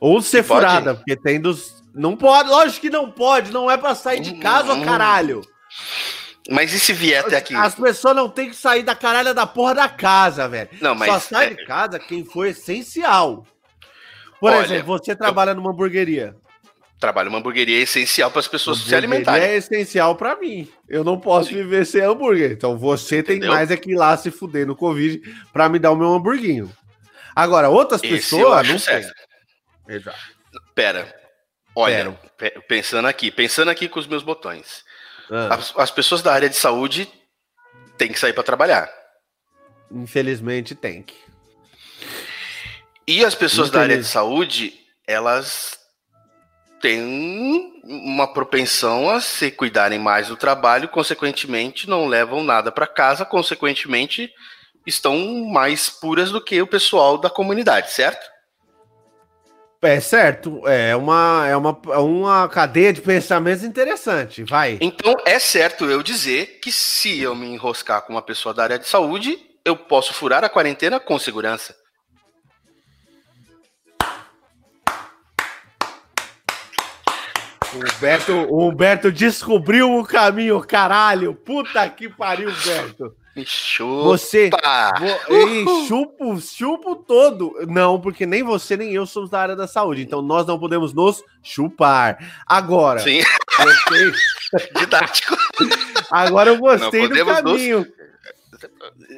Ou 0.00 0.20
ser 0.22 0.42
furada, 0.42 0.94
porque 0.94 1.14
tem 1.16 1.40
dos. 1.40 1.79
Não 1.94 2.16
pode, 2.16 2.48
lógico 2.48 2.80
que 2.82 2.90
não 2.90 3.10
pode, 3.10 3.50
não 3.52 3.70
é 3.70 3.76
pra 3.76 3.94
sair 3.94 4.20
de 4.20 4.34
casa, 4.38 4.74
Hum. 4.74 4.84
caralho. 4.84 5.40
Mas 6.48 6.72
e 6.72 6.80
se 6.80 6.92
vier 6.92 7.20
até 7.24 7.36
aqui? 7.36 7.54
As 7.54 7.74
pessoas 7.74 8.16
não 8.16 8.28
têm 8.28 8.50
que 8.50 8.56
sair 8.56 8.82
da 8.82 8.94
caralha 8.94 9.32
da 9.34 9.46
porra 9.46 9.74
da 9.74 9.88
casa, 9.88 10.48
velho. 10.48 10.68
Não, 10.80 10.94
mas. 10.94 11.08
Só 11.12 11.20
sai 11.20 11.46
é, 11.46 11.50
de 11.54 11.64
casa 11.64 11.98
quem 11.98 12.24
for 12.24 12.46
essencial. 12.46 13.46
Por 14.40 14.52
Olha, 14.52 14.64
exemplo, 14.64 14.86
você 14.98 15.14
trabalha 15.14 15.54
numa 15.54 15.70
hamburgueria. 15.70 16.34
trabalho 16.98 17.28
uma 17.28 17.38
hamburgueria 17.38 17.78
é 17.78 17.82
essencial 17.82 18.30
para 18.30 18.40
as 18.40 18.48
pessoas 18.48 18.78
se 18.78 18.94
alimentarem. 18.94 19.42
é 19.48 19.56
essencial 19.56 20.16
pra 20.16 20.34
mim. 20.36 20.68
Eu 20.88 21.04
não 21.04 21.20
posso 21.20 21.50
viver 21.50 21.84
sem 21.86 22.00
hambúrguer. 22.02 22.50
Então 22.52 22.76
você 22.78 23.22
tem 23.22 23.36
Entendeu? 23.36 23.54
mais 23.54 23.70
é 23.70 23.76
que 23.76 23.92
ir 23.92 23.96
lá 23.96 24.16
se 24.16 24.30
fuder 24.30 24.66
no 24.66 24.74
Covid 24.74 25.20
pra 25.52 25.68
me 25.68 25.78
dar 25.78 25.90
o 25.92 25.96
meu 25.96 26.12
hamburguinho. 26.14 26.70
Agora, 27.36 27.68
outras 27.68 28.02
Esse 28.02 28.12
eu 28.12 28.16
pessoas 28.18 28.68
não 28.68 28.78
certo. 28.78 29.12
tem. 29.86 29.96
Exato. 29.96 30.18
Pera. 30.74 31.14
Olha, 31.80 32.18
pe- 32.36 32.60
pensando 32.68 33.06
aqui, 33.08 33.30
pensando 33.30 33.70
aqui 33.70 33.88
com 33.88 33.98
os 33.98 34.06
meus 34.06 34.22
botões. 34.22 34.84
Ah, 35.30 35.54
As, 35.54 35.72
as 35.76 35.90
pessoas 35.90 36.22
da 36.22 36.32
área 36.32 36.48
de 36.48 36.56
saúde 36.56 37.08
têm 37.98 38.08
que 38.12 38.18
sair 38.18 38.32
para 38.32 38.42
trabalhar. 38.42 38.90
infelizmente 39.90 40.74
tem 40.74 41.02
que. 41.02 41.14
E 43.06 43.24
as 43.24 43.34
pessoas 43.34 43.70
da 43.70 43.80
área 43.80 43.96
de 43.98 44.04
saúde, 44.04 44.72
elas 45.06 45.78
têm 46.80 47.72
uma 47.84 48.32
propensão 48.32 49.10
a 49.10 49.20
se 49.20 49.50
cuidarem 49.50 49.98
mais 49.98 50.28
do 50.28 50.36
trabalho, 50.36 50.88
consequentemente 50.88 51.88
não 51.88 52.06
levam 52.06 52.42
nada 52.42 52.70
para 52.72 52.86
casa, 52.86 53.24
consequentemente 53.24 54.32
estão 54.86 55.18
mais 55.50 55.90
puras 55.90 56.30
do 56.30 56.40
que 56.42 56.60
o 56.62 56.66
pessoal 56.66 57.18
da 57.18 57.28
comunidade, 57.28 57.90
certo? 57.92 58.24
É 59.82 59.98
certo, 59.98 60.68
é 60.68 60.94
uma, 60.94 61.46
é 61.48 61.56
uma, 61.56 61.80
é 61.88 61.98
uma 61.98 62.48
cadeia 62.48 62.92
de 62.92 63.00
pensamentos 63.00 63.64
interessante. 63.64 64.44
Vai. 64.44 64.76
Então 64.78 65.16
é 65.24 65.38
certo 65.38 65.86
eu 65.86 66.02
dizer 66.02 66.58
que 66.60 66.70
se 66.70 67.20
eu 67.20 67.34
me 67.34 67.46
enroscar 67.46 68.02
com 68.02 68.12
uma 68.12 68.20
pessoa 68.20 68.52
da 68.52 68.62
área 68.62 68.78
de 68.78 68.86
saúde, 68.86 69.38
eu 69.64 69.74
posso 69.74 70.12
furar 70.12 70.44
a 70.44 70.50
quarentena 70.50 71.00
com 71.00 71.18
segurança. 71.18 71.74
O 77.72 77.78
Humberto, 77.78 78.32
o 78.50 78.68
Humberto 78.68 79.10
descobriu 79.10 79.96
o 79.96 80.04
caminho, 80.04 80.60
caralho. 80.60 81.34
Puta 81.34 81.88
que 81.88 82.06
pariu, 82.06 82.50
Humberto. 82.50 83.16
Me 83.36 83.44
chupa. 83.46 84.02
Você. 84.04 84.50
Vo- 84.50 85.34
Ei, 85.34 85.64
chupo, 85.86 86.40
chupo 86.40 86.96
todo. 86.96 87.54
Não, 87.68 88.00
porque 88.00 88.26
nem 88.26 88.42
você 88.42 88.76
nem 88.76 88.92
eu 88.92 89.06
somos 89.06 89.30
da 89.30 89.40
área 89.40 89.54
da 89.56 89.68
saúde. 89.68 90.02
Então 90.02 90.20
nós 90.20 90.46
não 90.46 90.58
podemos 90.58 90.92
nos 90.92 91.22
chupar. 91.42 92.18
Agora, 92.44 93.00
Sim, 93.00 93.20
gostei, 93.56 94.12
didático. 94.80 95.36
agora 96.10 96.50
eu 96.50 96.58
gostei 96.58 97.02
do 97.02 97.08
podemos 97.08 97.34
nos- 97.34 97.52
caminho. 97.52 97.86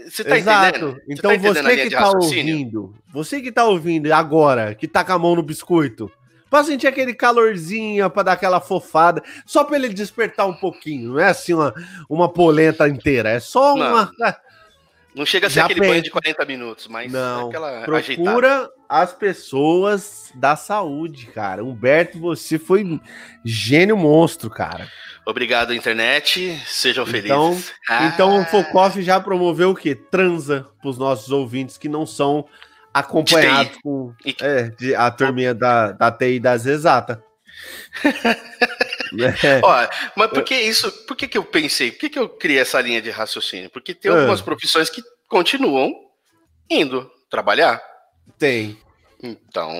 Você 0.09 0.23
tá 0.23 0.39
Exato. 0.39 0.77
entendendo? 0.79 1.01
Então 1.09 1.31
tá 1.31 1.35
entendendo 1.37 1.55
você 1.55 1.63
linha 1.63 1.83
que 1.85 1.89
de 1.89 1.97
tá 1.97 2.11
ouvindo, 2.11 2.95
você 3.13 3.41
que 3.41 3.51
tá 3.53 3.65
ouvindo 3.65 4.13
agora, 4.13 4.75
que 4.75 4.87
tá 4.87 5.03
com 5.05 5.13
a 5.13 5.19
mão 5.19 5.35
no 5.35 5.43
biscoito, 5.43 6.09
pra 6.53 6.63
sentir 6.65 6.87
aquele 6.87 7.15
calorzinho, 7.15 8.11
pra 8.11 8.23
dar 8.23 8.33
aquela 8.33 8.61
fofada, 8.61 9.23
só 9.47 9.65
pra 9.65 9.77
ele 9.77 9.89
despertar 9.89 10.47
um 10.47 10.53
pouquinho, 10.53 11.13
não 11.15 11.19
é 11.19 11.25
assim 11.31 11.55
uma, 11.55 11.75
uma 12.11 12.29
polenta 12.31 12.87
inteira, 12.87 13.31
é 13.31 13.41
só 13.41 13.75
Não. 13.75 13.87
uma... 13.89 14.13
Não 15.15 15.27
chega 15.27 15.47
a 15.47 15.51
ser 15.51 15.57
Já 15.57 15.65
aquele 15.65 15.81
banho 15.81 15.93
penso. 15.93 16.05
de 16.05 16.11
40 16.11 16.45
minutos, 16.47 16.89
mas 16.89 17.11
Não, 17.13 17.49
aquela 17.49 17.85
ajeitada. 17.85 18.23
Procura 18.31 18.71
as 18.89 19.13
pessoas 19.13 20.31
da 20.35 20.57
saúde, 20.57 21.27
cara. 21.27 21.63
Humberto, 21.65 22.19
você 22.19 22.59
foi 22.59 22.99
gênio 23.45 23.97
monstro, 23.97 24.49
cara. 24.49 24.89
Obrigado, 25.27 25.75
internet. 25.75 26.59
Sejam 26.67 27.05
Então- 27.07 27.53
felizes. 27.53 27.73
Ah, 27.89 28.07
Então 28.07 28.41
o 28.41 28.45
Focoff 28.47 29.03
já 29.03 29.21
promoveu 29.21 29.71
o 29.71 29.75
quê? 29.75 29.95
Transa 29.95 30.67
pros 30.81 30.97
nossos 30.99 31.31
ouvintes 31.31 31.77
que 31.77 31.89
não 31.91 32.07
são 32.07 32.47
acompanhados 32.93 33.77
com 33.83 34.13
é, 34.41 34.65
de- 34.71 34.95
a 34.95 35.11
turminha 35.11 35.55
da, 35.55 35.93
da 35.93 36.11
TI 36.11 36.39
das 36.41 36.67
exatas. 36.67 37.19
É, 39.45 39.61
Ó, 39.63 39.89
mas 40.17 40.31
por 40.31 40.43
que 40.43 40.55
isso? 40.59 40.91
Por 41.07 41.15
que, 41.15 41.29
que 41.29 41.37
eu 41.37 41.45
pensei? 41.45 41.91
Por 41.93 42.01
que, 42.01 42.09
que 42.09 42.19
eu 42.19 42.29
criei 42.31 42.61
essa 42.61 42.81
linha 42.81 43.03
de 43.03 43.11
raciocínio? 43.11 43.69
Porque 43.69 43.93
tem 43.95 44.11
Ah. 44.11 44.15
algumas 44.21 44.41
profissões 44.41 44.89
que 44.89 45.03
continuam 45.29 45.93
indo 46.71 47.11
trabalhar. 47.31 47.81
tem. 48.39 48.79
Então, 49.25 49.71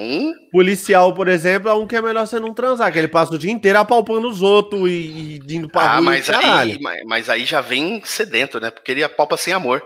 Policial, 0.53 1.13
por 1.15 1.27
exemplo, 1.27 1.69
é 1.69 1.75
um 1.75 1.85
que 1.85 1.97
é 1.97 2.01
melhor 2.03 2.25
você 2.27 2.39
não 2.39 2.55
transar, 2.55 2.93
que 2.93 2.99
ele 2.99 3.09
passa 3.09 3.35
o 3.35 3.39
dia 3.39 3.51
inteiro 3.51 3.77
apalpando 3.79 4.29
os 4.29 4.41
outros 4.41 4.89
e, 4.89 5.41
e 5.49 5.55
indo 5.57 5.69
pra 5.69 5.83
ah, 5.83 5.93
rua 5.95 6.01
mas 6.03 6.31
aí, 6.31 6.79
mas, 6.81 7.03
mas 7.05 7.29
aí 7.29 7.45
já 7.45 7.61
vem 7.61 8.01
sedento, 8.05 8.61
né? 8.61 8.71
Porque 8.71 8.93
ele 8.93 9.03
apalpa 9.03 9.37
sem 9.37 9.53
amor. 9.53 9.83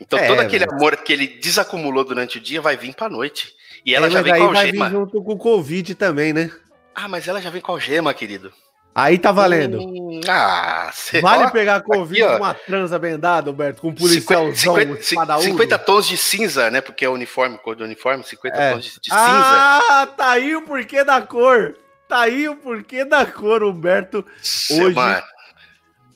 Então 0.00 0.18
É, 0.18 0.26
todo 0.26 0.40
aquele 0.40 0.64
mas- 0.66 0.74
amor 0.74 0.96
que 0.98 1.12
ele 1.12 1.26
desacumulou 1.26 2.04
durante 2.04 2.38
o 2.38 2.40
dia 2.40 2.60
vai 2.60 2.76
vir 2.76 2.94
pra 2.94 3.08
noite. 3.08 3.52
E 3.84 3.94
É, 3.94 3.96
ela 3.96 4.08
já 4.10 4.22
mas 4.22 4.32
vem 4.32 4.40
com 4.40 4.52
vai 4.52 4.64
vir 4.70 4.80
algema. 4.80 4.90
junto 4.90 5.22
com 5.22 5.32
o 5.32 5.38
Covid 5.38 5.94
também, 5.94 6.32
né? 6.32 6.50
Ah, 6.94 7.08
mas 7.08 7.26
ela 7.28 7.40
já 7.40 7.50
vem 7.50 7.60
com 7.60 7.72
algema, 7.72 8.12
querido. 8.14 8.52
Aí 8.94 9.16
tá 9.16 9.30
valendo. 9.30 9.78
Hum, 9.80 10.20
ah, 10.28 10.90
Vale 11.22 11.44
ó, 11.44 11.50
pegar 11.50 11.82
Covid 11.82 12.20
ó. 12.24 12.30
com 12.30 12.36
uma 12.44 12.54
transa 12.54 12.98
bendada, 12.98 13.48
Humberto, 13.50 13.80
com 13.82 13.88
um 13.90 13.94
policialzão, 13.94 14.74
50, 14.74 15.00
espadaúdo? 15.00 15.44
50 15.44 15.78
tons 15.78 16.08
de 16.08 16.16
cinza, 16.16 16.68
né? 16.70 16.80
Porque 16.80 17.04
é 17.04 17.08
o 17.08 17.12
uniforme, 17.12 17.56
cor 17.58 17.76
do 17.76 17.84
uniforme, 17.84 18.24
50 18.24 18.56
É. 18.56 18.72
tons 18.72 18.84
de, 18.84 18.90
de 19.00 19.10
cinza. 19.10 19.16
Ah, 19.20 20.08
tá 20.16 20.30
aí 20.30 20.56
o 20.56 20.62
porquê 20.62 21.04
da 21.04 21.20
cor. 21.22 21.76
Tá 22.08 22.22
aí 22.22 22.48
o 22.48 22.56
porquê 22.56 23.04
da 23.04 23.24
cor, 23.24 23.62
Humberto. 23.62 24.24
hoje- 24.72 25.22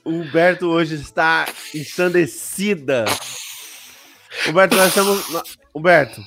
Humberto 0.04 0.66
hoje 0.66 0.96
está 0.96 1.46
ensandecida. 1.72 3.04
Humberto, 4.48 4.76
nós 4.76 4.88
estamos. 4.88 5.44
Humberto, 5.74 6.22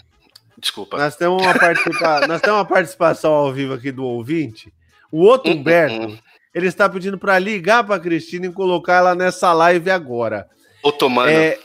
desculpa. 0.57 0.97
nós 0.97 1.15
temos 1.15 1.41
uma, 1.41 1.53
participa... 1.53 2.25
nós 2.27 2.41
temos 2.41 2.57
uma 2.57 2.65
participação 2.65 3.33
ao 3.33 3.53
vivo 3.53 3.73
aqui 3.73 3.91
do 3.91 4.03
ouvinte. 4.03 4.73
O 5.11 5.21
outro 5.21 5.51
Hum, 5.51 5.55
Humberto, 5.55 6.07
hum, 6.07 6.11
hum. 6.11 6.17
ele 6.53 6.67
está 6.67 6.89
pedindo 6.89 7.17
para 7.17 7.37
ligar 7.39 7.83
para 7.83 7.99
Cristina 7.99 8.47
e 8.47 8.51
colocar 8.51 8.95
ela 8.95 9.15
nessa 9.15 9.53
live 9.53 9.89
agora. 9.89 10.47
Otomano. 10.83 11.29
É, 11.29 11.57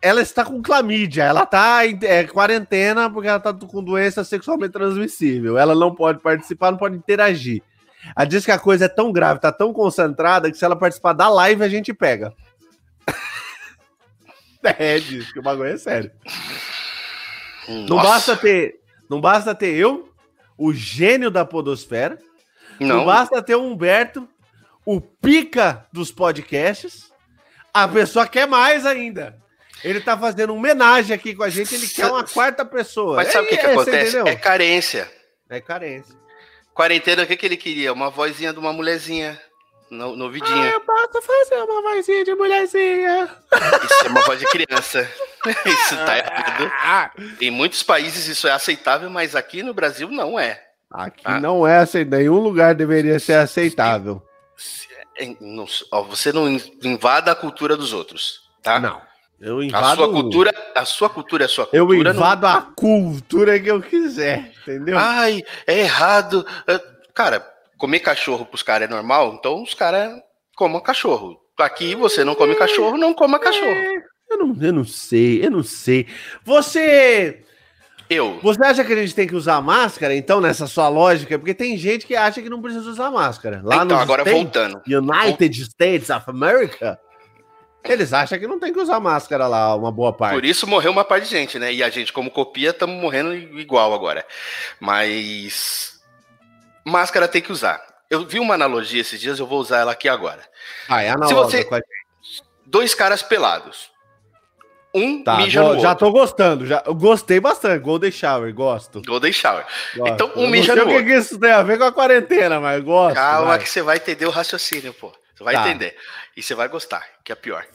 ela 0.00 0.22
está 0.22 0.44
com 0.44 0.62
clamídia, 0.62 1.24
ela 1.24 1.42
está 1.42 1.86
em 1.86 1.98
é, 2.02 2.24
quarentena 2.24 3.10
porque 3.10 3.28
ela 3.28 3.38
está 3.38 3.52
com 3.52 3.82
doença 3.82 4.24
sexualmente 4.24 4.72
transmissível. 4.72 5.58
Ela 5.58 5.74
não 5.74 5.94
pode 5.94 6.20
participar, 6.20 6.70
não 6.70 6.78
pode 6.78 6.96
interagir. 6.96 7.62
Ela 8.16 8.26
diz 8.26 8.44
que 8.44 8.50
a 8.50 8.58
coisa 8.58 8.86
é 8.86 8.88
tão 8.88 9.12
grave, 9.12 9.40
tá 9.40 9.52
tão 9.52 9.72
concentrada 9.72 10.50
que 10.50 10.56
se 10.56 10.64
ela 10.64 10.76
participar 10.76 11.12
da 11.12 11.28
live 11.28 11.62
a 11.62 11.68
gente 11.68 11.92
pega. 11.92 12.32
é, 14.78 14.98
diz 14.98 15.32
que 15.32 15.38
o 15.38 15.42
bagulho 15.42 15.70
é 15.70 15.76
sério. 15.76 16.10
Não 17.68 17.96
Nossa. 17.96 18.08
basta 18.08 18.36
ter, 18.36 18.80
não 19.08 19.20
basta 19.20 19.54
ter 19.54 19.74
eu, 19.74 20.10
o 20.56 20.72
gênio 20.72 21.30
da 21.30 21.44
podosfera, 21.44 22.18
Não. 22.78 22.98
Não, 22.98 23.04
basta 23.04 23.42
ter 23.42 23.54
o 23.54 23.62
Humberto, 23.62 24.28
o 24.84 25.00
pica 25.00 25.86
dos 25.92 26.10
podcasts, 26.12 27.10
a 27.72 27.88
pessoa 27.88 28.26
quer 28.26 28.46
mais 28.46 28.84
ainda. 28.84 29.38
Ele 29.82 30.00
tá 30.00 30.16
fazendo 30.16 30.50
uma 30.50 30.58
homenagem 30.58 31.14
aqui 31.14 31.34
com 31.34 31.42
a 31.42 31.50
gente, 31.50 31.74
ele 31.74 31.86
quer 31.88 32.06
uma 32.06 32.24
quarta 32.24 32.64
pessoa. 32.64 33.16
mas 33.16 33.32
sabe 33.32 33.46
o 33.46 33.48
que, 33.48 33.54
É- 33.54 33.58
que 33.58 33.66
é, 33.66 33.74
você 33.74 33.90
acontece? 33.90 34.16
É 34.28 34.36
carência. 34.36 35.10
É 35.48 35.60
carência. 35.60 36.14
Quarentena, 36.72 37.22
o 37.22 37.26
que, 37.26 37.36
que 37.36 37.46
ele 37.46 37.56
queria? 37.56 37.92
Uma 37.92 38.10
vozinha 38.10 38.52
de 38.52 38.58
uma 38.58 38.72
mulherzinha 38.72 39.40
no, 39.90 40.16
no 40.16 40.30
vidinho. 40.30 40.80
posso 40.80 41.22
fazer 41.22 41.62
uma 41.62 41.82
vozinha 41.82 42.24
de 42.24 42.34
mulherzinha. 42.34 43.28
Isso 43.84 44.06
é 44.06 44.08
uma 44.08 44.20
voz 44.22 44.38
de 44.40 44.46
criança. 44.46 45.08
Isso 45.66 45.96
tá 45.96 46.18
errado. 46.18 46.72
Ah, 46.82 47.10
Em 47.40 47.50
muitos 47.50 47.82
países 47.82 48.26
isso 48.26 48.48
é 48.48 48.52
aceitável, 48.52 49.10
mas 49.10 49.36
aqui 49.36 49.62
no 49.62 49.74
Brasil 49.74 50.08
não 50.10 50.38
é. 50.38 50.62
Aqui 50.90 51.22
Ah. 51.24 51.38
não 51.40 51.66
é 51.66 51.78
assim, 51.78 52.04
nenhum 52.04 52.38
lugar 52.38 52.74
deveria 52.74 53.18
ser 53.18 53.34
aceitável. 53.34 54.22
Não- 55.40 55.66
você 56.08 56.32
não 56.32 56.48
in- 56.48 56.60
invada 56.82 57.30
a 57.30 57.34
cultura 57.36 57.76
dos 57.76 57.92
outros, 57.92 58.40
tá? 58.62 58.80
Não. 58.80 59.00
Eu 59.40 59.58
A 59.58 59.64
invado. 59.64 59.96
sua 59.96 60.08
cultura, 60.10 60.54
a 60.74 60.84
sua 60.84 61.10
cultura 61.10 61.44
é 61.44 61.46
a 61.46 61.48
sua 61.48 61.68
Eu 61.72 61.86
cultura. 61.86 62.12
não- 62.12 62.18
invado 62.20 62.46
a 62.46 62.62
cultura 62.74 63.60
que 63.60 63.70
eu 63.70 63.80
quiser, 63.82 64.52
entendeu? 64.62 64.96
Ai, 64.98 65.42
é 65.66 65.80
errado. 65.80 66.46
É, 66.66 66.80
Cara, 67.12 67.46
comer 67.78 68.00
cachorro 68.00 68.46
pros 68.46 68.62
caras 68.62 68.88
é 68.88 68.92
normal, 68.92 69.34
então 69.34 69.62
os 69.62 69.74
caras 69.74 70.20
comam 70.56 70.80
cachorro. 70.80 71.40
Aqui 71.58 71.94
você 71.94 72.24
não 72.24 72.34
come 72.34 72.54
cachorro, 72.54 72.96
não 72.96 73.14
coma 73.14 73.38
cachorro. 73.38 74.02
Eu 74.28 74.38
não, 74.38 74.56
eu 74.60 74.72
não 74.72 74.84
sei, 74.84 75.44
eu 75.44 75.50
não 75.50 75.62
sei. 75.62 76.06
Você. 76.44 77.42
Eu. 78.10 78.38
Você 78.42 78.62
acha 78.64 78.84
que 78.84 78.92
a 78.92 78.96
gente 78.96 79.14
tem 79.14 79.26
que 79.26 79.36
usar 79.36 79.60
máscara, 79.60 80.14
então, 80.14 80.40
nessa 80.40 80.66
sua 80.66 80.88
lógica? 80.88 81.38
Porque 81.38 81.54
tem 81.54 81.76
gente 81.76 82.06
que 82.06 82.16
acha 82.16 82.42
que 82.42 82.50
não 82.50 82.60
precisa 82.60 82.88
usar 82.88 83.10
máscara. 83.10 83.60
Lá 83.62 83.84
então, 83.84 83.98
agora 83.98 84.22
States, 84.22 84.42
voltando. 84.42 84.82
United 84.86 85.62
States 85.62 86.10
of 86.10 86.28
America, 86.28 86.98
eles 87.84 88.12
acham 88.12 88.38
que 88.38 88.46
não 88.46 88.58
tem 88.58 88.72
que 88.72 88.80
usar 88.80 88.98
máscara 89.00 89.46
lá, 89.46 89.74
uma 89.74 89.92
boa 89.92 90.12
parte. 90.12 90.34
Por 90.34 90.44
isso 90.44 90.66
morreu 90.66 90.90
uma 90.90 91.04
parte 91.04 91.24
de 91.24 91.30
gente, 91.30 91.58
né? 91.58 91.72
E 91.72 91.82
a 91.82 91.88
gente, 91.88 92.12
como 92.12 92.30
copia, 92.30 92.70
estamos 92.70 93.00
morrendo 93.00 93.34
igual 93.34 93.94
agora. 93.94 94.26
Mas. 94.80 95.93
Máscara 96.84 97.26
tem 97.28 97.40
que 97.42 97.52
usar. 97.52 97.82
Eu 98.10 98.26
vi 98.26 98.38
uma 98.38 98.54
analogia 98.54 99.00
esses 99.00 99.18
dias, 99.20 99.38
eu 99.38 99.46
vou 99.46 99.58
usar 99.60 99.78
ela 99.78 99.92
aqui 99.92 100.08
agora. 100.08 100.40
Ah, 100.88 101.02
é 101.02 101.06
Se 101.08 101.12
analoga 101.14 101.34
você- 101.50 101.68
Dois 102.66 102.94
caras 102.94 103.22
pelados. 103.22 103.90
Um 104.94 105.24
Tá, 105.24 105.36
mija 105.38 105.60
no 105.60 105.80
já 105.80 105.90
outro. 105.90 106.06
tô 106.06 106.12
gostando, 106.12 106.66
já, 106.66 106.82
eu 106.86 106.94
gostei 106.94 107.40
bastante. 107.40 107.82
Golden 107.82 108.12
Shower, 108.12 108.54
gosto. 108.54 109.02
Golden 109.04 109.32
Shower. 109.32 109.66
gosto. 109.96 110.12
Então, 110.14 110.28
um 110.28 110.40
Eu 110.40 110.42
não 110.42 110.50
mija 110.50 110.72
sei 110.72 110.76
no 110.76 110.82
o 110.82 110.86
que, 110.88 110.94
outro. 110.94 111.08
que 111.10 111.16
isso 111.18 111.38
tem 111.40 111.50
a 111.50 111.62
ver 111.64 111.78
com 111.78 111.84
a 111.84 111.92
quarentena, 111.92 112.60
mas 112.60 112.82
gosto. 112.84 113.16
Calma 113.16 113.58
que 113.58 113.68
você 113.68 113.82
vai 113.82 113.96
entender 113.96 114.26
o 114.26 114.30
raciocínio, 114.30 114.94
pô. 114.94 115.12
Você 115.34 115.42
vai 115.42 115.54
Tá. 115.54 115.62
entender. 115.68 115.96
E 116.36 116.42
você 116.42 116.54
vai 116.54 116.68
gostar, 116.68 117.04
que 117.24 117.32
é 117.32 117.34
pior. 117.34 117.66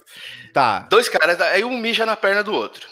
Tá. 0.54 0.80
Dois 0.90 1.10
caras, 1.10 1.40
aí 1.42 1.62
um 1.66 1.78
mija 1.78 2.06
na 2.06 2.16
perna 2.16 2.42
do 2.42 2.54
outro. 2.54 2.88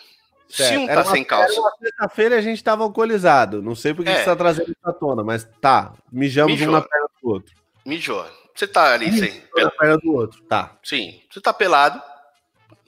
Se 0.50 0.64
certo. 0.64 0.80
um 0.80 0.90
Era 0.90 1.04
tá 1.04 1.10
uma- 1.10 1.16
sem 1.16 1.24
calça, 1.24 1.62
sexta-feira 1.82 2.38
a 2.38 2.42
gente 2.42 2.64
tava 2.64 2.84
alcoolizado. 2.84 3.62
Não 3.62 3.76
sei 3.76 3.94
por 3.94 4.04
que 4.06 4.12
É. 4.12 4.20
você 4.20 4.26
tá 4.26 4.36
trazendo 4.36 4.70
isso 4.72 4.80
à 4.84 4.94
tona, 4.94 5.24
mas 5.24 5.44
tá. 5.62 5.94
Mijamos 6.12 6.54
Mijou. 6.54 6.70
um 6.70 6.72
na 6.72 6.82
perna 6.82 7.08
do 7.22 7.30
outro. 7.30 7.56
mijou. 7.86 8.26
Você 8.56 8.68
tá 8.68 8.94
ali 8.94 9.12
sem. 9.18 9.44
Um 9.58 9.64
na 9.64 9.72
perna 9.72 9.98
do 9.98 10.14
outro. 10.14 10.42
Tá. 10.46 10.78
Sim, 10.84 11.22
você 11.30 11.42
tá 11.42 11.54
pelado, 11.54 12.02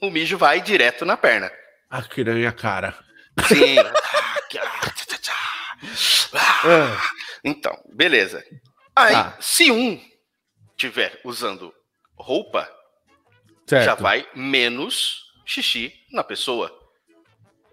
o 0.00 0.10
mijo 0.10 0.36
vai 0.38 0.60
direto 0.60 1.04
na 1.04 1.16
perna. 1.16 1.50
Ah, 1.90 2.02
que 2.02 2.24
na 2.24 2.32
minha 2.34 2.52
cara. 2.52 2.94
Sim. 3.46 3.76
Ah, 6.64 7.00
então, 7.44 7.76
beleza. 7.92 8.44
Aí, 8.94 9.12
Tá. 9.14 9.36
se 9.40 9.70
um 9.70 10.00
tiver 10.76 11.20
usando 11.24 11.72
roupa, 12.16 12.68
certo. 13.66 13.84
já 13.84 13.94
vai 13.94 14.26
menos 14.34 15.22
xixi 15.46 15.92
na 16.12 16.22
pessoa. 16.22 16.70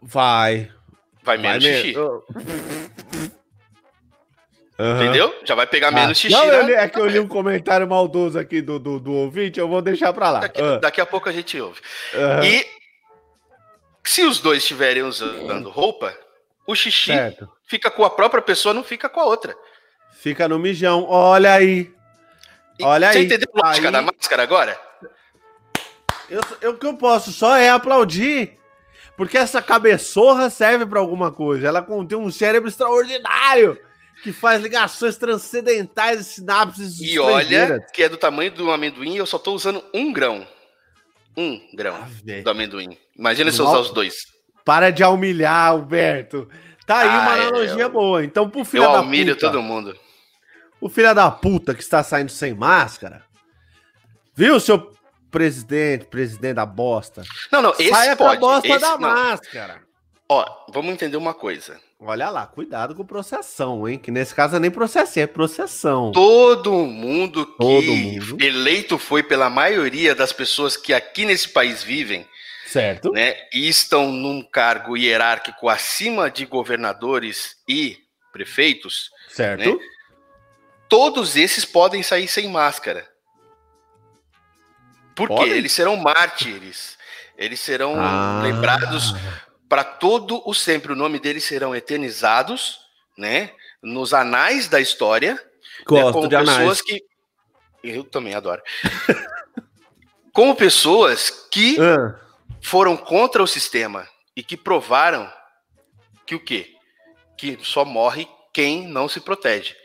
Vai. 0.02 0.72
Vai 1.24 1.38
Vai 1.38 1.38
menos 1.38 1.64
xixi. 1.64 1.88
mesmo. 1.88 2.24
Aham. 4.80 5.04
Entendeu? 5.04 5.36
Já 5.44 5.56
vai 5.56 5.66
pegar 5.66 5.88
Ah, 5.88 5.92
menos 5.92 6.18
xixi. 6.20 6.34
Não, 6.36 6.62
li- 6.66 6.74
é 6.74 6.88
que 6.88 7.00
eu 7.00 7.08
li 7.08 7.20
um 7.20 7.28
comentário 7.28 7.88
maldoso 7.88 8.38
aqui 8.38 8.62
do, 8.62 8.78
do, 8.78 9.00
do 9.00 9.12
ouvinte, 9.12 9.60
eu 9.60 9.68
vou 9.68 9.82
deixar 9.82 10.14
pra 10.14 10.30
lá. 10.30 10.40
Daqui, 10.42 10.62
Ah, 10.62 10.78
daqui 10.78 11.02
a 11.02 11.06
pouco 11.06 11.28
a 11.28 11.32
gente 11.32 11.60
ouve. 11.60 11.82
aham. 12.14 12.46
E 12.46 12.66
se 14.04 14.24
os 14.24 14.40
dois 14.40 14.60
estiverem 14.60 15.02
usando 15.04 15.70
roupa, 15.70 16.16
o 16.68 16.76
xixi 16.76 17.12
Certo. 17.12 17.50
fica 17.68 17.90
com 17.90 18.06
a 18.06 18.10
própria 18.10 18.42
pessoa, 18.42 18.74
não 18.74 18.84
fica 18.84 19.10
com 19.10 19.20
a 19.20 19.26
outra. 19.26 19.56
Fica 20.14 20.48
no 20.48 20.60
mijão. 20.60 21.06
Olha 21.10 21.54
aí. 21.54 21.92
E 22.80 22.84
Olha 22.84 23.12
Você 23.12 23.18
aí. 23.20 23.26
entendeu 23.26 23.48
a 23.56 23.68
lógica 23.68 23.88
Aí- 23.88 23.92
da 23.94 24.02
máscara 24.04 24.44
agora? 24.44 24.80
Eu, 26.30 26.42
eu- 26.62 26.72
o 26.72 26.78
que 26.78 26.86
eu 26.86 26.96
posso 26.96 27.32
só 27.32 27.56
é 27.56 27.70
aplaudir. 27.70 28.57
Porque 29.18 29.38
essa 29.38 29.62
cabeçorra 29.62 30.50
serve 30.50 30.86
pra 30.86 31.00
alguma 31.00 31.32
coisa. 31.32 31.68
Ela 31.68 31.82
contém 31.82 32.18
um 32.18 32.32
cérebro 32.32 32.70
extraordinário 32.70 33.78
que 34.24 34.32
faz 34.32 34.62
ligações 34.62 35.18
transcendentais 35.18 36.22
e 36.22 36.24
sinapses 36.24 37.00
E 37.02 37.18
olha 37.20 37.80
que 37.94 38.04
é 38.04 38.10
do 38.10 38.16
tamanho 38.18 38.52
do 38.52 38.72
amendoim 38.72 39.16
e 39.16 39.18
eu 39.18 39.26
só 39.26 39.38
tô 39.40 39.54
usando 39.54 39.84
um 39.94 40.14
grão. 40.14 40.46
Um 41.36 41.60
grão 41.76 41.96
Ah, 41.96 42.42
do 42.44 42.50
amendoim. 42.50 42.98
Imagina 43.18 43.52
se 43.52 43.60
eu 43.60 43.66
usar 43.68 43.80
os 43.80 43.92
dois. 43.92 44.16
Para 44.64 44.92
de 44.92 45.04
humilhar, 45.04 45.68
Alberto. 45.70 46.48
Tá 46.86 47.00
aí 47.00 47.08
uma 47.08 47.32
Ah, 47.34 47.38
é, 47.38 47.42
analogia 47.48 47.84
eu- 47.84 47.90
boa. 47.90 48.24
Então, 48.24 48.50
pro 48.50 48.64
filho 48.66 48.84
Eu 48.84 48.92
da 48.94 49.02
humilho 49.02 49.36
puta, 49.36 49.48
todo 49.48 49.62
mundo. 49.62 49.96
o 50.80 50.90
filho 50.90 51.14
da 51.14 51.30
puta 51.30 51.74
que 51.76 51.82
está 51.82 52.04
saindo 52.04 52.32
sem 52.32 52.54
máscara, 52.54 53.24
viu, 54.36 54.60
seu 54.60 54.92
presidente, 55.32 56.06
presidente 56.06 56.56
da 56.56 56.66
bosta? 56.66 57.24
Não, 57.52 57.62
não, 57.62 57.72
esse 57.80 57.90
Saia 57.90 58.16
pode. 58.16 58.40
bosta 58.40 58.68
esse, 58.68 58.80
da 58.80 58.92
não. 58.98 59.00
máscara. 59.00 59.82
Ó, 60.30 60.46
vamos 60.74 60.92
entender 60.94 61.16
uma 61.18 61.34
coisa. 61.34 61.80
Olha 62.00 62.30
lá, 62.30 62.46
cuidado 62.46 62.94
com 62.94 63.06
processão, 63.06 63.88
hein? 63.88 63.98
Que 63.98 64.12
nesse 64.12 64.36
caso 64.36 64.56
é 64.56 64.60
nem 64.60 64.70
processão, 64.70 65.24
é 65.24 65.28
processão. 65.28 66.12
Todo 66.12 66.72
mundo 66.86 67.46
que 67.46 67.58
Todo 67.58 67.96
mundo. 67.96 68.38
eleito 68.44 68.98
foi 69.00 69.24
pela 69.24 69.50
maioria 69.50 70.14
das 70.14 70.32
pessoas 70.34 70.76
que 70.78 70.94
aqui 70.94 71.26
nesse 71.26 71.50
país 71.50 71.82
vivem, 71.82 72.28
Certo? 72.68 73.12
né, 73.12 73.36
e 73.54 73.68
estão 73.70 74.12
num 74.12 74.44
cargo 74.44 74.98
hierárquico 74.98 75.70
acima 75.70 76.30
de 76.30 76.46
governadores 76.46 77.56
e 77.68 77.98
prefeitos, 78.34 79.10
Certo? 79.30 79.60
né? 79.78 79.86
todos 80.90 81.36
esses 81.36 81.66
podem 81.66 82.04
sair 82.04 82.28
sem 82.28 82.48
máscara. 82.50 83.08
Porque 85.18 85.34
Podem? 85.36 85.54
eles 85.54 85.72
serão 85.74 85.96
mártires. 85.98 86.98
Eles 87.38 87.60
serão 87.60 87.96
Ah. 88.00 88.40
lembrados 88.44 89.14
para 89.68 89.84
todo 89.84 90.42
o 90.48 90.54
sempre. 90.54 90.94
O 90.94 90.96
nome 90.96 91.20
deles 91.20 91.44
serão 91.44 91.76
eternizados, 91.76 92.80
né? 93.18 93.52
Nos 93.84 94.14
anais 94.14 94.68
da 94.70 94.80
história. 94.80 95.34
né, 95.34 95.42
Gosto 95.86 96.14
como 96.14 96.28
de 96.30 96.36
anais. 96.36 96.58
pessoas 96.58 96.82
que. 96.82 97.04
Eu 97.84 98.04
também 98.04 98.34
adoro. 98.34 98.62
como 100.34 100.56
pessoas 100.56 101.30
que 101.52 101.78
Ah, 101.80 102.20
foram 102.62 102.96
contra 102.98 103.42
o 103.42 103.48
sistema 103.48 104.08
e 104.36 104.44
que 104.44 104.56
provaram 104.58 105.32
que 106.26 106.36
o 106.36 106.40
quê? 106.40 106.74
Que 107.38 107.58
só 107.64 107.86
morre 107.86 108.28
quem 108.54 108.88
não 108.88 109.08
se 109.10 109.20
protege. 109.20 109.76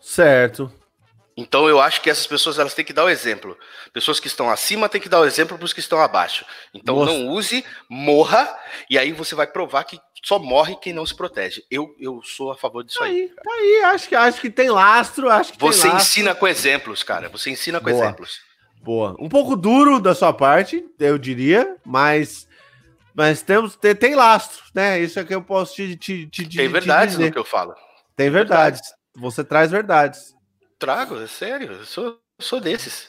certo. 0.00 0.72
Então 1.36 1.68
eu 1.68 1.80
acho 1.80 2.00
que 2.02 2.10
essas 2.10 2.26
pessoas 2.26 2.58
elas 2.58 2.74
têm 2.74 2.84
que 2.84 2.92
dar 2.92 3.04
o 3.04 3.08
exemplo. 3.08 3.56
Pessoas 3.92 4.20
que 4.20 4.26
estão 4.26 4.50
acima 4.50 4.88
têm 4.88 5.00
que 5.00 5.08
dar 5.08 5.20
o 5.20 5.24
exemplo 5.24 5.56
para 5.56 5.64
os 5.64 5.72
que 5.72 5.80
estão 5.80 5.98
abaixo. 6.00 6.44
Então 6.74 6.96
Nossa. 6.96 7.12
não 7.12 7.28
use, 7.28 7.64
morra, 7.88 8.54
e 8.90 8.98
aí 8.98 9.12
você 9.12 9.34
vai 9.34 9.46
provar 9.46 9.84
que 9.84 9.98
só 10.24 10.38
morre 10.38 10.76
quem 10.76 10.92
não 10.92 11.04
se 11.06 11.14
protege. 11.14 11.62
Eu, 11.70 11.94
eu 11.98 12.20
sou 12.22 12.52
a 12.52 12.56
favor 12.56 12.84
disso 12.84 12.98
Tá 12.98 13.06
aí. 13.06 13.22
aí, 13.22 13.28
tá 13.28 13.52
aí. 13.52 13.80
Acho 13.94 14.08
que, 14.08 14.14
acho 14.14 14.40
que 14.40 14.50
tem 14.50 14.70
lastro, 14.70 15.28
acho 15.30 15.52
que 15.52 15.58
Você 15.58 15.88
tem 15.88 15.96
ensina 15.96 16.34
com 16.34 16.46
exemplos, 16.46 17.02
cara. 17.02 17.28
Você 17.30 17.50
ensina 17.50 17.80
com 17.80 17.90
Boa. 17.90 18.04
exemplos. 18.04 18.40
Boa. 18.82 19.16
Um 19.18 19.28
pouco 19.28 19.56
duro 19.56 20.00
da 20.00 20.14
sua 20.14 20.32
parte, 20.32 20.84
eu 20.98 21.16
diria, 21.16 21.76
mas 21.84 22.46
mas 23.14 23.42
temos 23.42 23.76
tem, 23.76 23.94
tem 23.94 24.14
lastro, 24.14 24.62
né? 24.74 24.98
Isso 25.00 25.18
é 25.20 25.24
que 25.24 25.34
eu 25.34 25.42
posso 25.42 25.74
te, 25.74 25.96
te, 25.96 26.26
te, 26.26 26.46
te 26.48 26.56
Tem 26.56 26.68
verdade 26.68 27.12
dizer. 27.12 27.26
no 27.26 27.32
que 27.32 27.38
eu 27.38 27.44
falo. 27.44 27.74
Tem 28.16 28.30
verdades. 28.30 28.80
Você 29.16 29.44
traz 29.44 29.70
verdades. 29.70 30.34
Trago, 30.82 31.16
é 31.20 31.26
sério. 31.26 31.72
Eu 31.72 31.84
sou, 31.84 32.04
eu 32.06 32.18
sou 32.40 32.60
desses. 32.60 33.08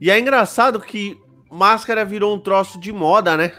E 0.00 0.10
é 0.10 0.18
engraçado 0.18 0.78
que 0.80 1.16
máscara 1.50 2.04
virou 2.04 2.34
um 2.34 2.38
troço 2.38 2.78
de 2.78 2.92
moda, 2.92 3.36
né? 3.36 3.52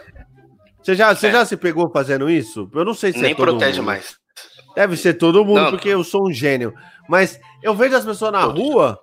Você 0.83 0.95
já, 0.95 1.13
você 1.13 1.27
É. 1.27 1.31
já 1.31 1.45
se 1.45 1.57
pegou 1.57 1.89
fazendo 1.91 2.29
isso? 2.29 2.69
Eu 2.73 2.85
não 2.85 2.93
sei 2.93 3.11
se 3.11 3.19
Nem 3.19 3.31
é 3.31 3.35
todo 3.35 3.47
protege 3.51 3.79
mundo. 3.79 3.87
mais. 3.87 4.17
Deve 4.75 4.95
ser 4.95 5.15
todo 5.15 5.43
mundo, 5.43 5.61
Não. 5.61 5.71
porque 5.71 5.89
eu 5.89 6.03
sou 6.03 6.27
um 6.27 6.31
gênio. 6.31 6.73
Mas 7.09 7.39
eu 7.63 7.73
vejo 7.73 7.95
as 7.95 8.05
pessoas 8.05 8.31
na 8.31 8.43
rua, 8.43 8.97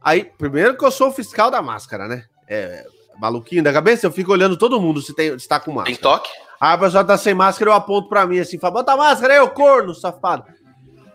aí, 0.00 0.24
primeiro 0.24 0.76
que 0.78 0.84
eu 0.84 0.90
sou 0.90 1.08
o 1.08 1.12
fiscal 1.12 1.50
da 1.50 1.60
máscara, 1.60 2.06
né? 2.06 2.24
É, 2.48 2.86
maluquinho 3.20 3.62
da 3.64 3.72
cabeça, 3.72 4.06
eu 4.06 4.12
fico 4.12 4.32
olhando 4.32 4.56
todo 4.56 4.80
mundo 4.80 5.02
se, 5.02 5.12
tem, 5.14 5.36
se 5.38 5.46
tá 5.48 5.58
com 5.58 5.72
máscara. 5.72 5.94
Tem 5.94 6.00
toque? 6.02 6.30
Aí 6.60 6.72
a 6.74 6.78
pessoa 6.78 7.04
tá 7.04 7.18
sem 7.18 7.34
máscara, 7.34 7.70
eu 7.70 7.74
aponto 7.74 8.08
pra 8.08 8.26
mim 8.26 8.38
assim, 8.38 8.58
fala, 8.58 8.74
bota 8.74 8.92
a 8.92 8.96
máscara 8.96 9.34
aí, 9.34 9.40
ô 9.40 9.48
corno, 9.50 9.92
safado. 9.94 10.44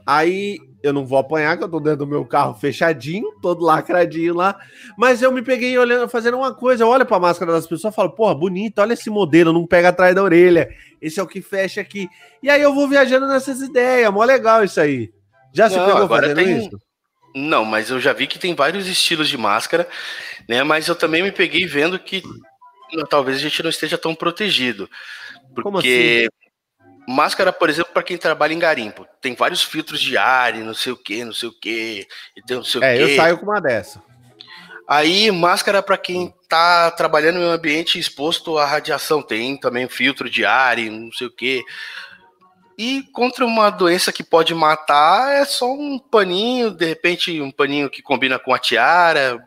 Aí 0.06 0.60
eu 0.84 0.92
não 0.92 1.06
vou 1.06 1.18
apanhar, 1.18 1.58
que 1.58 1.64
eu 1.64 1.70
tô 1.70 1.80
dentro 1.80 2.00
do 2.00 2.08
meu 2.08 2.26
carro 2.26 2.54
fechadinho, 2.56 3.32
todo 3.42 3.64
lacradinho 3.64 4.36
lá. 4.36 4.60
Mas 4.98 5.22
eu 5.22 5.32
me 5.32 5.42
peguei 5.42 5.78
olhando, 5.78 6.10
fazendo 6.10 6.36
uma 6.38 6.54
coisa. 6.54 6.84
Eu 6.84 6.90
olho 6.90 7.06
pra 7.06 7.20
máscara 7.20 7.54
das 7.54 7.66
pessoas 7.66 7.94
e 7.94 7.96
falo, 7.96 8.12
porra, 8.12 8.36
bonito, 8.36 8.80
olha 8.80 8.92
esse 8.94 9.10
modelo, 9.10 9.54
não 9.54 9.66
pega 9.66 9.90
atrás 9.90 10.14
da 10.14 10.22
orelha. 10.22 10.70
Esse 11.02 11.20
é 11.20 11.24
o 11.24 11.28
que 11.28 11.42
fecha 11.42 11.80
aqui. 11.80 12.10
E 12.44 12.50
aí 12.50 12.62
eu 12.62 12.76
vou 12.76 12.88
viajando 12.88 13.28
nessas 13.28 13.62
ideias, 13.62 14.12
mó 14.12 14.24
legal 14.26 14.64
isso 14.64 14.80
aí. 14.82 15.10
Já 15.54 15.70
se 15.70 15.78
Não, 15.78 15.86
pegou 15.86 16.08
fazendo 16.10 16.36
tem- 16.36 16.58
isso? 16.58 16.78
Não, 17.34 17.64
mas 17.64 17.90
eu 17.90 18.00
já 18.00 18.12
vi 18.14 18.28
que 18.28 18.38
tem 18.38 18.54
vários 18.54 18.86
estilos 18.86 19.30
de 19.30 19.38
máscara, 19.38 19.88
né? 20.48 20.62
Mas 20.64 20.88
eu 20.88 20.96
também 20.96 21.24
me 21.24 21.32
peguei 21.32 21.66
vendo 21.66 21.98
que 21.98 22.22
talvez 23.10 23.38
a 23.38 23.42
gente 23.42 23.64
não 23.64 23.70
esteja 23.70 23.98
tão 23.98 24.14
protegido. 24.14 24.88
Como 25.64 25.80
assim? 25.80 25.88
Máscara, 27.08 27.52
por 27.52 27.70
exemplo, 27.70 27.92
para 27.94 28.04
quem 28.04 28.18
trabalha 28.18 28.54
em 28.54 28.60
garimpo, 28.60 29.06
tem 29.22 29.36
vários 29.36 29.62
filtros 29.62 30.00
de 30.00 30.18
ar 30.18 30.56
e 30.56 30.60
não 30.64 30.74
sei 30.74 30.94
o 30.94 30.98
que, 30.98 31.24
não 31.26 31.34
sei 31.34 31.50
o 31.50 31.60
que, 31.60 32.08
e 32.36 32.42
tem 32.44 32.58
não 32.58 32.64
sei 32.64 32.80
o 32.80 32.84
É, 32.84 32.96
quê. 32.96 33.04
eu 33.04 33.16
saio 33.16 33.38
com 33.38 33.46
uma 33.46 33.60
dessa. 33.60 34.02
Aí, 34.88 35.32
máscara 35.32 35.82
para 35.82 35.98
quem 35.98 36.34
tá 36.50 36.92
trabalhando 36.92 37.40
em 37.40 37.46
um 37.46 37.52
ambiente 37.52 37.98
exposto 37.98 38.58
à 38.58 38.66
radiação, 38.66 39.22
tem 39.22 39.58
também 39.58 39.88
filtro 39.88 40.30
de 40.30 40.46
ar 40.46 40.78
e 40.78 40.90
não 40.90 41.12
sei 41.12 41.28
o 41.28 41.32
que. 41.32 41.64
E 42.78 43.04
contra 43.14 43.46
uma 43.46 43.70
doença 43.70 44.12
que 44.12 44.24
pode 44.24 44.54
matar, 44.54 45.32
é 45.32 45.46
só 45.46 45.72
um 45.72 46.00
paninho, 46.00 46.72
de 46.72 46.86
repente 46.86 47.40
um 47.42 47.52
paninho 47.52 47.90
que 47.90 48.02
combina 48.02 48.40
com 48.40 48.54
a 48.54 48.60
tiara. 48.60 49.40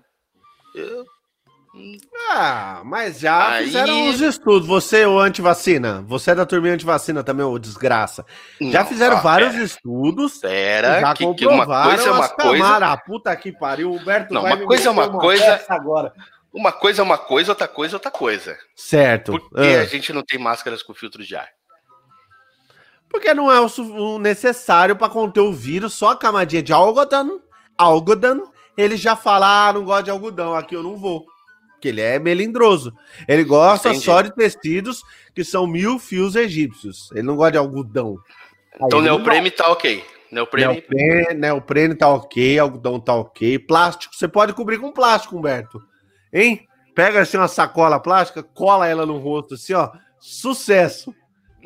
Ah, 2.30 2.82
mas 2.84 3.20
já 3.20 3.48
Aí- 3.54 3.66
fizeram 3.66 4.08
os 4.08 4.20
estudos. 4.20 4.66
Você, 4.66 5.04
o 5.06 5.18
antivacina, 5.18 6.02
você 6.06 6.30
é 6.30 6.34
da 6.34 6.46
turminha 6.46 6.74
antivacina 6.74 7.22
também, 7.22 7.44
ô 7.44 7.58
desgraça. 7.58 8.24
Já 8.60 8.80
Não, 8.80 8.86
fizeram 8.88 9.16
ah, 9.16 9.20
vários 9.20 9.54
estudos. 9.54 10.38
Pera, 10.38 11.00
já 11.00 11.14
que, 11.14 11.34
que 11.34 11.46
uma 11.46 11.66
coisa 11.66 12.08
é 12.08 12.10
uma 12.12 12.28
coisa. 12.28 12.76
Ah, 12.92 12.96
puta 12.96 13.34
que 13.36 13.52
pariu. 13.52 13.92
Humberto 13.92 14.32
Não, 14.34 14.42
vai 14.42 14.52
uma 14.52 14.60
me 14.60 14.66
coisa 14.66 14.88
é 14.90 14.92
meter 14.92 15.08
uma 15.10 15.20
coisa- 15.20 15.64
agora. 15.68 16.12
uma 16.52 16.72
coisa 16.72 17.02
é 17.02 17.04
uma 17.04 17.18
coisa, 17.18 17.52
outra 17.52 17.68
coisa 17.68 17.94
é 17.94 17.96
outra 17.96 18.10
coisa. 18.10 18.56
Certo. 18.74 19.32
Por 19.32 19.50
que 19.50 19.60
Ah. 19.76 19.80
a 19.82 19.84
gente 19.84 20.12
não 20.12 20.22
tem 20.22 20.38
máscaras 20.38 20.82
com 20.82 20.94
filtro 20.94 21.22
de 21.24 21.36
ar? 21.36 21.48
Porque 23.08 23.32
não 23.32 23.50
é 23.52 23.60
o, 23.60 24.18
necessário 24.18 24.96
para 24.96 25.08
conter 25.08 25.40
o 25.40 25.52
vírus, 25.52 25.94
só 25.94 26.10
a 26.10 26.16
camadinha 26.16 26.62
de 26.62 26.72
algodão, 26.72 27.40
algodão, 27.78 28.50
ele 28.76 28.96
já 28.96 29.14
fala, 29.14 29.68
ah, 29.68 29.72
não 29.72 29.84
gosto 29.84 30.04
de 30.04 30.10
algodão, 30.10 30.54
aqui 30.54 30.74
eu 30.74 30.82
não 30.82 30.96
vou. 30.96 31.24
Porque 31.86 31.88
ele 31.88 32.00
é 32.00 32.18
melindroso. 32.18 32.92
Ele 33.28 33.44
gosta 33.44 33.90
Entendi. 33.90 34.04
só 34.04 34.20
de 34.20 34.34
tecidos 34.34 35.02
que 35.34 35.44
são 35.44 35.66
mil 35.66 35.98
fios 35.98 36.34
egípcios. 36.34 37.10
Ele 37.12 37.22
não 37.22 37.36
gosta 37.36 37.52
de 37.52 37.58
algodão. 37.58 38.16
Então, 38.80 39.00
neoprene 39.00 39.50
tá 39.50 39.70
ok. 39.70 40.04
Neoprene, 40.30 40.74
Neoprene, 40.74 41.34
neoprene 41.34 41.94
tá 41.94 42.08
ok, 42.08 42.58
algodão 42.58 42.98
tá 42.98 43.14
ok. 43.14 43.58
Plástico, 43.60 44.14
você 44.14 44.26
pode 44.26 44.52
cobrir 44.52 44.78
com 44.78 44.90
plástico, 44.90 45.36
Humberto. 45.36 45.80
Hein? 46.32 46.66
Pega 46.94 47.20
assim 47.20 47.36
uma 47.36 47.46
sacola 47.46 48.00
plástica, 48.00 48.42
cola 48.42 48.88
ela 48.88 49.06
no 49.06 49.18
rosto, 49.18 49.54
assim, 49.54 49.72
ó. 49.72 49.90
Sucesso. 50.18 51.14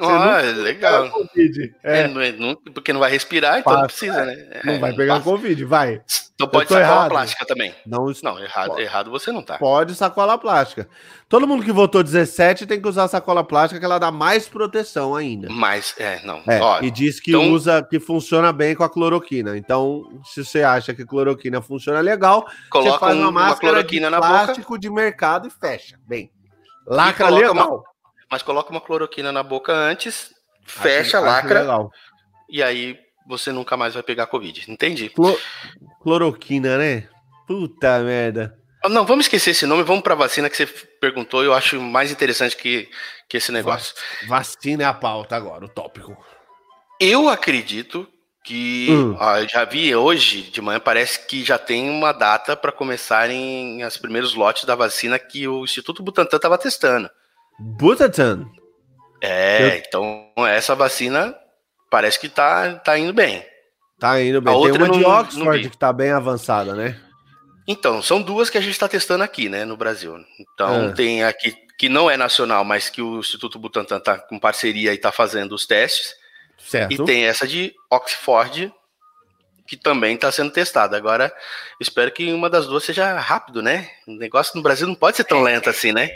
Você 0.00 0.10
ah, 0.12 0.42
nunca 0.42 0.62
legal. 0.62 1.10
Covid. 1.10 1.74
É, 1.84 2.00
É, 2.00 2.08
não 2.08 2.20
é- 2.20 2.32
não- 2.32 2.56
porque 2.56 2.92
não 2.92 3.00
vai 3.00 3.10
respirar, 3.10 3.58
então 3.58 3.72
não 3.72 3.82
Passa, 3.82 3.88
precisa, 3.94 4.24
né? 4.24 4.60
não 4.64 4.74
É, 4.74 4.78
vai 4.78 4.92
pegar 4.94 5.14
passa. 5.14 5.24
Covid, 5.24 5.64
vai. 5.64 6.00
Então 6.34 6.48
pode 6.48 6.70
sacar 6.70 6.82
errado. 6.84 7.00
uma 7.02 7.08
plástica 7.10 7.44
também. 7.44 7.74
Não, 7.86 8.10
Não, 8.22 8.38
errado, 8.42 8.68
Pode. 8.68 8.80
errado 8.80 9.10
você 9.10 9.30
não 9.30 9.42
tá. 9.42 9.58
pode 9.58 9.94
sacola 9.94 10.38
plástica. 10.38 10.88
Todo 11.28 11.46
mundo 11.46 11.62
que 11.62 11.70
votou 11.70 12.02
17 12.02 12.66
tem 12.66 12.80
que 12.80 12.88
usar 12.88 13.08
sacola 13.08 13.44
plástica, 13.44 13.78
que 13.78 13.84
ela 13.84 13.98
dá 13.98 14.10
mais 14.10 14.48
proteção 14.48 15.14
ainda. 15.14 15.48
Mas, 15.50 15.94
é, 15.98 16.18
não. 16.24 16.40
É, 16.48 16.58
Ó, 16.58 16.80
e 16.80 16.90
diz 16.90 17.20
que 17.20 17.32
então- 17.32 17.52
usa, 17.52 17.82
que 17.82 18.00
funciona 18.00 18.54
bem 18.54 18.74
com 18.74 18.82
a 18.82 18.88
cloroquina. 18.88 19.54
Então, 19.58 20.02
se 20.24 20.42
você 20.42 20.62
acha 20.62 20.94
que 20.94 21.04
cloroquina 21.04 21.60
funciona 21.60 22.00
legal, 22.00 22.46
você 22.48 22.68
coloca 22.70 22.98
faz 22.98 23.16
um- 23.16 23.20
uma 23.20 23.28
uma, 23.28 23.40
máscara 23.42 23.72
cloroquina 23.74 24.06
de 24.06 24.10
na 24.10 24.16
boca, 24.20 24.28
plástico 24.30 24.78
de 24.78 24.88
mercado 24.88 25.46
e 25.46 25.50
fecha. 25.50 25.98
Bem, 26.08 26.30
lacra 26.86 27.28
legal. 27.28 27.84
Mas 28.30 28.42
coloca 28.42 28.70
uma 28.70 28.80
cloroquina 28.80 29.32
na 29.32 29.42
boca 29.42 29.72
antes, 29.72 30.32
fecha, 30.64 31.18
acho 31.18 31.26
lacra, 31.26 31.60
legal. 31.60 31.90
e 32.48 32.62
aí 32.62 32.98
você 33.26 33.52
nunca 33.52 33.76
mais 33.76 33.94
vai 33.94 34.02
pegar 34.02 34.26
Covid. 34.26 34.70
Entendi. 34.70 35.08
Clo- 35.10 35.38
Cloroquina, 36.02 36.78
né? 36.78 37.08
Puta 37.46 37.98
merda. 38.00 38.56
Ah, 38.82 38.88
Não, 38.88 39.04
vamos 39.04 39.26
esquecer 39.26 39.50
esse 39.50 39.66
nome, 39.66 39.82
vamos 39.82 40.02
pra 40.02 40.14
vacina 40.14 40.48
que 40.48 40.56
você 40.56 40.66
perguntou, 40.66 41.44
eu 41.44 41.52
acho 41.52 41.80
mais 41.80 42.10
interessante 42.10 42.56
que, 42.56 42.88
que 43.28 43.36
esse 43.36 43.52
negócio. 43.52 43.94
Vacina 44.26 44.84
é 44.84 44.86
a 44.86 44.94
pauta 44.94 45.36
agora, 45.36 45.64
o 45.64 45.68
tópico. 45.68 46.16
Eu 46.98 47.28
acredito 47.28 48.08
que 48.42 48.86
Hum. 48.90 49.16
ó, 49.18 49.36
eu 49.38 49.48
já 49.48 49.64
vi 49.66 49.94
hoje 49.94 50.42
de 50.42 50.60
manhã, 50.62 50.80
parece 50.80 51.26
que 51.26 51.44
já 51.44 51.58
tem 51.58 51.90
uma 51.90 52.12
data 52.12 52.56
para 52.56 52.72
começarem 52.72 53.84
os 53.84 53.96
primeiros 53.98 54.34
lotes 54.34 54.64
da 54.64 54.74
vacina 54.74 55.18
que 55.18 55.46
o 55.46 55.62
Instituto 55.64 56.02
Butantan 56.02 56.36
estava 56.36 56.56
testando. 56.56 57.10
Butantan. 57.60 58.46
É, 59.22 59.82
então 59.86 60.32
essa 60.48 60.74
vacina 60.74 61.36
parece 61.90 62.18
que 62.18 62.28
tá, 62.28 62.74
tá 62.76 62.98
indo 62.98 63.12
bem. 63.12 63.44
Tá 63.98 64.20
indo 64.22 64.40
bem. 64.40 64.52
A 64.54 64.56
Tem 64.56 64.66
outra 64.66 64.84
uma 64.84 64.92
de 64.92 64.98
eu 64.98 65.02
não- 65.02 65.10
não 65.10 65.20
Oxford 65.20 65.70
que 65.70 65.76
tá 65.76 65.92
bem 65.92 66.10
avançada, 66.10 66.74
né? 66.74 66.98
Então, 67.68 68.00
são 68.02 68.20
duas 68.22 68.48
que 68.50 68.56
a 68.58 68.60
gente 68.60 68.72
está 68.72 68.88
testando 68.88 69.22
aqui, 69.22 69.48
né, 69.48 69.64
no 69.64 69.76
Brasil. 69.76 70.16
Então, 70.40 70.88
Ah. 70.88 70.92
tem 70.92 71.22
aqui 71.22 71.54
que 71.78 71.88
não 71.88 72.10
é 72.10 72.16
nacional, 72.16 72.64
mas 72.64 72.88
que 72.88 73.00
o 73.02 73.20
Instituto 73.20 73.58
Butantan 73.58 74.00
tá 74.00 74.18
com 74.18 74.38
parceria 74.38 74.92
e 74.92 74.98
tá 74.98 75.12
fazendo 75.12 75.54
os 75.54 75.66
testes. 75.66 76.14
Certo. 76.58 76.92
E 76.92 77.04
tem 77.04 77.24
essa 77.26 77.46
de 77.46 77.72
Oxford, 77.90 78.72
que 79.70 79.76
também 79.76 80.16
está 80.16 80.32
sendo 80.32 80.50
testada. 80.50 80.96
Agora, 80.96 81.32
espero 81.80 82.10
que 82.10 82.32
uma 82.32 82.50
das 82.50 82.66
duas 82.66 82.82
seja 82.82 83.16
rápido, 83.20 83.62
né? 83.62 83.88
O 84.04 84.10
negócio 84.16 84.56
no 84.56 84.62
Brasil 84.64 84.84
não 84.88 84.96
pode 84.96 85.16
ser 85.16 85.22
tão 85.22 85.42
lento 85.42 85.70
assim, 85.70 85.92
né? 85.92 86.10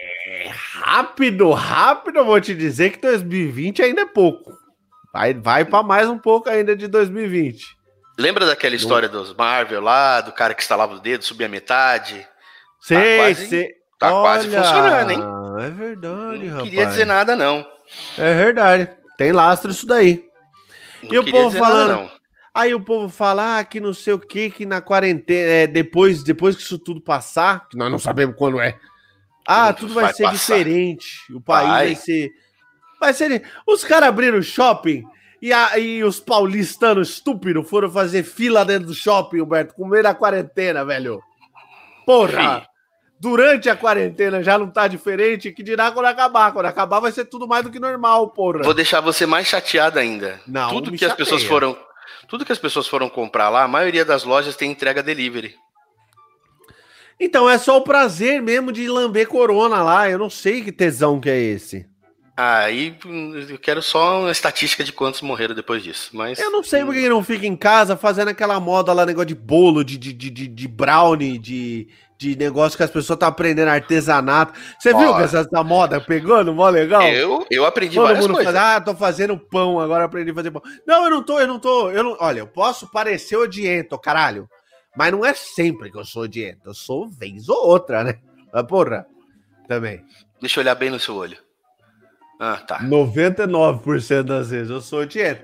Rápido, 0.73 1.53
rápido, 1.53 2.19
eu 2.19 2.25
vou 2.25 2.41
te 2.41 2.53
dizer 2.53 2.91
que 2.91 2.99
2020 3.01 3.81
ainda 3.81 4.03
é 4.03 4.07
pouco. 4.07 4.53
Vai, 5.13 5.33
vai 5.35 5.65
para 5.65 5.85
mais 5.85 6.09
um 6.09 6.19
pouco 6.19 6.51
ainda 6.51 6.75
de 6.75 6.89
2020. 6.89 7.65
Lembra 8.19 8.45
daquela 8.45 8.75
história 8.75 9.09
dos 9.09 9.33
Marvel 9.35 9.81
lá, 9.81 10.21
do 10.21 10.33
cara 10.33 10.53
que 10.53 10.63
instalava 10.63 10.95
o 10.95 11.01
dedo, 11.01 11.23
subia 11.25 11.47
a 11.47 11.51
metade? 11.51 12.27
Sei, 12.81 13.19
quase- 13.19 13.47
sei. 13.49 13.69
tá 14.01 14.11
quase 14.11 14.49
funcionando, 14.51 15.11
hein? 15.13 15.21
É 15.65 15.71
verdade, 15.71 16.39
Não 16.45 16.49
rapaz. 16.55 16.63
queria 16.71 16.87
dizer 16.87 17.05
nada, 17.07 17.37
não. 17.37 17.65
É 18.19 18.35
verdade. 18.35 18.91
Tem 19.17 19.31
lastro 19.31 19.71
isso 19.71 19.87
daí. 19.87 20.25
Não 21.05 21.15
E 21.15 21.19
o 21.19 21.31
povo 21.31 21.57
nada, 21.57 21.65
falando? 21.65 21.91
não. 21.93 22.11
Aí 22.55 22.73
o 22.73 22.81
povo 22.81 23.09
fala 23.09 23.59
ah, 23.59 23.65
que 23.65 23.81
não 23.81 23.93
sei 23.93 24.13
o 24.13 24.19
que, 24.19 24.49
que 24.49 24.65
na 24.65 24.81
quarentena, 24.81 25.51
é, 25.51 25.67
depois, 25.67 26.23
depois 26.23 26.55
que 26.55 26.63
isso 26.63 26.79
tudo 26.79 27.01
passar, 27.01 27.69
que 27.69 27.77
nós 27.77 27.91
não 27.91 27.99
sabemos 27.99 28.37
quando 28.39 28.61
é. 28.61 28.79
Ah, 29.47 29.73
tudo 29.73 29.93
vai, 29.93 30.05
vai 30.05 30.15
ser 30.15 30.23
passar. 30.23 30.37
diferente. 30.37 31.33
O 31.33 31.41
país 31.41 31.69
vai, 31.69 31.87
Vai. 31.87 31.95
ser. 31.97 32.31
Vai 33.01 33.13
ser. 33.13 33.43
Os 33.67 33.85
caras 33.85 34.09
abriram 34.09 34.41
shopping 34.41 35.05
e, 35.43 35.53
a, 35.53 35.77
e 35.79 36.03
os 36.05 36.21
paulistanos 36.21 37.11
estúpidos 37.11 37.69
foram 37.69 37.91
fazer 37.91 38.23
fila 38.23 38.65
dentro 38.65 38.87
do 38.87 38.95
shopping, 38.95 39.41
Humberto, 39.41 39.75
com 39.75 39.87
meio 39.87 40.03
da 40.03 40.15
quarentena, 40.15 40.85
velho. 40.85 41.21
Porra! 42.07 42.67
Durante 43.21 43.69
a 43.71 43.77
quarentena 43.77 44.43
já 44.43 44.59
não 44.59 44.69
tá 44.69 44.87
diferente, 44.87 45.51
que 45.53 45.63
dirá 45.63 45.91
quando 45.91 46.07
acabar. 46.07 46.53
Quando 46.53 46.67
acabar 46.67 47.01
vai 47.01 47.11
ser 47.13 47.25
tudo 47.25 47.49
mais 47.49 47.65
do 47.65 47.71
que 47.71 47.79
normal, 47.81 48.31
porra. 48.31 48.63
Vou 48.63 48.75
deixar 48.75 49.01
você 49.01 49.27
mais 49.27 49.47
chateado 49.47 49.99
ainda. 49.99 50.41
Não, 50.47 50.69
tudo 50.69 50.93
que 50.93 51.05
as 51.05 51.15
pessoas 51.15 51.43
chateia. 51.43 51.49
foram, 51.49 51.77
tudo 52.29 52.45
que 52.45 52.53
as 52.53 52.59
pessoas 52.59 52.87
foram 52.87 53.09
comprar 53.09 53.49
lá, 53.49 53.65
a 53.65 53.69
maioria 53.69 54.05
das 54.05 54.25
lojas 54.25 54.57
tem 54.57 54.71
entrega 54.71 55.03
delivery. 55.03 55.57
Então 57.19 57.49
é 57.49 57.59
só 57.59 57.79
o 57.79 57.85
prazer 57.85 58.43
mesmo 58.43 58.73
de 58.73 58.89
lamber 58.89 59.29
corona 59.29 59.83
lá. 59.83 60.11
Eu 60.11 60.19
não 60.19 60.31
sei 60.31 60.63
que 60.63 60.73
tesão 60.73 61.21
que 61.21 61.31
é 61.31 61.39
esse. 61.39 61.87
Aí 62.37 62.99
hum, 63.07 63.47
eu 63.49 63.59
quero 63.59 63.81
só 63.81 64.23
uma 64.23 64.31
estatística 64.33 64.83
de 64.83 64.93
quantos 64.93 65.23
morreram 65.23 65.55
depois 65.55 65.83
disso. 65.83 66.11
Mas 66.13 66.39
Eu 66.39 66.51
não 66.51 66.65
sei 66.65 66.85
por 66.85 66.93
que 66.93 67.09
não 67.09 67.23
fica 67.23 67.47
em 67.47 67.57
casa 67.57 67.97
fazendo 67.97 68.29
aquela 68.29 68.59
moda 68.59 68.93
lá, 68.93 69.07
negócio 69.07 69.29
de 69.29 69.35
bolo, 69.37 69.85
de, 69.85 69.97
de, 69.97 70.13
de, 70.13 70.49
de, 70.49 70.69
brownie, 70.69 71.39
de, 71.39 71.87
de 72.19 72.35
negócio 72.37 72.77
que 72.77 72.83
as 72.83 72.91
pessoas 72.91 73.15
estão 73.17 73.29
aprendendo 73.29 73.69
artesanato. 73.69 74.59
Você 74.81 74.93
viu 74.93 75.15
que 75.15 75.23
essa, 75.23 75.41
essa 75.41 75.63
moda 75.63 76.01
pegando? 76.01 76.53
Mó 76.53 76.69
legal? 76.69 77.03
eu, 77.03 77.47
eu 77.49 77.65
aprendi 77.65 77.95
Todo 77.95 78.07
várias 78.07 78.27
coisas. 78.27 78.45
fala, 78.45 78.77
ah, 78.77 78.81
tô 78.81 78.97
fazendo 78.97 79.39
pão, 79.39 79.79
agora 79.79 80.05
aprendi 80.05 80.33
a 80.33 80.35
fazer 80.35 80.51
pão. 80.51 80.63
Não, 80.85 81.05
eu 81.05 81.11
não 81.11 81.23
tô, 81.23 81.39
eu 81.39 81.47
não 81.47 81.61
tô. 81.61 81.93
Eu 81.93 82.03
não, 82.03 82.17
olha, 82.19 82.41
eu 82.41 82.49
posso 82.49 82.91
parecer 82.91 83.37
odiento, 83.37 83.97
caralho. 83.97 84.49
Mas 84.97 85.13
não 85.13 85.25
é 85.25 85.35
sempre 85.35 85.89
que 85.89 85.99
eu 85.99 86.05
sou 86.05 86.25
odiento. 86.25 86.69
Eu 86.69 86.75
sou 86.75 87.09
vez 87.09 87.49
ou 87.49 87.65
outra, 87.69 88.03
né? 88.03 88.19
Mas, 88.53 88.67
porra, 88.67 89.07
também. 89.69 90.05
Deixa 90.41 90.59
eu 90.59 90.63
olhar 90.63 90.75
bem 90.75 90.91
no 90.91 90.99
seu 90.99 91.15
olho. 91.15 91.37
Ah, 92.41 92.57
tá. 92.57 92.81
99% 92.83 94.23
das 94.25 94.51
vezes 94.51 94.71
eu 94.71 94.81
sou 94.81 95.01
odiento. 95.01 95.43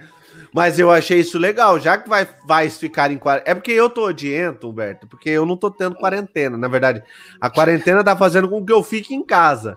Mas 0.52 0.78
eu 0.78 0.90
achei 0.90 1.20
isso 1.20 1.38
legal, 1.38 1.78
já 1.78 1.96
que 1.96 2.08
vai, 2.08 2.26
vai 2.44 2.68
ficar 2.68 3.10
em 3.12 3.18
quarentena. 3.18 3.50
É 3.52 3.54
porque 3.54 3.70
eu 3.70 3.88
tô 3.88 4.06
odiento, 4.06 4.68
Humberto, 4.68 5.06
porque 5.06 5.30
eu 5.30 5.46
não 5.46 5.56
tô 5.56 5.70
tendo 5.70 5.94
quarentena. 5.94 6.56
Na 6.56 6.66
verdade, 6.66 7.02
a 7.40 7.48
quarentena 7.48 8.02
tá 8.02 8.16
fazendo 8.16 8.48
com 8.48 8.64
que 8.64 8.72
eu 8.72 8.82
fique 8.82 9.14
em 9.14 9.24
casa. 9.24 9.76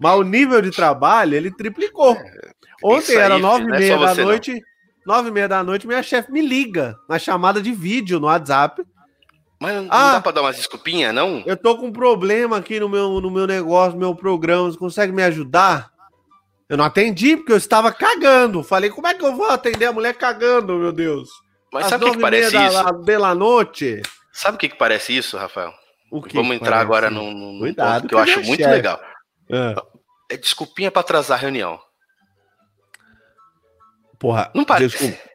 Mas 0.00 0.16
o 0.18 0.22
nível 0.24 0.60
de 0.60 0.70
trabalho, 0.72 1.34
ele 1.36 1.50
triplicou. 1.52 2.16
Ontem 2.82 2.98
Isso 2.98 3.12
aí, 3.12 3.18
era 3.18 3.38
nove 3.38 3.62
e 3.64 3.74
é 3.74 3.78
meia 3.78 3.96
da 3.98 4.14
noite. 4.16 4.60
nove 5.06 5.28
e 5.28 5.32
meia 5.32 5.48
da 5.48 5.62
noite, 5.62 5.86
minha 5.86 6.02
chefe 6.02 6.32
me 6.32 6.40
liga 6.40 6.96
na 7.08 7.16
chamada 7.18 7.62
de 7.62 7.70
vídeo 7.72 8.18
no 8.18 8.26
WhatsApp. 8.26 8.82
Mas 9.60 9.76
não 9.76 9.86
Ah. 9.88 10.14
dá 10.14 10.20
pra 10.20 10.32
dar 10.32 10.40
umas 10.42 10.56
desculpinhas, 10.56 11.14
não? 11.14 11.44
Eu 11.46 11.56
tô 11.56 11.76
com 11.78 11.86
um 11.86 11.92
problema 11.92 12.56
aqui 12.56 12.80
no 12.80 12.88
meu, 12.88 13.20
no 13.20 13.30
meu 13.30 13.46
negócio, 13.46 13.92
no 13.92 14.00
meu 14.00 14.14
programa. 14.16 14.68
Você 14.68 14.76
consegue 14.76 15.12
me 15.12 15.22
ajudar? 15.22 15.91
Eu 16.72 16.78
não 16.78 16.86
atendi, 16.86 17.36
porque 17.36 17.52
eu 17.52 17.56
estava 17.58 17.92
cagando. 17.92 18.62
Falei, 18.64 18.88
como 18.88 19.06
é 19.06 19.12
que 19.12 19.22
eu 19.22 19.36
vou 19.36 19.50
atender 19.50 19.84
a 19.84 19.92
mulher 19.92 20.14
cagando, 20.14 20.78
meu 20.78 20.90
Deus? 20.90 21.28
Mas 21.70 21.84
Às 21.84 21.90
sabe 21.90 22.04
o 22.06 22.08
que, 22.08 22.16
que 22.16 22.22
parece 22.22 22.50
da, 22.52 22.66
isso? 22.66 22.92
De 23.04 23.18
la 23.18 23.34
noite. 23.34 24.00
Sabe 24.32 24.56
o 24.56 24.58
que, 24.58 24.70
que 24.70 24.78
parece 24.78 25.14
isso, 25.14 25.36
Rafael? 25.36 25.70
O 26.10 26.22
que 26.22 26.34
Vamos 26.34 26.48
que 26.48 26.54
entrar 26.56 26.70
parece? 26.70 26.84
agora 26.86 27.10
num, 27.10 27.30
num 27.30 27.58
Cuidado 27.58 28.00
ponto 28.00 28.08
que 28.08 28.14
eu 28.14 28.18
acho 28.20 28.42
muito 28.44 28.60
chefe. 28.62 28.70
legal. 28.74 28.98
Ah, 29.52 29.82
É 30.30 30.36
desculpinha 30.38 30.90
pra 30.90 31.00
atrasar 31.00 31.36
a 31.36 31.40
reunião. 31.42 31.78
porra, 34.18 34.50
Não 34.54 34.64
parece. 34.64 34.96
desculpa. 34.96 35.30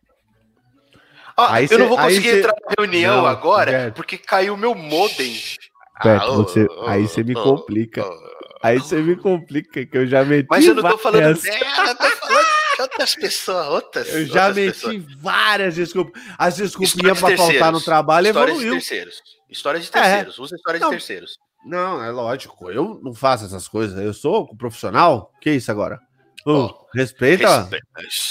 Aí 1.38 1.66
eu 1.66 1.68
cê- 1.68 1.78
não 1.78 1.88
vou 1.88 1.98
conseguir 2.00 2.32
cê- 2.32 2.40
entrar 2.40 2.54
na 2.66 2.74
reunião 2.80 3.18
Não, 3.18 3.28
agora 3.28 3.70
Roberto. 3.72 3.96
porque 3.96 4.18
caiu 4.18 4.58
meu 4.58 4.74
modem. 4.74 5.40
Beto, 6.04 6.26
Ah, 6.26 6.32
você- 6.36 6.66
ô, 6.66 6.86
aí 6.88 7.08
você 7.08 7.24
me 7.24 7.34
complica. 7.34 8.06
ô. 8.06 8.38
Aí 8.64 8.80
você 8.80 8.96
me 9.02 9.16
complica, 9.16 9.86
que 9.86 9.98
eu 9.98 10.08
já 10.08 10.24
meti. 10.26 10.48
Mas 10.50 10.66
eu 10.66 10.74
não 10.76 10.82
tô 10.84 10.98
falando 10.98 11.24
eu 11.24 11.36
tô 11.36 11.42
falando 11.42 12.46
de 12.76 12.82
outras 12.82 13.16
pessoas, 13.16 13.68
outras. 13.68 14.08
Eu 14.14 14.26
já 14.26 14.48
outras 14.48 14.56
meti 14.56 14.74
pessoas. 14.74 15.22
várias 15.22 15.76
desculpas. 15.76 16.22
As 16.38 16.58
desculpinhas 16.58 17.18
Histórias 17.18 17.20
pra 17.20 17.30
de 17.30 17.38
faltar 17.60 17.72
no 17.72 17.82
trabalho 17.82 18.28
Histórias 18.28 18.56
evoluiu. 18.58 18.74
de 18.74 18.80
terceiros. 18.80 19.22
Histórias 19.50 19.84
de 19.84 19.90
É. 19.90 19.92
terceiros. 20.02 20.40
Usa 20.40 20.56
histórias 20.56 20.82
Não. 20.82 20.90
de 20.90 20.96
terceiros. 20.96 21.38
Não, 21.66 22.04
é 22.04 22.10
lógico. 22.12 22.70
Eu 22.72 23.00
não 23.04 23.14
faço 23.14 23.46
essas 23.46 23.68
coisas. 23.68 24.00
Eu 24.00 24.14
sou 24.14 24.48
profissional. 24.58 25.32
Que 25.42 25.52
isso 25.52 25.72
agora? 25.72 26.00
Respeita. 26.94 27.60
Respeita. 27.62 27.86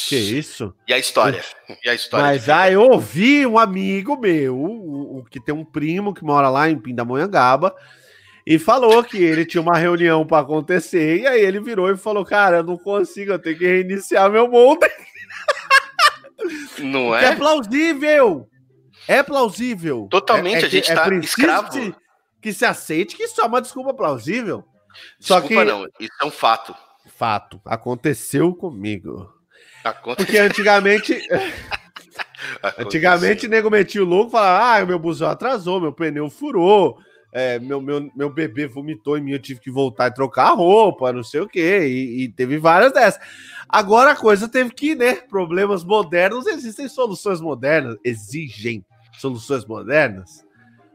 Que 0.09 0.17
isso? 0.17 0.75
E 0.89 0.93
a 0.95 0.99
história? 0.99 1.43
E 1.85 1.89
a 1.89 1.95
história? 1.95 2.27
Mas 2.27 2.49
aí 2.49 2.73
eu 2.75 2.83
ouvi 2.83 3.47
um 3.47 3.59
amigo 3.59 4.17
meu, 4.19 4.57
o, 4.57 5.25
que 5.31 5.39
tem 5.39 5.55
um 5.55 5.65
primo 5.65 6.15
que 6.15 6.25
mora 6.25 6.49
lá 6.49 6.69
em 6.71 6.79
Pindamonhangaba, 6.79 7.75
e 8.47 8.59
falou 8.59 9.03
que 9.05 9.17
ele 9.19 9.45
tinha 9.45 9.61
uma 9.61 9.77
reunião 9.77 10.27
para 10.27 10.43
acontecer, 10.43 11.21
e 11.21 11.27
aí 11.27 11.41
ele 11.41 11.61
virou 11.61 11.91
e 11.91 11.97
falou: 11.97 12.25
Cara, 12.25 12.59
eu 12.59 12.63
não 12.65 12.79
consigo, 12.79 13.33
eu 13.33 13.39
tenho 13.39 13.59
que 13.59 13.67
reiniciar 13.67 14.31
meu 14.31 14.49
modem. 14.49 14.91
Não 16.79 17.15
É, 17.17 17.27
é? 17.27 17.37
plausível! 17.37 18.49
É 19.09 19.23
plausível. 19.23 20.09
Totalmente, 20.11 20.59
É- 20.59 20.63
é 20.63 20.67
a 20.67 20.69
gente 20.69 20.91
é 20.91 20.95
tá 20.95 21.15
escravo. 21.15 21.71
Que, 21.71 21.95
que 22.43 22.53
se 22.53 22.65
aceite 22.65 23.17
que 23.17 23.25
isso 23.25 23.41
é 23.41 23.45
uma 23.45 23.61
desculpa 23.63 23.95
plausível. 23.95 24.65
Só 25.21 25.41
Desculpa, 25.41 25.65
que- 25.65 25.71
não. 25.71 25.87
Isso 26.01 26.13
é 26.21 26.25
um 26.25 26.31
fato. 26.31 26.75
Fato, 27.07 27.61
aconteceu 27.65 28.55
comigo. 28.55 29.33
Aconteceu. 29.85 30.27
Porque 30.27 30.39
antigamente. 30.39 31.19
Antigamente, 32.79 33.47
o 33.47 33.49
nego 33.49 33.71
metia 33.71 34.03
o 34.03 34.07
louco 34.07 34.29
e 34.29 34.33
falava: 34.33 34.83
ah, 34.83 34.87
meu 34.87 34.99
busão 34.99 35.29
atrasou, 35.29 35.81
meu 35.81 35.93
pneu 35.93 36.31
furou, 36.31 36.99
é, 37.33 37.59
meu, 37.59 37.81
meu, 37.81 38.11
meu 38.15 38.31
bebê 38.31 38.67
vomitou 38.67 39.19
em 39.19 39.21
mim, 39.21 39.33
eu 39.33 39.39
tive 39.39 39.61
que 39.61 39.71
voltar 39.71 40.09
e 40.09 40.15
trocar 40.15 40.49
a 40.49 40.55
roupa, 40.55 41.13
não 41.13 41.23
sei 41.23 41.41
o 41.41 41.49
quê, 41.49 41.87
e, 41.87 42.23
e 42.23 42.29
teve 42.29 42.59
várias 42.59 42.93
dessas. 42.93 43.21
Agora 43.69 44.13
a 44.13 44.17
coisa 44.17 44.49
teve 44.49 44.71
que, 44.71 44.95
né? 44.95 45.17
Problemas 45.17 45.85
modernos, 45.85 46.47
existem 46.47 46.89
soluções 46.89 47.41
modernas, 47.41 47.97
exigem 48.05 48.85
soluções 49.19 49.67
modernas. 49.67 50.46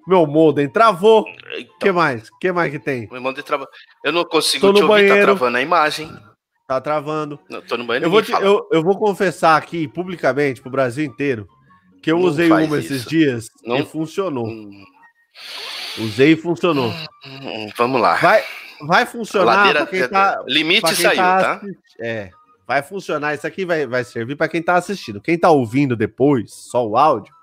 Meu 0.08 0.26
modem 0.26 0.68
travou. 0.70 1.24
O 1.24 1.28
Então, 1.58 1.76
que 1.80 1.92
mais? 1.92 2.28
O 2.30 2.38
que 2.40 2.52
mais 2.52 2.72
que 2.72 2.80
tem? 2.80 3.08
meu 3.08 3.16
irmão 3.18 3.34
de 3.34 3.44
trava... 3.44 3.68
Eu 4.04 4.12
não 4.12 4.26
consigo 4.26 4.68
Tô 4.68 4.74
te 4.74 4.82
ouvir, 4.84 4.88
tá 4.88 4.88
banheiro. 5.10 5.26
travando 5.36 5.58
a 5.58 5.62
imagem. 5.62 6.12
Tá 6.68 6.80
travando. 6.82 7.40
Não, 7.50 7.62
tô 7.62 7.78
no 7.78 7.86
banheiro, 7.86 8.06
Eu 8.06 8.10
vou, 8.12 8.22
te- 8.22 8.32
eu, 8.32 8.68
eu 8.72 8.82
vou 8.84 8.98
confessar 8.98 9.58
aqui 9.58 9.88
publicamente 9.88 10.62
pro 10.62 10.72
Brasil 10.72 11.04
inteiro 11.06 11.48
que 12.02 12.12
eu 12.12 12.18
Não 12.18 12.26
usei 12.26 12.50
uma 12.52 12.80
esses 12.80 13.02
isso. 13.02 13.10
dias 13.10 13.48
e 13.64 13.68
Não- 13.70 13.86
funcionou. 13.86 14.48
Hum, 14.48 14.84
Usei 16.00 16.32
e 16.32 16.36
funcionou. 16.36 16.90
hum, 17.26 17.70
vamos 17.78 18.00
lá. 18.02 18.16
Vai, 18.16 18.44
vai 18.88 19.06
funcionar 19.06 19.68
Ladeira, 19.74 20.08
tá. 20.10 20.42
limite 20.48 20.96
saiu, 20.96 21.18
tá? 21.18 21.54
assisti- 21.56 21.78
É, 22.00 22.30
vai 22.68 22.82
funcionar. 22.82 23.34
Isso 23.36 23.46
aqui 23.46 23.66
vai, 23.66 23.86
vai 23.86 24.04
servir 24.04 24.36
para 24.36 24.48
quem 24.48 24.62
tá 24.64 24.76
assistindo. 24.76 25.20
Quem 25.22 25.38
tá 25.38 25.50
ouvindo 25.52 25.96
depois, 25.96 26.54
só 26.54 26.88
o 26.88 26.96
áudio, 26.98 27.34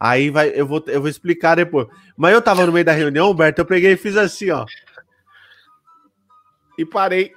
aí 0.00 0.30
vai, 0.30 0.50
eu 0.54 0.66
vou, 0.66 0.82
eu 0.86 1.00
vou 1.00 1.10
explicar 1.10 1.56
depois. 1.56 1.86
Mas 2.16 2.32
eu 2.32 2.42
tava 2.42 2.64
no 2.66 2.72
meio 2.72 2.84
da 2.84 2.92
reunião, 2.92 3.30
Humberto, 3.30 3.60
eu 3.60 3.66
peguei 3.66 3.92
e 3.92 3.96
fiz 3.96 4.16
assim, 4.16 4.50
ó. 4.50 4.64
E 6.78 6.84
parei. 6.86 7.32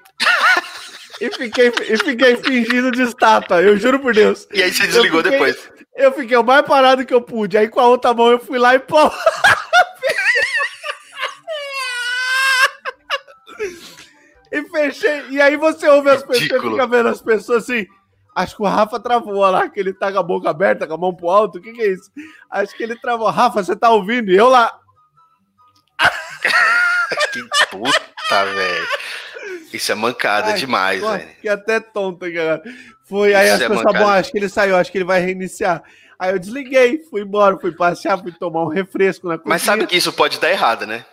e, 1.19 1.29
fiquei, 1.29 1.67
e 1.67 1.97
fiquei 1.97 2.37
fingindo 2.37 2.91
de 2.91 3.01
estátua, 3.01 3.61
eu 3.61 3.75
juro 3.77 3.99
por 3.99 4.13
Deus. 4.13 4.47
E 4.53 4.63
aí 4.63 4.71
você 4.73 4.87
desligou 4.87 5.21
fiquei- 5.21 5.31
depois. 5.31 5.73
Eu 5.95 6.11
fiquei 6.11 6.35
o 6.37 6.43
mais 6.43 6.65
parado 6.65 7.05
que 7.05 7.13
eu 7.13 7.21
pude. 7.21 7.55
Aí 7.55 7.67
com 7.67 7.79
a 7.79 7.85
outra 7.85 8.15
mão 8.15 8.31
eu 8.31 8.39
fui 8.39 8.57
lá 8.57 8.73
e 8.73 8.79
pô. 8.79 9.11
e 14.51 14.63
fechei. 14.69 15.23
E 15.29 15.41
aí 15.41 15.57
você 15.57 15.87
ouve 15.87 16.09
as 16.09 16.23
pessoas, 16.23 16.61
fica 16.63 16.87
vendo 16.87 17.09
as 17.09 17.21
pessoas 17.21 17.63
assim. 17.63 17.85
Acho 18.35 18.55
que 18.55 18.63
o 18.63 18.65
Rafa 18.65 18.99
travou, 18.99 19.37
olha 19.37 19.51
lá, 19.51 19.69
que 19.69 19.79
ele 19.79 19.93
tá 19.93 20.11
com 20.11 20.19
a 20.19 20.23
boca 20.23 20.49
aberta, 20.49 20.87
com 20.87 20.93
a 20.93 20.97
mão 20.97 21.13
pro 21.15 21.29
alto. 21.29 21.59
O 21.59 21.61
que, 21.61 21.71
que 21.71 21.81
é 21.81 21.91
isso? 21.91 22.11
Acho 22.49 22.75
que 22.75 22.83
ele 22.83 22.95
travou. 22.99 23.29
Rafa, 23.29 23.63
você 23.63 23.75
tá 23.75 23.89
ouvindo? 23.89 24.31
E 24.31 24.35
eu 24.35 24.49
lá. 24.49 24.71
Que 27.31 27.43
puta, 27.69 28.45
velho. 28.45 28.87
Isso 29.71 29.91
é 29.91 29.95
mancada 29.95 30.51
Ai, 30.51 30.57
demais, 30.57 31.01
velho. 31.01 31.27
Fiquei 31.29 31.49
até 31.49 31.79
tonto 31.79 32.25
aqui 32.25 32.37
agora. 32.37 32.61
Foi 33.05 33.33
aí 33.33 33.49
as 33.49 33.61
é 33.61 33.67
pessoas, 33.67 33.97
bom, 33.97 34.07
acho 34.07 34.31
que 34.31 34.37
ele 34.37 34.49
saiu, 34.49 34.75
acho 34.75 34.91
que 34.91 34.97
ele 34.97 35.05
vai 35.05 35.19
reiniciar. 35.19 35.83
Aí 36.17 36.31
eu 36.31 36.39
desliguei, 36.39 36.99
fui 37.09 37.21
embora, 37.21 37.57
fui 37.59 37.71
passear, 37.71 38.19
fui 38.19 38.31
tomar 38.31 38.63
um 38.63 38.67
refresco 38.67 39.27
na 39.27 39.39
Mas 39.43 39.61
sabe 39.61 39.85
que 39.87 39.97
isso 39.97 40.13
pode 40.13 40.39
dar 40.39 40.51
errado, 40.51 40.85
né? 40.85 41.05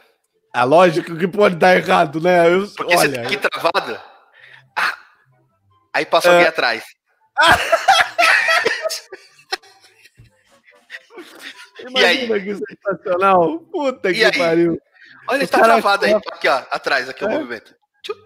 A 0.53 0.65
lógica 0.65 1.15
que 1.17 1.29
pode 1.29 1.57
dar 1.57 1.77
errado, 1.77 2.21
né? 2.21 2.53
Eu, 2.53 2.69
Porque 2.69 2.97
você 2.97 3.09
tá 3.09 3.23
aqui 3.23 3.37
travado. 3.37 3.99
Ah, 4.77 4.95
aí 5.93 6.05
passa 6.05 6.29
É. 6.29 6.33
alguém 6.33 6.47
atrás. 6.47 6.85
Imagina 11.87 12.41
que 12.41 12.55
sensacional. 12.55 13.59
Puta 13.61 14.11
E 14.11 14.15
que 14.15 14.25
aí? 14.25 14.39
pariu. 14.39 14.79
Olha, 15.29 15.45
Os 15.45 15.51
tá 15.51 15.61
cara- 15.61 15.73
travado 15.75 16.05
aí, 16.07 16.13
aqui, 16.15 16.49
ó, 16.49 16.63
atrás, 16.71 17.09
aqui 17.09 17.25
o 17.25 17.29
É. 17.29 17.39
movimento. 17.39 17.75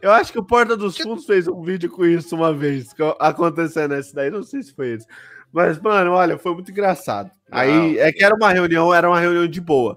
Eu 0.00 0.12
acho 0.12 0.32
que 0.32 0.38
o 0.38 0.44
Porta 0.44 0.76
dos 0.76 0.96
Fundos 0.96 1.26
fez 1.26 1.48
um 1.48 1.60
vídeo 1.62 1.90
com 1.90 2.04
isso 2.06 2.34
uma 2.36 2.52
vez, 2.54 2.94
acontecendo 3.18 3.94
esse 3.96 4.14
daí, 4.14 4.30
não 4.30 4.42
sei 4.42 4.62
se 4.62 4.72
foi 4.74 4.92
esse. 4.92 5.06
Mas, 5.52 5.78
mano, 5.80 6.12
olha, 6.12 6.38
foi 6.38 6.54
muito 6.54 6.70
engraçado. 6.70 7.30
Aí 7.50 7.98
é 7.98 8.10
que 8.12 8.24
era 8.24 8.34
uma 8.34 8.50
reunião, 8.52 8.92
era 8.94 9.08
uma 9.08 9.20
reunião 9.20 9.46
de 9.46 9.60
boa. 9.60 9.96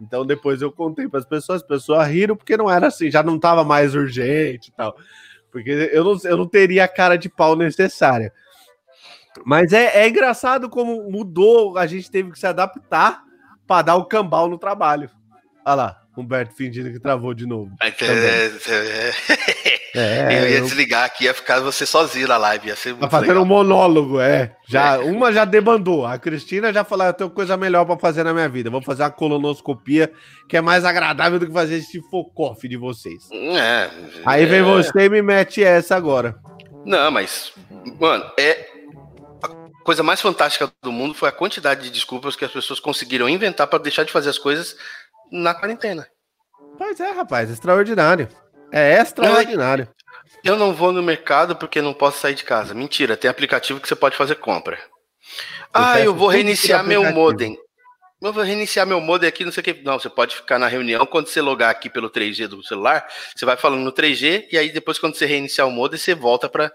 Então 0.00 0.24
depois 0.26 0.60
eu 0.60 0.72
contei 0.72 1.08
para 1.08 1.20
as 1.20 1.26
pessoas, 1.26 1.62
as 1.62 1.68
pessoas 1.68 2.06
riram, 2.08 2.36
porque 2.36 2.56
não 2.56 2.70
era 2.70 2.88
assim, 2.88 3.10
já 3.10 3.22
não 3.22 3.38
tava 3.38 3.64
mais 3.64 3.94
urgente 3.94 4.68
e 4.70 4.72
tal. 4.72 4.96
Porque 5.52 5.70
eu 5.92 6.04
não, 6.04 6.16
eu 6.24 6.36
não 6.36 6.46
teria 6.46 6.84
a 6.84 6.88
cara 6.88 7.16
de 7.16 7.28
pau 7.28 7.54
necessária. 7.54 8.32
Mas 9.44 9.72
é, 9.72 10.02
é 10.04 10.08
engraçado 10.08 10.68
como 10.68 11.10
mudou, 11.10 11.76
a 11.78 11.86
gente 11.86 12.10
teve 12.10 12.30
que 12.32 12.38
se 12.38 12.46
adaptar 12.46 13.22
para 13.66 13.82
dar 13.82 13.96
o 13.96 14.04
cambal 14.06 14.48
no 14.48 14.58
trabalho. 14.58 15.10
Olha 15.66 15.74
lá, 15.74 15.96
Humberto 16.16 16.54
fingindo 16.56 16.90
que 16.90 16.98
travou 16.98 17.32
de 17.34 17.46
novo. 17.46 17.70
Aí, 17.80 17.92
Também. 17.92 18.16
é, 18.16 18.52
É, 19.94 20.26
eu 20.44 20.48
ia 20.50 20.58
eu- 20.58 20.64
desligar 20.64 21.04
aqui, 21.04 21.24
ia 21.24 21.34
ficar 21.34 21.60
você 21.60 21.84
sozinho 21.86 22.28
na 22.28 22.36
live, 22.36 22.68
ia 22.68 22.76
ser 22.76 22.94
Tá 22.96 23.08
fazendo 23.08 23.28
legal. 23.28 23.42
um 23.42 23.46
monólogo, 23.46 24.20
é. 24.20 24.54
Já, 24.68 24.98
Uma 24.98 25.32
já 25.32 25.44
debandou. 25.44 26.04
A 26.06 26.18
Cristina 26.18 26.72
já 26.72 26.84
falou: 26.84 27.06
eu 27.06 27.12
tenho 27.12 27.30
coisa 27.30 27.56
melhor 27.56 27.84
pra 27.84 27.96
fazer 27.98 28.22
na 28.24 28.32
minha 28.34 28.48
vida. 28.48 28.70
Vou 28.70 28.82
fazer 28.82 29.02
uma 29.02 29.10
colonoscopia 29.10 30.12
que 30.48 30.56
é 30.56 30.60
mais 30.60 30.84
agradável 30.84 31.38
do 31.38 31.46
que 31.46 31.52
fazer 31.52 31.76
esse 31.76 32.00
focoff 32.10 32.66
de 32.68 32.76
vocês. 32.76 33.28
É, 33.32 33.88
Aí 34.26 34.44
vem 34.46 34.60
é. 34.60 34.62
você 34.62 35.04
e 35.04 35.08
me 35.08 35.22
mete 35.22 35.62
essa 35.62 35.96
agora. 35.96 36.36
Não, 36.84 37.10
mas, 37.10 37.52
mano, 38.00 38.24
é. 38.38 38.77
Coisa 39.88 40.02
mais 40.02 40.20
fantástica 40.20 40.70
do 40.82 40.92
mundo 40.92 41.14
foi 41.14 41.30
a 41.30 41.32
quantidade 41.32 41.84
de 41.84 41.88
desculpas 41.88 42.36
que 42.36 42.44
as 42.44 42.52
pessoas 42.52 42.78
conseguiram 42.78 43.26
inventar 43.26 43.66
pra 43.66 43.78
deixar 43.78 44.04
de 44.04 44.12
fazer 44.12 44.28
as 44.28 44.36
coisas 44.36 44.76
na 45.32 45.54
quarentena. 45.54 46.06
Pois 46.76 47.00
é, 47.00 47.10
rapaz, 47.10 47.48
extraordinário. 47.48 48.28
É 48.70 49.00
extraordinário. 49.00 49.88
Eu 50.44 50.58
não 50.58 50.74
vou 50.74 50.92
no 50.92 51.02
mercado 51.02 51.56
porque 51.56 51.80
não 51.80 51.94
posso 51.94 52.20
sair 52.20 52.34
de 52.34 52.44
casa. 52.44 52.74
Mentira, 52.74 53.16
tem 53.16 53.30
aplicativo 53.30 53.80
que 53.80 53.88
você 53.88 53.96
pode 53.96 54.14
fazer 54.14 54.34
compra. 54.34 54.78
Ah, 55.72 55.98
eu 55.98 56.14
vou 56.14 56.28
reiniciar 56.28 56.84
meu 56.84 57.10
modem. 57.10 57.56
Eu 58.20 58.30
vou 58.30 58.44
reiniciar 58.44 58.86
meu 58.86 59.00
modem 59.00 59.26
aqui, 59.26 59.42
não 59.42 59.52
sei 59.52 59.62
o 59.62 59.64
que. 59.64 59.82
Não, 59.82 59.98
você 59.98 60.10
pode 60.10 60.36
ficar 60.36 60.58
na 60.58 60.66
reunião. 60.66 61.06
Quando 61.06 61.28
você 61.28 61.40
logar 61.40 61.70
aqui 61.70 61.88
pelo 61.88 62.10
3G 62.10 62.46
do 62.46 62.62
celular, 62.62 63.08
você 63.34 63.46
vai 63.46 63.56
falando 63.56 63.80
no 63.80 63.92
3G 63.92 64.48
e 64.52 64.58
aí 64.58 64.70
depois, 64.70 64.98
quando 64.98 65.14
você 65.14 65.24
reiniciar 65.24 65.66
o 65.66 65.70
modem, 65.70 65.98
você 65.98 66.14
volta 66.14 66.46
pra. 66.46 66.70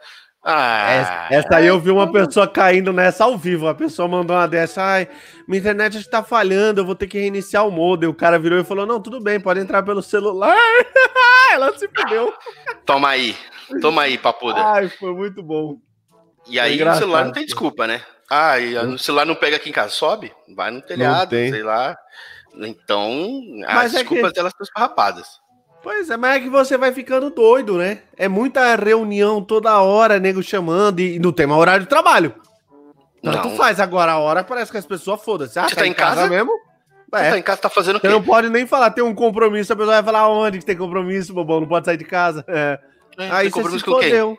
Ah, 0.46 0.92
Essa, 0.92 1.28
essa 1.48 1.56
aí 1.58 1.68
eu 1.68 1.80
vi 1.80 1.90
uma 1.90 2.12
pessoa 2.12 2.46
caindo 2.48 2.92
nessa 2.92 3.24
ao 3.24 3.38
vivo. 3.38 3.68
A 3.68 3.74
pessoa 3.74 4.08
mandou 4.10 4.36
uma 4.36 4.48
dessa. 4.48 4.82
Ai, 4.84 5.08
minha 5.48 5.60
internet 5.60 5.98
está 5.98 6.22
falhando, 6.22 6.82
eu 6.82 6.86
vou 6.86 6.96
ter 6.96 7.08
que 7.08 7.18
reiniciar 7.18 7.66
o 7.66 7.72
modem. 7.72 8.10
O 8.10 8.14
cara 8.14 8.38
virou 8.38 8.60
e 8.60 8.64
falou: 8.66 8.86
Não, 8.86 9.00
tudo 9.02 9.22
bem, 9.22 9.40
pode 9.40 9.62
entrar 9.62 9.84
pelo 9.84 10.02
celular. 10.04 10.58
Ela 11.54 11.72
se 11.78 11.88
fudeu. 11.88 12.34
toma 12.86 13.10
aí. 13.10 13.38
Toma 13.80 14.02
aí, 14.02 14.18
papuda. 14.18 14.60
Ai, 14.62 14.90
foi 14.90 15.14
muito 15.14 15.42
bom. 15.42 15.78
e 16.48 16.60
aí 16.60 16.82
o 16.84 16.96
celular 16.96 17.24
não 17.26 17.32
tem 17.32 17.46
desculpa, 17.46 17.88
né? 17.88 18.02
Ah, 18.30 18.60
e 18.60 18.76
o 18.76 18.98
celular 18.98 19.26
não 19.26 19.36
pega 19.36 19.56
aqui 19.56 19.70
em 19.70 19.74
casa, 19.74 19.90
sobe? 19.90 20.34
Vai 20.56 20.72
no 20.72 20.82
telhado, 20.82 21.30
sei 21.30 21.64
lá. 21.64 21.96
Então, 22.56 23.42
Mas 23.66 23.86
as 23.86 23.94
é 23.94 23.98
que- 23.98 24.04
desculpas 24.04 24.34
delas 24.34 24.52
estão 24.52 24.64
esfarrapadas. 24.66 25.28
Pois 25.84 26.10
é, 26.10 26.16
mas 26.18 26.38
é 26.38 26.40
que 26.40 26.50
você 26.50 26.78
vai 26.78 26.94
ficando 26.94 27.30
doido, 27.30 27.78
né? 27.78 28.00
É 28.18 28.28
muita 28.30 28.74
reunião 28.76 29.44
toda 29.44 29.82
hora, 29.82 30.18
nego 30.18 30.42
chamando 30.42 31.02
e 31.02 31.20
não 31.20 31.32
tem 31.34 31.46
mais 31.46 31.60
horário 31.60 31.84
de 31.84 31.90
trabalho. 31.90 32.34
Tanto 33.22 33.50
Não. 33.50 33.56
faz 33.58 33.80
agora 33.80 34.14
a 34.14 34.18
hora, 34.18 34.44
parece 34.44 34.72
que 34.72 34.78
as 34.78 34.86
pessoas 34.86 35.22
foda-se. 35.22 35.60
Ah, 35.60 35.68
Você 35.68 35.76
tá 35.76 35.86
em 35.86 35.94
casa? 35.94 36.28
mesmo? 36.28 36.52
Você 37.12 37.22
É. 37.24 37.30
tá 37.32 37.38
em 37.38 37.42
casa, 37.44 37.62
tá 37.62 37.70
fazendo 37.70 37.98
o 37.98 38.00
quê? 38.00 38.08
Você 38.08 38.14
não 38.14 38.24
pode 38.24 38.50
nem 38.50 38.66
falar, 38.66 38.92
tem 38.92 39.04
um 39.04 39.14
compromisso, 39.14 39.72
a 39.72 39.76
pessoa 39.76 39.96
vai 39.96 40.04
falar 40.04 40.28
onde 40.30 40.60
que 40.60 40.66
tem 40.66 40.76
compromisso, 40.78 41.34
bobão, 41.34 41.60
não 41.62 41.68
pode 41.68 41.86
sair 41.86 41.98
de 41.98 42.06
casa. 42.06 42.44
É. 42.48 42.80
É, 43.18 43.30
Aí 43.32 43.50
você 43.50 43.70
se 43.72 43.80
fodeu. 43.80 44.38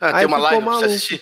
Ah, 0.00 0.06
Aí 0.08 0.14
tem 0.18 0.26
uma 0.26 0.38
live 0.38 0.62
pra 0.64 0.72
você 0.74 0.84
assistir. 0.86 1.20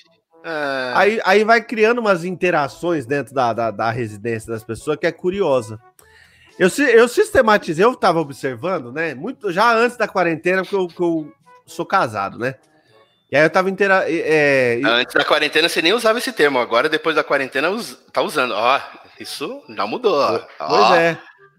Aí, 0.94 1.20
aí 1.24 1.42
vai 1.42 1.60
criando 1.62 1.98
umas 2.00 2.24
interações 2.24 3.06
dentro 3.06 3.34
da, 3.34 3.52
da, 3.52 3.70
da 3.70 3.90
residência 3.90 4.52
das 4.52 4.62
pessoas 4.62 4.96
que 4.98 5.06
é 5.06 5.12
curiosa. 5.12 5.80
Eu, 6.58 6.68
eu 6.88 7.08
sistematizei, 7.08 7.84
eu 7.84 7.94
tava 7.96 8.20
observando, 8.20 8.92
né? 8.92 9.14
Muito, 9.14 9.50
já 9.52 9.74
antes 9.74 9.96
da 9.96 10.06
quarentena, 10.06 10.62
porque 10.62 10.76
eu, 10.76 10.86
que 10.88 11.00
eu 11.00 11.32
sou 11.66 11.84
casado, 11.84 12.38
né? 12.38 12.54
E 13.30 13.36
aí 13.36 13.42
eu 13.42 13.50
tava 13.50 13.68
intera 13.68 14.04
é, 14.08 14.80
Antes 14.84 15.14
da 15.14 15.24
quarentena 15.24 15.68
você 15.68 15.82
nem 15.82 15.92
usava 15.92 16.18
esse 16.18 16.32
termo. 16.32 16.58
Agora, 16.60 16.88
depois 16.88 17.16
da 17.16 17.24
quarentena, 17.24 17.68
tá 18.12 18.22
usando. 18.22 18.52
Ó, 18.52 18.80
isso 19.18 19.60
já 19.70 19.86
mudou. 19.86 20.14
ó. 20.16 20.40
Pois 20.68 20.92
é. 20.92 21.18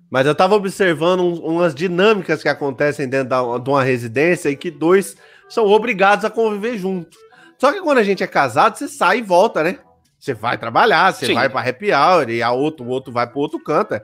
Mas 0.09 0.25
eu 0.25 0.35
tava 0.35 0.55
observando 0.55 1.19
umas 1.43 1.75
dinâmicas 1.75 2.41
que 2.41 2.47
acontecem 2.47 3.09
dentro 3.09 3.29
da- 3.29 3.57
de 3.57 3.69
uma 3.69 3.83
residência 3.83 4.49
e 4.49 4.55
que 4.55 4.71
dois 4.71 5.17
são 5.49 5.65
obrigados 5.65 6.23
a 6.23 6.29
conviver 6.29 6.77
junto. 6.77 7.17
Só 7.59 7.73
que 7.73 7.81
quando 7.81 7.97
a 7.97 8.03
gente 8.03 8.23
é 8.23 8.27
casado, 8.27 8.77
você 8.77 8.87
sai 8.87 9.17
e 9.17 9.21
volta, 9.21 9.61
né? 9.63 9.79
Você 10.17 10.33
vai 10.33 10.57
trabalhar, 10.57 11.13
você 11.13 11.25
Sim. 11.25 11.33
vai 11.33 11.49
pra 11.49 11.61
happy 11.67 11.91
hour 11.91 12.29
e 12.29 12.41
a 12.41 12.51
outro, 12.51 12.85
o 12.85 12.89
outro 12.89 13.11
vai 13.11 13.27
pro 13.27 13.39
outro 13.39 13.59
canto. 13.59 13.99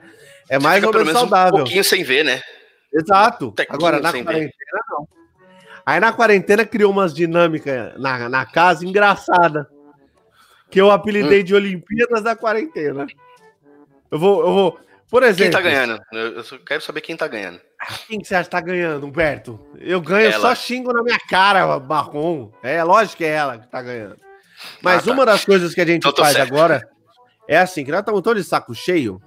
É- 0.54 0.58
mais 0.58 0.76
fica 0.84 0.86
ou 0.88 0.92
menos 0.92 1.06
menos 1.08 1.22
um 1.22 1.28
saudável. 1.28 1.52
pouquinho 1.58 1.84
sem 1.84 2.02
ver, 2.04 2.24
né? 2.24 2.40
Exato. 2.92 3.52
tequinho 3.52 3.76
Agora, 3.76 4.00
na 4.00 4.10
sem 4.10 4.22
ver. 4.22 4.32
quarentena, 4.32 4.80
não. 4.90 5.08
Aí 5.84 5.98
na 5.98 6.12
quarentena 6.12 6.64
criou 6.66 6.90
umas 6.92 7.12
dinâmicas 7.14 7.98
na, 7.98 8.28
na 8.28 8.44
casa 8.46 8.84
engraçada. 8.86 9.68
Que 10.70 10.80
eu 10.80 10.86
Hum. 10.86 10.90
apelidei 10.90 11.42
de 11.42 11.54
Olimpíadas 11.54 12.22
da 12.22 12.34
quarentena. 12.36 13.06
Eu 14.10 14.18
vou, 14.18 14.40
eu 14.42 14.52
vou. 14.52 14.80
Por 15.10 15.22
exemplo. 15.22 15.42
Quem 15.44 15.50
tá 15.50 15.60
ganhando? 15.60 16.00
Eu, 16.12 16.42
quero 16.66 16.80
saber 16.82 17.00
quem 17.02 17.16
tá 17.16 17.26
ganhando. 17.28 17.60
Quem 18.06 18.18
que 18.20 18.26
você 18.26 18.34
acha 18.34 18.44
que 18.44 18.50
tá 18.50 18.60
ganhando, 18.60 19.06
Humberto? 19.06 19.58
Eu 19.78 20.00
ganho 20.00 20.30
Ela. 20.30 20.40
só 20.40 20.54
xingo 20.54 20.92
na 20.92 21.02
minha 21.02 21.18
cara, 21.28 21.78
marrom. 21.80 22.50
É 22.62 22.82
lógico 22.84 23.18
que 23.18 23.24
é 23.24 23.28
ela 23.30 23.58
que 23.58 23.66
tá 23.68 23.82
ganhando. 23.82 24.16
Mas 24.80 25.02
Ah, 25.02 25.04
tá. 25.06 25.12
uma 25.12 25.26
das 25.26 25.44
coisas 25.44 25.74
que 25.74 25.80
a 25.80 25.84
gente 25.86 26.06
Então 26.06 26.24
faz 26.24 26.36
certo. 26.36 26.52
agora 26.54 26.88
é 27.48 27.58
assim, 27.58 27.84
que 27.84 27.90
nós 27.90 28.00
estamos 28.00 28.22
tão 28.22 28.34
de 28.34 28.44
saco 28.44 28.74
cheio 28.74 29.20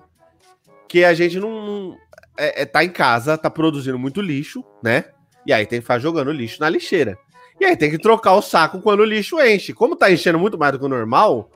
que 0.88 1.04
a 1.04 1.14
gente 1.14 1.40
não. 1.40 1.66
não- 1.66 1.98
é, 2.38 2.64
é, 2.64 2.66
tá 2.66 2.84
em 2.84 2.90
casa, 2.90 3.38
tá 3.38 3.50
produzindo 3.50 3.98
muito 3.98 4.22
lixo, 4.22 4.64
né? 4.84 5.06
E 5.46 5.54
aí 5.54 5.66
tem 5.66 5.80
que 5.80 5.84
ficar 5.84 6.00
jogando 6.00 6.32
lixo 6.32 6.60
na 6.60 6.70
lixeira. 6.70 7.18
E 7.62 7.64
aí 7.64 7.78
tem 7.78 7.90
que 7.90 7.98
trocar 7.98 8.34
o 8.34 8.42
saco 8.42 8.82
quando 8.82 9.00
o 9.00 9.06
lixo 9.06 9.40
enche. 9.40 9.74
Como 9.74 9.96
tá 9.96 10.12
enchendo 10.12 10.38
muito 10.38 10.58
mais 10.58 10.74
do 10.74 10.80
que 10.80 10.84
o 10.86 10.90
normal, 10.90 11.50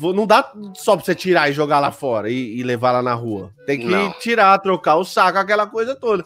não 0.00 0.26
dá 0.26 0.50
só 0.74 0.96
pra 0.96 1.04
você 1.04 1.14
tirar 1.14 1.50
e 1.50 1.52
jogar 1.52 1.78
lá 1.80 1.90
fora 1.92 2.30
e, 2.30 2.58
e 2.58 2.62
levar 2.62 2.92
lá 2.92 3.02
na 3.02 3.12
rua. 3.12 3.52
Tem 3.66 3.78
que 3.80 3.84
Não. 3.84 4.12
tirar, 4.12 4.58
trocar 4.60 4.96
o 4.96 5.04
saco, 5.04 5.36
aquela 5.36 5.66
coisa 5.66 5.94
toda. 5.94 6.24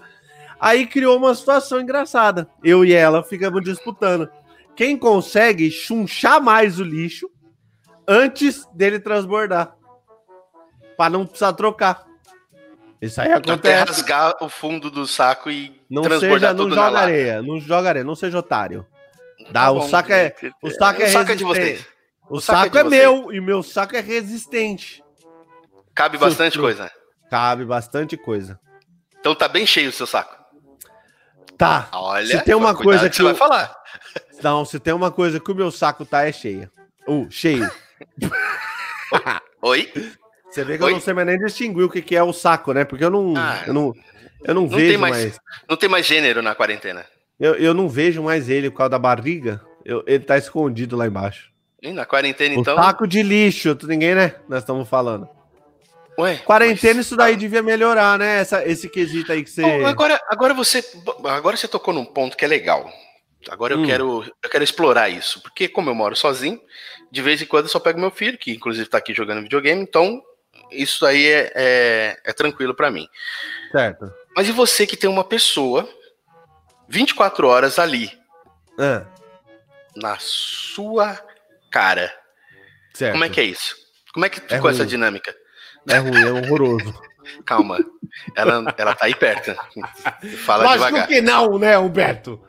Aí 0.61 0.87
criou 0.87 1.17
uma 1.17 1.35
situação 1.35 1.81
engraçada. 1.81 2.49
Eu 2.63 2.85
e 2.85 2.93
ela 2.93 3.25
ficamos 3.25 3.65
disputando. 3.65 4.29
Quem 4.77 4.97
consegue 4.97 5.71
chunchar 5.73 6.41
mais 6.41 6.79
o 6.79 6.85
lixo 6.85 7.29
antes 8.07 8.65
dele 8.73 9.01
transbordar. 9.01 9.75
Pra 10.97 11.11
não 11.11 11.27
precisar 11.27 11.53
trocar. 11.55 12.06
Isso 13.01 13.21
aí 13.21 13.31
Até 13.33 13.53
acontece. 13.53 13.85
rasgar 13.93 14.35
o 14.41 14.49
fundo 14.49 14.91
do 14.91 15.07
saco 15.07 15.51
e 15.51 15.81
Não 15.91 16.03
transbordar 16.03 16.53
seja, 16.53 16.55
não 16.55 16.69
na 16.69 16.75
joga 16.75 16.89
lata. 16.91 17.07
areia, 17.07 17.43
não 17.43 17.61
joga 17.61 17.89
areia, 17.91 18.05
não 18.05 18.15
seja 18.15 18.39
otário. 18.39 18.87
Dá, 19.51 19.65
Tá 19.67 19.71
o 19.71 19.81
bom, 19.81 19.89
saco 19.89 20.13
é, 20.13 20.35
o 20.63 20.71
saco 20.71 21.03
é 21.03 21.05
O 21.07 21.11
saco 21.13 21.33
é 21.33 21.35
de 21.35 21.45
vocês. 21.45 21.87
O, 22.29 22.37
O 22.39 22.41
saco 22.41 22.63
saco, 22.65 22.79
é 22.79 22.81
é, 22.81 22.85
meu 22.85 23.33
e 23.33 23.41
meu 23.41 23.63
saco 23.63 23.95
é 23.97 24.01
resistente. 24.01 25.05
Cabe 25.95 26.17
bastante 26.19 26.59
coisa. 26.59 26.91
Cabe 27.31 27.65
bastante 27.65 28.17
coisa. 28.17 28.59
Então 29.21 29.35
tá 29.35 29.47
bem 29.49 29.67
cheio 29.67 29.91
o 29.91 29.93
seu 29.93 30.07
saco. 30.07 30.35
Tá. 31.59 31.89
Olha, 31.93 32.39
Se 32.39 32.45
tem 32.45 32.55
uma 32.55 32.75
coisa 32.75 33.05
que 33.05 33.11
que 33.11 33.17
você 33.17 33.23
vai 33.23 33.33
eu- 33.33 33.37
falar. 33.37 33.75
Não, 34.43 34.65
se 34.65 34.79
tem 34.79 34.93
uma 34.93 35.11
coisa 35.11 35.39
que 35.41 35.51
o 35.51 35.55
meu 35.55 35.71
saco 35.71 36.05
tá 36.05 36.27
é 36.27 36.33
cheia. 36.33 36.71
Uh, 37.09 37.27
cheio. 37.31 37.71
Oi? 39.63 39.93
Você 40.57 40.65
vê 40.65 40.79
que 40.79 40.85
Oi? 40.85 40.91
eu 40.91 40.95
não 40.95 41.01
sei 41.01 41.13
mais 41.13 41.27
nem 41.27 41.39
distinguir 41.39 41.85
o 41.85 41.91
que, 41.91 42.01
que 42.01 42.17
é 42.17 42.23
o 42.23 42.33
saco, 42.33 42.73
né? 42.73 42.85
Porque 42.85 43.05
eu 43.05 43.11
não, 43.11 43.35
Ah, 43.37 43.63
eu 43.67 43.75
não, 43.75 43.93
eu 44.45 44.55
não, 44.55 44.63
não 44.63 44.69
vejo 44.69 44.89
tem 44.89 44.97
mais- 44.97 45.17
mais. 45.17 45.41
Não 45.69 45.77
tem 45.77 45.89
mais 45.89 46.07
gênero 46.07 46.41
na 46.41 46.55
quarentena. 46.55 47.05
Eu, 47.39 47.55
eu 47.57 47.75
não 47.75 47.89
vejo 47.89 48.23
mais 48.23 48.49
ele 48.49 48.71
por 48.71 48.79
causa 48.79 48.91
da 48.91 48.99
barriga. 48.99 49.61
Eu- 49.85 50.03
ele 50.07 50.25
tá 50.25 50.39
escondido 50.39 50.97
lá 50.97 51.07
embaixo. 51.07 51.51
E 51.83 51.93
na 51.93 52.07
quarentena, 52.07 52.57
O 52.57 52.61
então. 52.61 52.75
saco 52.75 53.07
de 53.07 53.23
lixo, 53.23 53.77
ninguém, 53.85 54.15
né? 54.15 54.35
Nós 54.49 54.61
estamos 54.63 54.89
falando. 54.89 55.29
Ué, 56.19 56.37
Quarentena, 56.39 56.95
mas- 56.95 57.07
isso 57.07 57.15
daí 57.17 57.37
devia 57.37 57.63
melhorar, 57.63 58.19
né? 58.19 58.39
Essa, 58.41 58.67
esse 58.67 58.89
quesito 58.89 59.31
aí 59.31 59.45
que 59.45 59.51
você. 59.51 59.61
Bom, 59.61 59.85
agora, 59.87 60.19
agora 60.31 60.55
você. 60.55 60.83
Agora 61.27 61.55
você 61.59 61.69
tocou 61.69 61.93
num 61.93 62.07
ponto 62.07 62.35
que 62.37 62.45
é 62.47 62.49
legal. 62.49 62.91
Agora 63.51 63.75
eu 63.75 63.79
Hum. 63.81 63.85
quero. 63.87 64.25
Eu 64.43 64.51
quero 64.51 64.65
explorar 64.65 65.11
isso. 65.11 65.43
Porque, 65.43 65.69
como 65.69 65.91
eu 65.91 65.95
moro 65.95 66.17
sozinho, 66.17 66.59
de 67.13 67.21
vez 67.21 67.43
em 67.43 67.47
quando 67.47 67.67
eu 67.67 67.71
só 67.71 67.79
pego 67.79 68.01
meu 68.01 68.11
filho, 68.11 68.39
que 68.39 68.53
inclusive 68.53 68.89
tá 68.89 68.97
aqui 68.97 69.13
jogando 69.13 69.43
videogame, 69.43 69.83
então 69.83 70.23
isso 70.71 71.05
aí 71.07 71.27
é, 71.27 71.53
é, 71.55 72.21
é 72.25 72.33
tranquilo 72.33 72.75
pra 72.75 72.91
mim. 72.91 73.09
Certo. 73.73 74.13
Mas 74.35 74.49
e 74.49 74.53
você 74.53 74.87
que 74.87 74.97
tem 74.97 75.09
uma 75.09 75.25
pessoa 75.25 75.89
24 76.89 77.47
horas 77.49 77.79
ali, 77.79 78.11
Ah, 78.79 79.05
na 79.97 80.17
sua 80.19 81.19
cara? 81.71 82.13
certo. 82.95 83.13
Como 83.13 83.25
é 83.25 83.29
que 83.29 83.41
é 83.41 83.45
isso? 83.45 83.77
Como 84.13 84.25
é 84.25 84.29
que 84.29 84.41
É 84.53 84.57
ficou 84.57 84.71
essa 84.71 84.81
ruim. 84.81 84.89
dinâmica? 84.89 85.35
É 85.89 85.99
ruim, 85.99 86.23
é 86.23 86.31
horroroso. 86.33 86.95
Calma. 87.45 87.79
Ela, 88.37 88.75
ela 88.79 88.95
tá 88.95 89.07
aí 89.07 89.15
perto. 89.15 89.55
Fala 90.45 90.65
Lógico 90.65 90.87
devagar. 90.87 91.09
que 91.09 91.21
não, 91.21 91.59
né, 91.59 91.77
Humberto? 91.77 92.41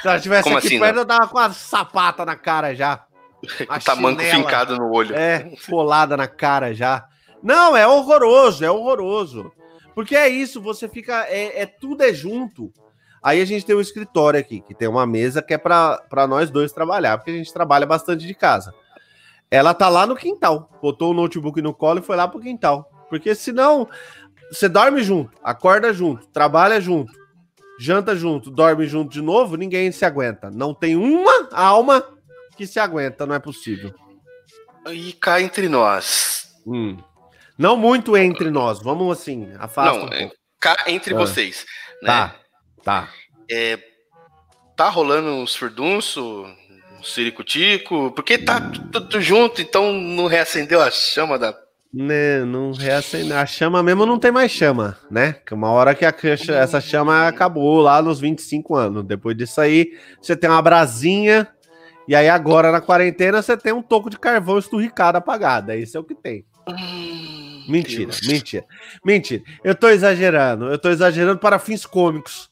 Se 0.00 0.08
ela 0.08 0.20
tivesse 0.20 0.42
Como 0.44 0.56
aqui 0.58 0.66
assim, 0.68 0.80
perto, 0.80 0.98
eu 0.98 1.04
dava 1.04 1.28
com 1.28 1.38
a 1.38 1.50
sapata 1.52 2.24
na 2.24 2.34
cara 2.36 2.74
já. 2.74 3.04
A 3.68 3.78
Tamanco 3.80 4.20
chinela. 4.22 4.42
fincado 4.42 4.76
no 4.76 4.90
olho. 4.92 5.14
É, 5.14 5.50
colada 5.68 6.16
na 6.16 6.26
cara 6.28 6.74
já. 6.74 7.04
Não, 7.42 7.76
é 7.76 7.86
horroroso, 7.86 8.64
é 8.64 8.70
horroroso. 8.70 9.52
Porque 9.94 10.16
é 10.16 10.28
isso, 10.28 10.60
você 10.60 10.88
fica. 10.88 11.26
É, 11.28 11.62
é- 11.62 11.66
tudo 11.66 12.02
é 12.02 12.12
junto. 12.12 12.72
Aí 13.22 13.40
a 13.40 13.44
gente 13.44 13.64
tem 13.64 13.76
um 13.76 13.80
escritório 13.80 14.40
aqui, 14.40 14.60
que 14.60 14.74
tem 14.74 14.88
uma 14.88 15.06
mesa 15.06 15.42
que 15.42 15.54
é 15.54 15.58
pra 15.58 16.26
nós 16.28 16.50
dois 16.50 16.72
trabalhar, 16.72 17.18
porque 17.18 17.30
a 17.30 17.34
gente 17.34 17.52
trabalha 17.52 17.86
bastante 17.86 18.26
de 18.26 18.34
casa. 18.34 18.74
Ela 19.50 19.74
tá 19.74 19.88
lá 19.88 20.06
no 20.06 20.16
quintal. 20.16 20.70
Botou 20.80 21.10
o 21.10 21.14
notebook 21.14 21.60
no 21.62 21.74
colo 21.74 22.00
e 22.00 22.02
foi 22.02 22.16
lá 22.16 22.26
pro 22.26 22.40
quintal. 22.40 22.90
Porque 23.08 23.34
senão, 23.34 23.86
você 24.50 24.68
dorme 24.68 25.02
junto, 25.02 25.30
acorda 25.42 25.92
junto, 25.92 26.26
trabalha 26.28 26.80
junto, 26.80 27.12
janta 27.78 28.16
junto, 28.16 28.50
dorme 28.50 28.86
junto 28.86 29.12
de 29.12 29.20
novo, 29.20 29.56
ninguém 29.56 29.92
se 29.92 30.04
aguenta. 30.04 30.50
Não 30.50 30.74
tem 30.74 30.96
uma 30.96 31.48
alma 31.52 32.02
que 32.56 32.66
se 32.66 32.80
aguenta, 32.80 33.26
não 33.26 33.34
é 33.34 33.38
possível. 33.38 33.94
E 34.90 35.12
cá 35.12 35.40
entre 35.40 35.68
nós. 35.68 36.54
Hum. 36.66 36.96
Não 37.58 37.76
muito 37.76 38.16
entre 38.16 38.50
nós, 38.50 38.80
vamos 38.82 39.18
assim, 39.18 39.50
afasta 39.58 39.98
Não, 39.98 40.04
um 40.06 40.12
é, 40.12 40.18
pouco. 40.20 40.34
cá 40.60 40.76
entre 40.86 41.14
Ah. 41.14 41.18
vocês. 41.18 41.64
Né? 42.02 42.06
Tá, 42.06 42.36
tá. 42.82 43.08
É, 43.50 43.78
tá 44.76 44.88
rolando 44.88 45.28
uns 45.28 45.54
furdunço, 45.54 46.44
um 46.98 47.02
ciricutico, 47.02 48.10
porque 48.12 48.38
tá 48.38 48.60
tudo 48.92 49.20
junto, 49.20 49.60
então 49.60 49.92
não 49.92 50.26
reacendeu 50.26 50.80
a 50.80 50.90
chama 50.90 51.38
da. 51.38 51.54
Né, 51.94 52.42
não 52.46 52.72
reacende. 52.72 53.30
A 53.34 53.44
chama 53.44 53.82
mesmo 53.82 54.06
não 54.06 54.18
tem 54.18 54.32
mais 54.32 54.50
chama, 54.50 54.98
né? 55.10 55.34
Que 55.46 55.52
uma 55.52 55.70
hora 55.70 55.94
que 55.94 56.06
a, 56.06 56.14
essa 56.58 56.80
chama 56.80 57.28
acabou 57.28 57.82
lá 57.82 58.00
nos 58.00 58.18
25 58.18 58.74
anos. 58.74 59.04
Depois 59.04 59.36
disso 59.36 59.60
aí, 59.60 59.92
você 60.20 60.34
tem 60.34 60.48
uma 60.48 60.62
brasinha. 60.62 61.46
E 62.08 62.16
aí 62.16 62.30
agora 62.30 62.72
na 62.72 62.80
quarentena 62.80 63.42
você 63.42 63.56
tem 63.58 63.74
um 63.74 63.82
toco 63.82 64.08
de 64.08 64.18
carvão 64.18 64.58
esturricado 64.58 65.18
apagado. 65.18 65.70
É 65.70 65.76
isso 65.76 65.94
é 65.96 66.00
o 66.00 66.04
que 66.04 66.14
tem. 66.14 66.46
Mentira, 67.68 68.06
Deus. 68.06 68.20
mentira. 68.26 68.64
Mentira. 69.04 69.42
Eu 69.62 69.74
tô 69.74 69.88
exagerando. 69.88 70.66
Eu 70.70 70.78
tô 70.78 70.88
exagerando 70.90 71.38
para 71.38 71.58
fins 71.58 71.86
cômicos. 71.86 72.50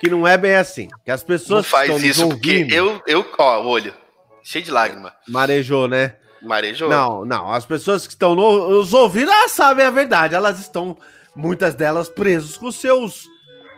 Que 0.00 0.10
não 0.10 0.26
é 0.26 0.36
bem 0.36 0.54
assim. 0.56 0.88
Que 1.04 1.10
as 1.10 1.22
Não 1.22 1.26
pessoas 1.28 1.64
que 1.64 1.70
faz 1.70 2.02
isso, 2.02 2.28
porque 2.28 2.66
eu, 2.70 3.00
eu, 3.06 3.26
ó, 3.38 3.62
o 3.62 3.66
olho, 3.68 3.94
cheio 4.42 4.64
de 4.64 4.70
lágrima. 4.70 5.12
Marejou, 5.28 5.88
né? 5.88 6.16
Marejou. 6.42 6.90
Não, 6.90 7.24
não. 7.24 7.50
As 7.50 7.64
pessoas 7.64 8.06
que 8.06 8.12
estão 8.12 8.34
no- 8.34 8.68
nos 8.70 8.92
ouvindo, 8.92 9.30
elas 9.30 9.52
sabem 9.52 9.86
a 9.86 9.90
verdade. 9.90 10.34
Elas 10.34 10.60
estão, 10.60 10.96
muitas 11.34 11.74
delas, 11.74 12.08
presas 12.08 12.58
com 12.58 12.70
seus 12.70 13.24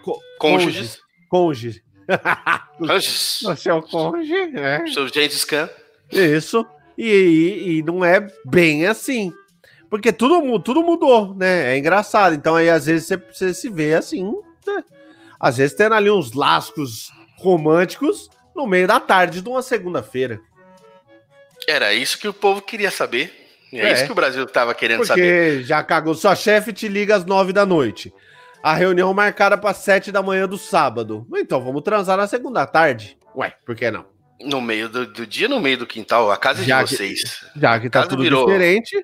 co- 0.02 0.20
Cônjuges. 0.38 0.98
Cônjuges. 1.28 1.80
O 2.80 3.56
seu 3.56 3.82
cônjuge, 3.82 4.46
né? 4.48 4.84
Seu 4.92 5.08
Gengis 5.08 5.44
Khan. 5.44 5.68
Isso. 6.12 6.64
E, 6.96 7.04
e, 7.08 7.78
e 7.78 7.82
não 7.82 8.04
é 8.04 8.26
bem 8.44 8.86
assim. 8.86 9.32
Porque 9.90 10.12
tudo, 10.12 10.58
tudo 10.60 10.82
mudou, 10.82 11.34
né? 11.34 11.74
É 11.74 11.78
engraçado. 11.78 12.34
Então 12.34 12.56
aí 12.56 12.68
às 12.68 12.86
vezes 12.86 13.06
você, 13.06 13.16
você 13.16 13.54
se 13.54 13.68
vê 13.70 13.94
assim, 13.94 14.24
né? 14.66 14.82
Às 15.38 15.56
vezes 15.58 15.76
tendo 15.76 15.94
ali 15.94 16.10
uns 16.10 16.32
lascos 16.32 17.10
românticos 17.38 18.28
no 18.54 18.66
meio 18.66 18.86
da 18.88 18.98
tarde 18.98 19.40
de 19.40 19.48
uma 19.48 19.62
segunda-feira. 19.62 20.40
Era 21.68 21.92
isso 21.92 22.18
que 22.18 22.28
o 22.28 22.32
povo 22.34 22.60
queria 22.62 22.90
saber. 22.90 23.32
É, 23.72 23.78
É. 23.88 23.92
isso 23.92 24.06
que 24.06 24.12
o 24.12 24.14
Brasil 24.14 24.46
tava 24.46 24.74
querendo 24.74 25.04
saber. 25.04 25.52
Porque 25.56 25.64
já 25.64 25.82
cagou. 25.82 26.14
Sua 26.14 26.34
chefe 26.36 26.72
te 26.72 26.88
liga 26.88 27.16
às 27.16 27.24
nove 27.24 27.52
da 27.52 27.66
noite. 27.66 28.12
A 28.62 28.74
reunião 28.74 29.12
marcada 29.12 29.56
para 29.58 29.74
sete 29.74 30.10
da 30.10 30.22
manhã 30.22 30.48
do 30.48 30.56
sábado. 30.58 31.26
Então 31.36 31.60
vamos 31.62 31.82
transar 31.82 32.16
na 32.16 32.26
segunda 32.26 32.66
tarde. 32.66 33.18
Ué, 33.36 33.52
por 33.64 33.74
que 33.76 33.90
não? 33.90 34.04
No 34.40 34.60
meio 34.60 34.88
do, 34.88 35.06
do 35.06 35.26
dia, 35.26 35.48
no 35.48 35.60
meio 35.60 35.78
do 35.78 35.86
quintal, 35.86 36.30
a 36.30 36.36
casa 36.36 36.62
é 36.62 36.64
Já 36.64 36.82
de 36.82 36.90
que- 36.90 36.96
vocês. 36.96 37.44
Já 37.56 37.78
que 37.80 37.88
tá 37.90 38.06
tudo 38.06 38.22
virou- 38.22 38.46
diferente. 38.46 38.96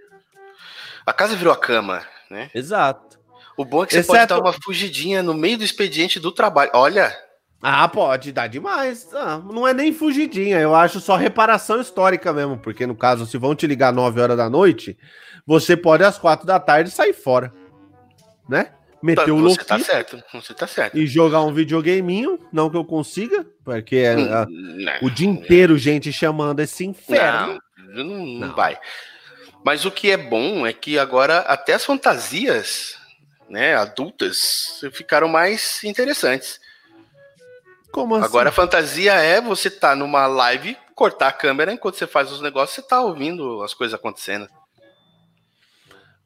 A 1.06 1.12
casa 1.12 1.34
virou 1.36 1.52
a 1.52 1.56
cama, 1.56 2.02
né? 2.30 2.50
Exato. 2.54 3.18
O 3.56 3.64
bom 3.64 3.82
é 3.84 3.86
que 3.86 3.92
você 3.94 4.02
pode 4.02 4.18
Exceto- 4.18 4.34
dar 4.34 4.40
uma 4.40 4.52
fugidinha 4.52 5.22
no 5.22 5.34
meio 5.34 5.58
do 5.58 5.64
expediente 5.64 6.18
do 6.20 6.32
trabalho. 6.32 6.70
Olha, 6.74 7.14
Ah, 7.64 7.86
pode 7.86 8.32
dar 8.32 8.48
demais. 8.48 9.08
Ah, 9.14 9.38
não 9.38 9.68
é 9.68 9.72
nem 9.72 9.92
fugidinha, 9.92 10.58
eu 10.58 10.74
acho 10.74 10.98
só 11.00 11.14
reparação 11.14 11.80
histórica 11.80 12.32
mesmo. 12.32 12.58
Porque 12.58 12.84
no 12.86 12.96
caso, 12.96 13.24
se 13.24 13.38
vão 13.38 13.54
te 13.54 13.68
ligar 13.68 13.92
9 13.92 14.20
horas 14.20 14.36
da 14.36 14.50
noite, 14.50 14.98
você 15.46 15.76
pode 15.76 16.02
às 16.02 16.18
quatro 16.18 16.44
da 16.44 16.58
tarde 16.58 16.90
sair 16.90 17.12
fora. 17.12 17.52
Né? 18.48 18.64
tá- 18.64 18.72
Meter 19.02 19.30
o 19.32 19.40
você 19.42 19.62
tá 19.64 19.78
certo. 19.78 20.22
Você 20.32 20.54
tá 20.54 20.66
certo. 20.66 20.96
e 20.98 21.06
jogar 21.06 21.42
um 21.42 21.52
videogameinho. 21.52 22.38
Não 22.52 22.68
que 22.70 22.76
eu 22.76 22.84
consiga, 22.84 23.44
porque 23.64 23.96
é, 23.96 24.12
ah, 24.14 24.46
Não, 24.48 24.92
o 25.02 25.10
dia 25.10 25.28
inteiro 25.28 25.76
gente 25.78 26.12
chamando 26.12 26.58
esse 26.60 26.84
inferno. 26.84 27.60
não, 27.78 28.04
não, 28.04 28.26
não 28.26 28.48
Não. 28.48 28.54
vai. 28.56 28.76
Mas 29.64 29.84
o 29.84 29.90
que 29.90 30.10
é 30.10 30.16
bom 30.16 30.66
é 30.66 30.72
que 30.72 30.98
agora 30.98 31.38
até 31.40 31.74
as 31.74 31.84
fantasias, 31.84 32.96
né, 33.48 33.76
adultas, 33.76 34.80
ficaram 34.92 35.28
mais 35.28 35.82
interessantes. 35.84 36.60
Como 37.92 38.14
assim? 38.16 38.24
Agora 38.24 38.48
a 38.48 38.52
fantasia 38.52 39.12
é 39.12 39.40
você 39.40 39.70
tá 39.70 39.94
numa 39.94 40.26
live, 40.26 40.76
cortar 40.94 41.28
a 41.28 41.32
câmera 41.32 41.72
enquanto 41.72 41.96
você 41.96 42.06
faz 42.06 42.32
os 42.32 42.40
negócios, 42.40 42.74
você 42.74 42.82
tá 42.82 43.00
ouvindo 43.02 43.62
as 43.62 43.74
coisas 43.74 43.94
acontecendo. 43.94 44.48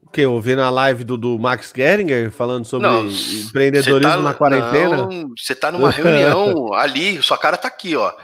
O 0.00 0.08
que? 0.08 0.24
Ouvindo 0.24 0.62
a 0.62 0.70
live 0.70 1.02
do, 1.02 1.16
do 1.16 1.36
Max 1.38 1.72
Geringer 1.76 2.30
falando 2.30 2.64
sobre 2.64 2.86
Não, 2.86 3.06
empreendedorismo 3.08 4.16
tá- 4.16 4.22
na 4.22 4.32
quarentena? 4.32 4.96
Não, 4.98 5.34
você 5.36 5.54
tá 5.54 5.72
numa 5.72 5.90
reunião 5.90 6.72
ali, 6.74 7.20
sua 7.20 7.36
cara 7.36 7.56
tá 7.56 7.66
aqui, 7.66 7.96
ó. 7.96 8.14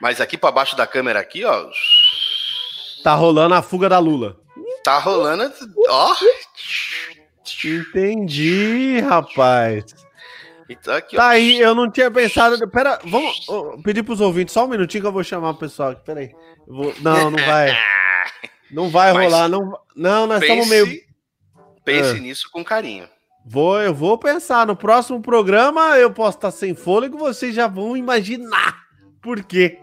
Mas 0.00 0.20
aqui 0.20 0.38
pra 0.38 0.50
baixo 0.50 0.74
da 0.76 0.86
câmera 0.86 1.20
aqui, 1.20 1.44
ó, 1.44 1.68
Tá 3.02 3.14
rolando 3.14 3.54
a 3.54 3.62
fuga 3.62 3.88
da 3.88 3.98
Lula. 3.98 4.36
tá 4.84 4.98
rolando, 4.98 5.52
ó. 5.88 6.14
Entendi, 7.64 9.00
rapaz. 9.00 9.84
Então 10.68 10.94
aqui, 10.94 11.16
ó. 11.16 11.20
Tá 11.20 11.28
aí, 11.28 11.58
eu 11.58 11.74
não 11.74 11.90
tinha 11.90 12.10
pensado. 12.10 12.68
Pera, 12.68 12.98
vamos 13.04 13.48
ô, 13.48 13.78
pedir 13.82 14.02
pros 14.02 14.20
ouvintes 14.20 14.52
só 14.52 14.64
um 14.64 14.68
minutinho 14.68 15.02
que 15.02 15.08
eu 15.08 15.12
vou 15.12 15.24
chamar 15.24 15.50
o 15.50 15.54
pessoal 15.54 15.90
aqui. 15.90 16.04
Peraí. 16.04 16.30
Eu 16.66 16.74
vou- 16.74 16.94
Não, 17.00 17.30
não 17.30 17.38
vai. 17.44 17.76
Não 18.70 18.90
vai 18.90 19.14
Mas 19.14 19.32
rolar. 19.32 19.48
Não, 19.48 19.80
não 19.96 20.26
nós 20.26 20.42
estamos 20.42 20.68
Pense, 20.68 20.86
meio. 20.86 21.00
pense 21.86 22.10
Ah. 22.10 22.20
nisso 22.20 22.50
com 22.52 22.62
carinho. 22.62 23.08
Vou, 23.46 23.80
eu 23.80 23.94
vou 23.94 24.18
pensar. 24.18 24.66
No 24.66 24.76
próximo 24.76 25.22
programa 25.22 25.96
eu 25.96 26.12
posso 26.12 26.36
estar 26.36 26.50
sem 26.50 26.74
fôlego, 26.74 27.16
vocês 27.16 27.54
já 27.54 27.66
vão 27.66 27.96
imaginar 27.96 28.76
por 29.22 29.42
quê. 29.42 29.78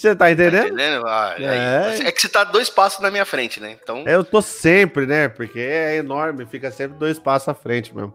Você 0.00 0.14
tá 0.14 0.24
Tá 0.26 0.30
entendendo? 0.32 0.66
entendendo? 0.66 1.06
Ah, 1.06 1.34
aí. 1.36 1.44
É. 1.44 1.98
É. 2.06 2.12
que 2.12 2.20
você 2.20 2.28
tá 2.28 2.44
dois 2.44 2.68
passos 2.70 3.00
na 3.00 3.10
minha 3.10 3.24
frente, 3.24 3.60
né? 3.60 3.76
Então. 3.82 4.04
Eu 4.06 4.22
tô 4.24 4.40
sempre, 4.42 5.06
né? 5.06 5.28
Porque 5.28 5.58
é 5.60 5.96
enorme, 5.96 6.46
fica 6.46 6.70
sempre 6.70 6.98
dois 6.98 7.18
passos 7.18 7.48
à 7.48 7.54
frente 7.54 7.94
mesmo. 7.94 8.14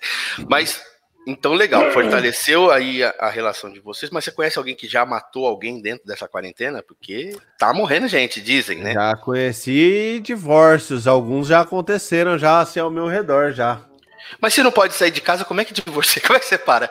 Mas, 0.49 0.83
então, 1.27 1.55
legal. 1.55 1.91
Fortaleceu 1.93 2.71
aí 2.71 3.03
a, 3.03 3.15
a 3.19 3.31
relação 3.31 3.73
de 3.73 3.81
vocês. 3.81 4.11
Mas 4.11 4.25
você 4.25 4.33
conhece 4.33 4.59
alguém 4.59 4.75
que 4.75 4.89
já 4.89 5.07
matou 5.07 5.47
alguém 5.47 5.81
dentro 5.81 6.05
dessa 6.07 6.27
quarentena? 6.29 6.83
Porque 6.83 7.37
tá 7.59 7.73
morrendo 7.73 8.09
gente, 8.09 8.41
dizem, 8.41 8.79
né? 8.79 8.93
Já 8.95 9.17
conheci 9.17 10.21
divórcios, 10.23 11.07
alguns 11.07 11.47
já 11.49 11.61
aconteceram 11.61 12.37
já 12.37 12.61
assim 12.61 12.81
ao 12.81 12.91
meu 12.91 13.07
redor 13.07 13.53
já. 13.53 13.81
Mas 14.41 14.55
se 14.55 14.63
não 14.63 14.71
pode 14.71 14.95
sair 14.95 15.11
de 15.11 15.21
casa, 15.21 15.45
como 15.45 15.61
é 15.61 15.65
que 15.65 15.75
divorcia? 15.75 16.23
Como 16.27 16.37
é 16.37 16.41
que 16.41 16.47
você 16.47 16.59
para? 16.59 16.91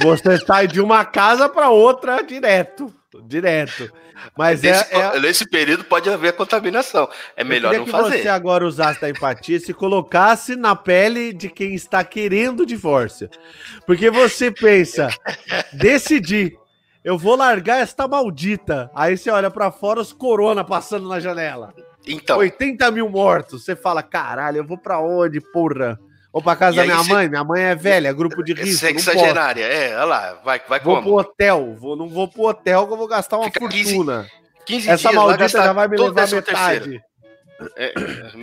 Você 0.00 0.38
sai 0.38 0.66
de 0.66 0.80
uma 0.80 1.04
casa 1.04 1.48
para 1.48 1.70
outra 1.70 2.22
direto, 2.22 2.94
direto. 3.24 3.90
Mas 4.36 4.62
é, 4.62 4.70
nesse, 4.70 4.94
é 4.94 5.20
nesse 5.20 5.48
período 5.48 5.84
pode 5.84 6.08
haver 6.08 6.34
contaminação. 6.34 7.08
É 7.36 7.42
melhor 7.42 7.74
não 7.74 7.84
que 7.84 7.90
fazer. 7.90 8.22
você 8.22 8.28
agora 8.28 8.66
usasse 8.66 9.00
da 9.00 9.08
empatia 9.08 9.56
e 9.56 9.60
se 9.60 9.72
colocasse 9.72 10.56
na 10.56 10.76
pele 10.76 11.32
de 11.32 11.48
quem 11.48 11.74
está 11.74 12.04
querendo 12.04 12.66
divórcio. 12.66 13.28
Porque 13.86 14.10
você 14.10 14.50
pensa, 14.50 15.08
decidir, 15.72 16.56
eu 17.02 17.16
vou 17.16 17.34
largar 17.34 17.80
esta 17.80 18.06
maldita. 18.06 18.90
Aí 18.94 19.16
você 19.16 19.30
olha 19.30 19.50
para 19.50 19.70
fora 19.72 20.00
os 20.00 20.12
corona 20.12 20.62
passando 20.62 21.08
na 21.08 21.18
janela. 21.18 21.74
Então, 22.06 22.38
80 22.38 22.90
mil 22.90 23.08
mortos. 23.08 23.64
Você 23.64 23.76
fala, 23.76 24.02
caralho, 24.02 24.58
eu 24.58 24.66
vou 24.66 24.78
pra 24.78 25.00
onde, 25.00 25.40
porra? 25.40 25.98
Ou 26.32 26.40
pra 26.40 26.54
casa 26.54 26.74
E 26.74 26.76
da 26.76 26.84
minha 26.84 27.02
cê- 27.04 27.12
mãe? 27.12 27.28
Minha 27.28 27.42
mãe 27.44 27.62
é 27.62 27.74
velha, 27.74 28.12
grupo 28.12 28.42
de 28.42 28.52
risco. 28.52 28.84
não 28.86 28.92
posso. 28.94 29.04
sexagenária. 29.10 29.64
É, 29.64 29.96
olha 29.96 30.04
lá, 30.04 30.34
vai, 30.44 30.60
vai 30.68 30.78
Vou 30.80 30.94
pro 30.94 31.02
como? 31.04 31.18
hotel, 31.18 31.76
vou, 31.78 31.96
não 31.96 32.08
vou 32.08 32.28
pro 32.28 32.44
hotel 32.44 32.86
que 32.86 32.92
eu 32.92 32.96
vou 32.96 33.08
gastar 33.08 33.36
uma 33.38 33.46
Fica 33.46 33.68
15 33.68 33.94
fortuna. 33.94 34.30
15 34.64 34.88
Essa 34.90 35.08
dias 35.08 35.14
lá, 35.14 35.26
maldita 35.26 35.48
já 35.48 35.72
vai 35.72 35.88
me 35.88 35.96
levar 35.96 36.28
metade. 36.30 37.02
É, 37.76 37.92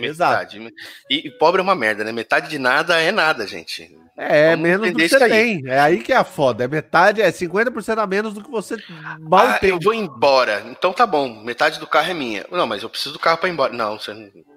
Exato. 0.06 0.56
metade. 0.60 0.74
E, 1.10 1.26
e 1.26 1.30
pobre 1.30 1.60
é 1.60 1.62
uma 1.64 1.74
merda, 1.74 2.04
né? 2.04 2.12
Metade 2.12 2.48
de 2.50 2.58
nada 2.58 3.00
é 3.00 3.10
nada, 3.10 3.46
gente. 3.46 3.90
É, 4.20 4.50
Vamos 4.50 4.62
menos 4.68 4.90
do 4.90 4.98
que 4.98 5.08
você 5.08 5.28
tem. 5.28 5.62
É 5.66 5.78
aí 5.78 6.00
que 6.00 6.12
é 6.12 6.16
a 6.16 6.24
foda. 6.24 6.64
É 6.64 6.68
metade, 6.68 7.22
é 7.22 7.30
50% 7.30 7.98
a 7.98 8.06
menos 8.06 8.34
do 8.34 8.42
que 8.42 8.50
você 8.50 8.76
mal 9.20 9.46
ah, 9.46 9.58
tem. 9.60 9.70
eu 9.70 9.78
vou 9.80 9.94
embora. 9.94 10.64
Então 10.66 10.92
tá 10.92 11.06
bom, 11.06 11.40
metade 11.44 11.78
do 11.78 11.86
carro 11.86 12.10
é 12.10 12.14
minha. 12.14 12.44
Não, 12.50 12.66
mas 12.66 12.82
eu 12.82 12.90
preciso 12.90 13.12
do 13.12 13.20
carro 13.20 13.38
pra 13.38 13.48
ir 13.48 13.52
embora. 13.52 13.72
Não, 13.72 13.96
você, 13.96 14.12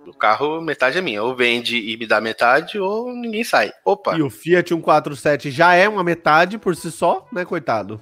o 0.07 0.13
carro, 0.13 0.59
metade 0.61 0.97
é 0.97 1.01
minha. 1.01 1.21
Ou 1.21 1.35
vende 1.35 1.77
e 1.77 1.95
me 1.95 2.07
dá 2.07 2.19
metade, 2.19 2.79
ou 2.79 3.13
ninguém 3.13 3.43
sai. 3.43 3.71
Opa, 3.85 4.17
E 4.17 4.23
o 4.23 4.31
Fiat 4.31 4.69
147 4.69 5.51
já 5.51 5.75
é 5.75 5.87
uma 5.87 6.03
metade 6.03 6.57
por 6.57 6.75
si 6.75 6.91
só, 6.91 7.27
né, 7.31 7.45
coitado? 7.45 8.01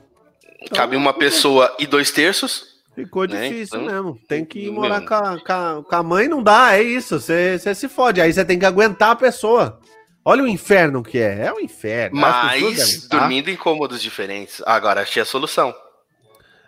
cabe 0.74 0.96
uma 0.96 1.14
pessoa 1.14 1.76
e 1.78 1.86
dois 1.86 2.12
terços. 2.12 2.80
Ficou 2.96 3.26
Né, 3.28 3.50
difícil 3.50 3.82
então, 3.82 3.94
mesmo. 3.94 4.20
Tem 4.28 4.44
que 4.44 4.64
meu. 4.64 4.74
morar 4.74 5.02
com 5.02 5.14
a, 5.14 5.84
com, 5.84 5.96
a, 5.96 6.04
mãe, 6.04 6.28
não 6.28 6.42
dá, 6.44 6.76
é 6.78 6.82
isso. 6.82 7.20
Você 7.20 7.60
se 7.76 7.88
fode. 7.88 8.20
Aí 8.20 8.32
você 8.32 8.44
tem 8.44 8.60
que 8.60 8.66
aguentar 8.66 9.12
a 9.12 9.16
pessoa. 9.16 9.80
Olha 10.24 10.44
o 10.44 10.48
inferno 10.48 11.02
que 11.04 11.18
é. 11.18 11.46
É 11.48 11.54
um 11.54 11.60
inferno. 11.60 12.20
Mas 12.20 13.08
tá? 13.08 13.18
dormindo 13.18 13.50
em 13.50 13.56
cômodos 13.56 14.02
diferentes. 14.02 14.62
Agora 14.66 15.02
achei 15.02 15.22
a 15.22 15.26
solução. 15.26 15.74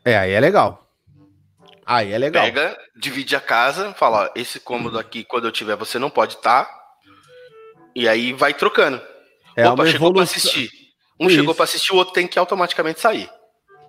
É, 0.04 0.18
aí 0.18 0.32
é 0.32 0.40
legal. 0.40 0.88
Aí 1.86 2.14
é 2.14 2.18
legal. 2.18 2.44
Pega, 2.44 2.78
divide 2.96 3.36
a 3.36 3.42
casa, 3.42 3.94
fala, 3.94 4.26
ó, 4.26 4.30
esse 4.40 4.60
cômodo 4.60 4.98
aqui, 4.98 5.24
quando 5.24 5.46
eu 5.46 5.52
tiver, 5.52 5.76
você 5.76 6.00
não 6.00 6.10
pode 6.10 6.36
estar. 6.36 6.70
E 7.96 8.08
aí 8.08 8.32
vai 8.34 8.54
trocando. 8.54 9.02
é 9.56 9.68
Opa, 9.68 9.84
uma 9.84 9.92
chegou 9.92 10.14
pra 10.14 10.22
evolução. 10.22 10.24
assistir. 10.24 10.70
Um 11.20 11.28
Isso. 11.28 11.36
chegou 11.36 11.54
pra 11.54 11.66
assistir, 11.66 11.92
o 11.94 11.98
outro 11.98 12.14
tem 12.14 12.28
que 12.28 12.40
automaticamente 12.40 13.00
sair. 13.00 13.30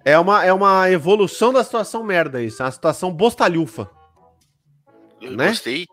É 0.04 0.18
uma, 0.18 0.44
é 0.44 0.52
uma 0.52 0.90
evolução 0.90 1.52
da 1.52 1.62
situação 1.62 2.02
merda 2.02 2.42
isso. 2.42 2.60
É 2.60 2.66
uma 2.66 2.72
situação 2.72 3.12
bostalhufa. 3.12 3.88
Eu 5.22 5.32
Né? 5.36 5.48
gostei. 5.48 5.86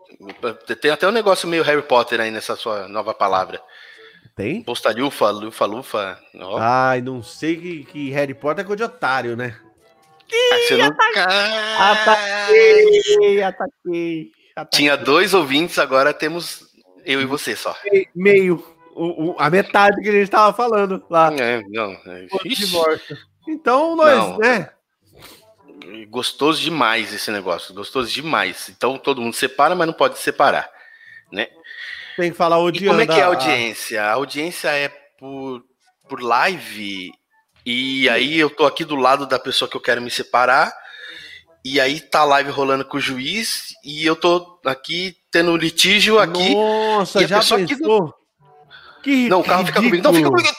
Tem 0.80 0.90
até 0.90 1.06
um 1.06 1.12
negócio 1.12 1.48
meio 1.48 1.62
Harry 1.62 1.82
Potter 1.82 2.20
aí 2.20 2.30
nessa 2.30 2.56
sua 2.56 2.88
nova 2.88 3.14
palavra. 3.14 3.60
Tem? 4.36 4.62
Postalhufa, 4.62 5.30
lufa, 5.30 5.64
lufa. 5.66 6.18
Ó, 6.40 6.58
Ai, 6.58 7.00
não 7.00 7.22
sei 7.22 7.56
que, 7.56 7.84
que 7.84 8.10
Harry 8.10 8.34
Potter 8.34 8.64
é 8.64 8.66
coisa 8.66 8.86
de 8.88 8.92
otário, 8.94 9.36
né? 9.36 9.56
aí 10.52 10.62
você 10.68 10.76
não... 10.76 10.86
Ataquei, 11.78 13.42
ataquei. 13.42 14.32
ataquei. 14.56 14.78
Tinha 14.78 14.96
dois 14.96 15.34
ouvintes, 15.34 15.78
agora 15.78 16.12
temos 16.14 16.62
eu 17.04 17.20
e 17.20 17.24
você 17.24 17.56
só. 17.56 17.74
meio. 18.14 18.64
O- 18.94 19.30
o- 19.30 19.36
a 19.38 19.48
metade 19.48 20.00
que 20.02 20.08
a 20.08 20.12
gente 20.12 20.30
tava 20.30 20.52
falando 20.54 21.02
lá. 21.08 21.32
É, 21.38 21.62
não, 21.68 21.92
é. 22.06 22.26
Então, 23.48 23.96
nós, 23.96 24.16
Não. 24.18 24.38
né? 24.38 24.70
Gostoso 26.08 26.60
demais 26.60 27.12
esse 27.12 27.30
negócio, 27.30 27.74
gostoso 27.74 28.10
demais. 28.10 28.68
Então 28.68 28.98
todo 28.98 29.20
mundo 29.20 29.34
separa, 29.34 29.74
mas 29.74 29.86
não 29.86 29.94
pode 29.94 30.18
separar. 30.18 30.70
Tem 32.16 32.30
que 32.30 32.36
falar 32.36 32.56
E 32.58 32.62
odiando. 32.62 32.88
como 32.90 33.00
é 33.00 33.06
que 33.06 33.20
é 33.20 33.22
a 33.22 33.26
audiência? 33.26 34.02
A 34.02 34.12
audiência 34.12 34.68
é 34.68 34.88
por, 35.18 35.64
por 36.08 36.20
live, 36.22 37.10
e 37.64 38.08
aí 38.10 38.38
eu 38.38 38.50
tô 38.50 38.66
aqui 38.66 38.84
do 38.84 38.94
lado 38.96 39.26
da 39.26 39.38
pessoa 39.38 39.70
que 39.70 39.76
eu 39.76 39.80
quero 39.80 40.02
me 40.02 40.10
separar, 40.10 40.70
e 41.64 41.80
aí 41.80 42.00
tá 42.00 42.20
a 42.20 42.24
live 42.24 42.50
rolando 42.50 42.84
com 42.84 42.98
o 42.98 43.00
juiz, 43.00 43.74
e 43.84 44.04
eu 44.04 44.14
tô 44.16 44.60
aqui 44.66 45.16
tendo 45.30 45.56
litígio 45.56 46.18
aqui. 46.18 46.54
Nossa, 46.54 47.26
já 47.26 47.38
pessoa 47.38 47.64
que 47.64 47.76
pensou? 47.76 48.14
Que 49.02 49.28
Não, 49.28 49.40
o 49.40 49.44
carro 49.44 49.64
fica 49.64 49.80
comigo. 49.80 50.02
Não, 50.02 50.12
fica 50.12 50.28
ridículo. 50.28 50.42
comigo. 50.42 50.56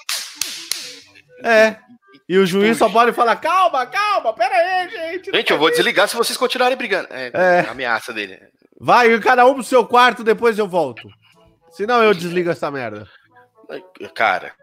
É. 1.43 1.77
E 2.31 2.37
o 2.37 2.45
juiz 2.45 2.77
só 2.77 2.87
pode 2.87 3.11
falar: 3.11 3.35
calma, 3.35 3.85
calma, 3.85 4.31
pera 4.33 4.55
aí, 4.55 4.89
gente. 4.89 5.31
Gente, 5.35 5.51
eu 5.51 5.57
vou 5.57 5.69
desligar 5.69 6.07
se 6.07 6.15
vocês 6.15 6.37
continuarem 6.37 6.77
brigando. 6.77 7.09
É, 7.11 7.29
É. 7.33 7.59
a 7.67 7.71
ameaça 7.71 8.13
dele. 8.13 8.39
Vai, 8.79 9.19
cada 9.19 9.45
um 9.45 9.53
pro 9.53 9.63
seu 9.63 9.85
quarto, 9.85 10.23
depois 10.23 10.57
eu 10.57 10.65
volto. 10.65 11.09
Senão 11.71 12.01
eu 12.01 12.13
desligo 12.13 12.49
essa 12.49 12.71
merda. 12.71 13.05
Cara, 14.15 14.53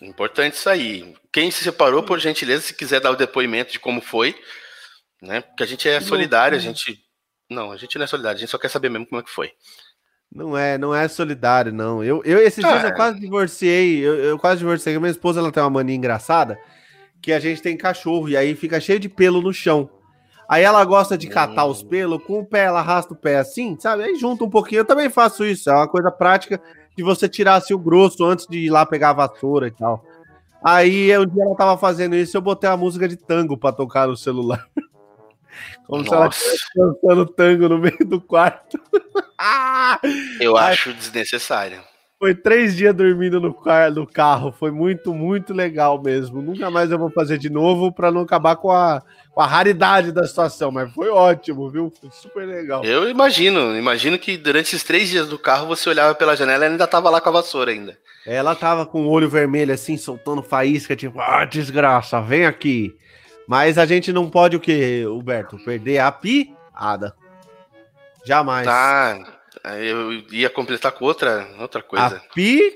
importante 0.00 0.54
isso 0.54 0.70
aí. 0.70 1.12
Quem 1.32 1.50
se 1.50 1.64
separou, 1.64 2.04
por 2.04 2.20
gentileza, 2.20 2.62
se 2.62 2.74
quiser 2.74 3.00
dar 3.00 3.10
o 3.10 3.16
depoimento 3.16 3.72
de 3.72 3.80
como 3.80 4.00
foi, 4.00 4.32
né? 5.20 5.40
Porque 5.40 5.64
a 5.64 5.66
gente 5.66 5.88
é 5.88 6.00
solidário, 6.00 6.56
a 6.56 6.60
gente. 6.60 6.96
Não, 7.50 7.72
a 7.72 7.76
gente 7.76 7.98
não 7.98 8.04
é 8.04 8.06
solidário, 8.06 8.36
a 8.36 8.40
gente 8.40 8.50
só 8.50 8.58
quer 8.58 8.68
saber 8.68 8.88
mesmo 8.88 9.08
como 9.08 9.20
é 9.20 9.24
que 9.24 9.30
foi. 9.30 9.50
Não 10.32 10.56
é, 10.56 10.78
não 10.78 10.94
é 10.94 11.08
solidário, 11.08 11.72
não. 11.72 12.04
Eu, 12.04 12.22
eu 12.24 12.38
esses 12.38 12.64
dias 12.64 12.84
Ah, 12.84 12.86
eu 12.86 12.94
quase 12.94 13.18
divorciei. 13.18 13.98
Eu, 13.98 14.14
eu 14.14 14.38
quase 14.38 14.60
divorciei. 14.60 14.96
Minha 14.96 15.10
esposa 15.10 15.40
ela 15.40 15.50
tem 15.50 15.60
uma 15.60 15.70
mania 15.70 15.96
engraçada 15.96 16.56
que 17.20 17.32
a 17.32 17.40
gente 17.40 17.62
tem 17.62 17.76
cachorro 17.76 18.28
e 18.28 18.36
aí 18.36 18.54
fica 18.54 18.80
cheio 18.80 18.98
de 18.98 19.08
pelo 19.08 19.40
no 19.40 19.52
chão. 19.52 19.90
Aí 20.48 20.64
ela 20.64 20.84
gosta 20.84 21.16
de 21.16 21.28
catar 21.28 21.64
os 21.66 21.80
pelos 21.80 22.24
com 22.24 22.40
o 22.40 22.44
pé, 22.44 22.64
ela 22.64 22.80
arrasta 22.80 23.14
o 23.14 23.16
pé 23.16 23.38
assim, 23.38 23.76
sabe? 23.78 24.02
Aí 24.02 24.16
junta 24.16 24.42
um 24.42 24.50
pouquinho. 24.50 24.80
Eu 24.80 24.84
também 24.84 25.08
faço 25.08 25.44
isso. 25.44 25.70
É 25.70 25.72
uma 25.72 25.86
coisa 25.86 26.10
prática 26.10 26.60
de 26.96 27.04
você 27.04 27.28
tirar 27.28 27.54
assim, 27.54 27.72
o 27.72 27.78
grosso 27.78 28.24
antes 28.24 28.46
de 28.48 28.58
ir 28.58 28.70
lá 28.70 28.84
pegar 28.84 29.10
a 29.10 29.12
vassoura 29.12 29.68
e 29.68 29.70
tal. 29.70 30.04
Aí 30.62 31.16
um 31.16 31.26
dia 31.26 31.44
ela 31.44 31.54
tava 31.54 31.78
fazendo 31.78 32.16
isso, 32.16 32.36
eu 32.36 32.42
botei 32.42 32.68
a 32.68 32.76
música 32.76 33.08
de 33.08 33.16
tango 33.16 33.56
pra 33.56 33.72
tocar 33.72 34.08
no 34.08 34.16
celular. 34.16 34.66
Como 35.86 36.04
se 36.04 36.12
ela 36.12 36.26
Nossa, 36.26 36.38
estivesse 36.38 36.64
dançando 36.76 37.26
tango 37.26 37.68
no 37.68 37.78
meio 37.78 38.04
do 38.04 38.20
quarto. 38.20 38.78
Ah! 39.42 39.98
eu 40.38 40.54
acho 40.54 40.92
desnecessário. 40.92 41.80
Foi 42.20 42.34
três 42.34 42.76
dias 42.76 42.94
dormindo 42.94 43.40
no, 43.40 43.54
car 43.54 43.90
no 43.90 44.06
carro. 44.06 44.52
Foi 44.52 44.70
muito, 44.70 45.14
muito 45.14 45.54
legal 45.54 46.02
mesmo. 46.02 46.42
Nunca 46.42 46.70
mais 46.70 46.90
eu 46.90 46.98
vou 46.98 47.10
fazer 47.10 47.38
de 47.38 47.48
novo 47.48 47.90
para 47.90 48.12
não 48.12 48.20
acabar 48.20 48.56
com 48.56 48.70
a, 48.70 49.02
com 49.32 49.40
a 49.40 49.46
raridade 49.46 50.12
da 50.12 50.26
situação. 50.26 50.70
Mas 50.70 50.92
foi 50.92 51.08
ótimo, 51.08 51.70
viu? 51.70 51.90
Foi 51.98 52.10
super 52.12 52.46
legal. 52.46 52.84
Eu 52.84 53.08
imagino, 53.08 53.74
imagino 53.74 54.18
que 54.18 54.36
durante 54.36 54.66
esses 54.66 54.84
três 54.84 55.08
dias 55.08 55.28
do 55.28 55.38
carro 55.38 55.66
você 55.66 55.88
olhava 55.88 56.14
pela 56.14 56.36
janela 56.36 56.66
e 56.66 56.68
ainda 56.68 56.86
tava 56.86 57.08
lá 57.08 57.22
com 57.22 57.30
a 57.30 57.32
vassoura 57.32 57.70
ainda. 57.70 57.96
Ela 58.26 58.54
tava 58.54 58.84
com 58.84 59.06
o 59.06 59.08
olho 59.08 59.26
vermelho 59.26 59.72
assim, 59.72 59.96
soltando 59.96 60.42
faísca, 60.42 60.94
tipo, 60.94 61.18
ah, 61.18 61.46
desgraça, 61.46 62.20
vem 62.20 62.44
aqui. 62.44 62.94
Mas 63.48 63.78
a 63.78 63.86
gente 63.86 64.12
não 64.12 64.28
pode 64.28 64.56
o 64.56 64.60
quê, 64.60 65.06
Huberto? 65.06 65.56
Perder 65.64 66.00
a 66.00 66.12
piada. 66.12 67.14
Jamais. 68.26 68.66
Tá, 68.66 69.39
eu 69.64 70.12
ia 70.32 70.48
completar 70.50 70.92
com 70.92 71.04
outra, 71.04 71.46
outra 71.58 71.80
A 71.80 71.82
coisa. 71.84 72.22
pi. 72.34 72.74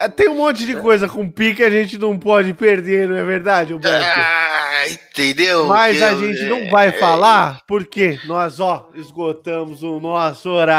É, 0.00 0.08
Tem 0.08 0.28
um 0.28 0.36
monte 0.36 0.64
de 0.64 0.76
coisa 0.76 1.08
com 1.08 1.28
pi 1.28 1.54
que 1.56 1.62
a 1.64 1.70
gente 1.70 1.98
não 1.98 2.16
pode 2.16 2.54
perder, 2.54 3.08
não 3.08 3.16
é 3.16 3.24
verdade, 3.24 3.74
Huberto? 3.74 4.06
Ah, 4.06 4.88
entendeu? 4.88 5.66
Mas 5.66 6.00
a 6.00 6.14
gente 6.14 6.44
não 6.44 6.70
vai 6.70 6.92
falar 6.92 7.62
porque 7.66 8.16
nós, 8.24 8.60
ó, 8.60 8.90
esgotamos 8.94 9.82
o 9.82 9.98
nosso 9.98 10.50
horário. 10.50 10.78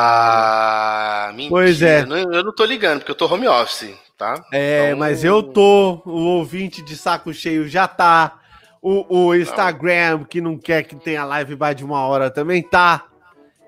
Ah, 0.00 1.30
mentira. 1.32 1.50
Pois 1.50 1.82
é. 1.82 2.00
Eu 2.00 2.06
não, 2.06 2.16
eu 2.32 2.44
não 2.44 2.54
tô 2.54 2.64
ligando, 2.64 3.00
porque 3.00 3.10
eu 3.10 3.14
tô 3.16 3.26
home 3.26 3.46
office, 3.46 3.94
tá? 4.16 4.42
é, 4.52 4.86
então- 4.88 4.98
mas 4.98 5.22
eu 5.24 5.42
tô, 5.42 6.00
o 6.06 6.12
ouvinte 6.38 6.80
de 6.82 6.96
saco 6.96 7.32
cheio 7.34 7.68
já 7.68 7.86
tá, 7.86 8.38
o, 8.80 9.26
o 9.26 9.34
Instagram, 9.34 10.24
que 10.24 10.40
não 10.40 10.56
quer 10.56 10.82
que 10.84 10.96
tenha 10.96 11.24
live 11.24 11.56
mais 11.56 11.76
de 11.76 11.84
uma 11.84 12.06
hora, 12.06 12.30
também 12.30 12.62
tá. 12.62 13.04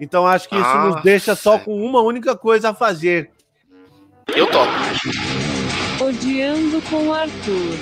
Então 0.03 0.27
acho 0.27 0.49
que 0.49 0.57
isso 0.57 0.65
nos 0.79 0.91
Nossa. 0.97 1.03
deixa 1.05 1.37
só 1.37 1.61
com 1.61 1.81
uma 1.81 2.01
única 2.03 2.35
coisa 2.37 2.71
a 2.71 2.75
fazer. 2.75 3.31
Eu 4.35 4.49
topo. 4.49 4.73
Odiando 6.01 6.83
com 6.91 7.15
Arthur. 7.15 7.79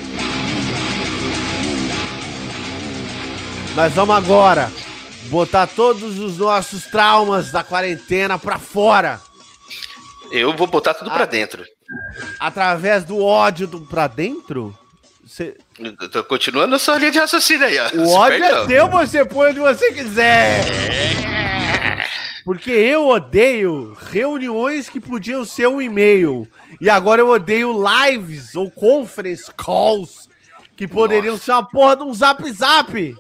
Nós 3.74 3.92
vamos 3.94 4.14
agora 4.14 4.70
botar 5.30 5.66
todos 5.66 6.18
os 6.18 6.36
nossos 6.36 6.84
traumas 6.88 7.50
da 7.50 7.64
quarentena 7.64 8.38
pra 8.38 8.58
fora. 8.58 9.18
Eu 10.30 10.54
vou 10.54 10.66
botar 10.66 10.92
tudo 10.92 11.10
pra 11.10 11.22
Ah. 11.22 11.26
dentro. 11.26 11.64
Através 12.38 13.02
do 13.02 13.24
ódio 13.24 13.66
do 13.66 13.80
pra 13.80 14.06
dentro? 14.06 14.76
Cê- 15.26 15.56
Eu 15.78 16.10
tô 16.10 16.22
continuando 16.24 16.74
a 16.74 16.78
sua 16.78 16.98
linha 16.98 17.12
de 17.12 17.18
raciocínio 17.18 17.66
aí, 17.66 17.78
ó. 17.78 17.88
O 17.96 18.10
ódio 18.10 18.44
é 18.44 18.66
seu, 18.66 18.88
você 18.88 19.24
põe 19.24 19.50
onde 19.50 19.60
você 19.60 19.90
quiser. 19.92 20.64
Porque 22.44 22.70
eu 22.70 23.08
odeio 23.08 23.96
reuniões 24.10 24.88
que 24.88 25.00
podiam 25.00 25.44
ser 25.44 25.68
um 25.68 25.80
e-mail. 25.80 26.48
E 26.80 26.88
agora 26.88 27.20
eu 27.20 27.28
odeio 27.28 27.72
lives 27.72 28.54
ou 28.54 28.70
conference 28.70 29.52
calls 29.56 30.28
que 30.76 30.88
poderiam 30.88 31.36
ser 31.36 31.52
uma 31.52 31.62
porra 31.66 31.96
de 31.96 32.02
um 32.04 32.14
zap 32.14 32.50
zap. 32.52 33.16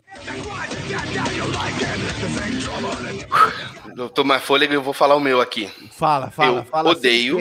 Eu 3.96 4.08
tô 4.08 4.24
mais 4.24 4.42
fôlego 4.42 4.72
e 4.72 4.76
eu 4.76 4.82
vou 4.82 4.94
falar 4.94 5.14
o 5.14 5.20
meu 5.20 5.40
aqui. 5.40 5.70
Fala, 5.92 6.30
fala, 6.30 6.60
Eu 6.60 6.64
fala. 6.64 6.90
odeio. 6.90 7.36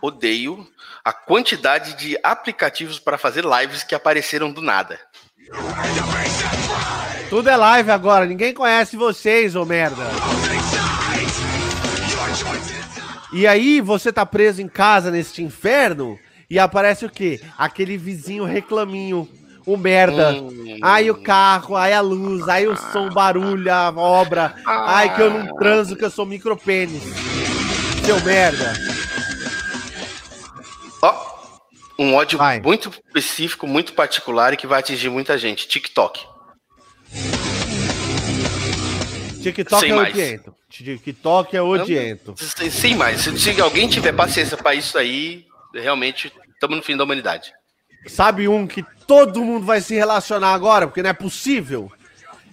Odeio 0.00 0.66
a 1.04 1.12
quantidade 1.12 1.94
de 1.94 2.16
aplicativos 2.22 2.98
para 3.00 3.18
fazer 3.18 3.44
lives 3.44 3.82
que 3.82 3.94
apareceram 3.94 4.52
do 4.52 4.60
nada. 4.60 5.00
Tudo 7.32 7.48
é 7.48 7.56
live 7.56 7.90
agora, 7.90 8.26
ninguém 8.26 8.52
conhece 8.52 8.94
vocês, 8.94 9.56
ô 9.56 9.64
merda. 9.64 10.02
E 13.32 13.46
aí, 13.46 13.80
você 13.80 14.12
tá 14.12 14.26
preso 14.26 14.60
em 14.60 14.68
casa 14.68 15.10
neste 15.10 15.42
inferno 15.42 16.18
e 16.50 16.58
aparece 16.58 17.06
o 17.06 17.10
quê? 17.10 17.40
Aquele 17.56 17.96
vizinho 17.96 18.44
reclaminho, 18.44 19.26
o 19.64 19.78
merda. 19.78 20.32
Hum. 20.32 20.76
Aí 20.82 21.10
o 21.10 21.22
carro, 21.22 21.74
aí 21.74 21.94
a 21.94 22.02
luz, 22.02 22.46
aí 22.50 22.68
o 22.68 22.76
som, 22.76 23.08
barulho, 23.08 23.72
a 23.72 23.88
obra. 23.88 24.54
Ai, 24.66 25.16
que 25.16 25.22
eu 25.22 25.30
não 25.30 25.56
transo, 25.56 25.96
que 25.96 26.04
eu 26.04 26.10
sou 26.10 26.26
micropênis. 26.26 27.02
Seu 28.04 28.20
merda. 28.20 28.74
Ó, 31.00 31.14
um 31.98 32.14
ódio 32.14 32.36
Vai. 32.36 32.60
muito 32.60 32.90
específico, 32.90 33.66
muito 33.66 33.94
particular 33.94 34.52
e 34.52 34.58
que 34.58 34.66
vai 34.66 34.80
atingir 34.80 35.08
muita 35.08 35.38
gente. 35.38 35.66
TikTok. 35.66 36.30
TikTok 39.42 39.80
Sem 39.80 39.90
é 39.90 39.96
mais. 39.96 40.14
odiento. 40.14 40.54
TikTok 40.68 41.56
é 41.56 41.62
odiento. 41.62 42.34
Sem, 42.38 42.70
sem 42.70 42.94
mais. 42.94 43.20
Se, 43.20 43.60
alguém 43.60 43.88
tiver 43.88 44.12
paciência 44.12 44.56
para 44.56 44.74
isso 44.74 44.96
aí, 44.96 45.44
realmente 45.74 46.32
estamos 46.54 46.76
no 46.76 46.82
fim 46.82 46.96
da 46.96 47.04
humanidade. 47.04 47.52
Sabe 48.06 48.48
um 48.48 48.66
que 48.66 48.84
todo 49.06 49.44
mundo 49.44 49.66
vai 49.66 49.80
se 49.80 49.94
relacionar 49.94 50.52
agora, 50.54 50.86
porque 50.86 51.02
não 51.02 51.10
é 51.10 51.14
possível? 51.14 51.90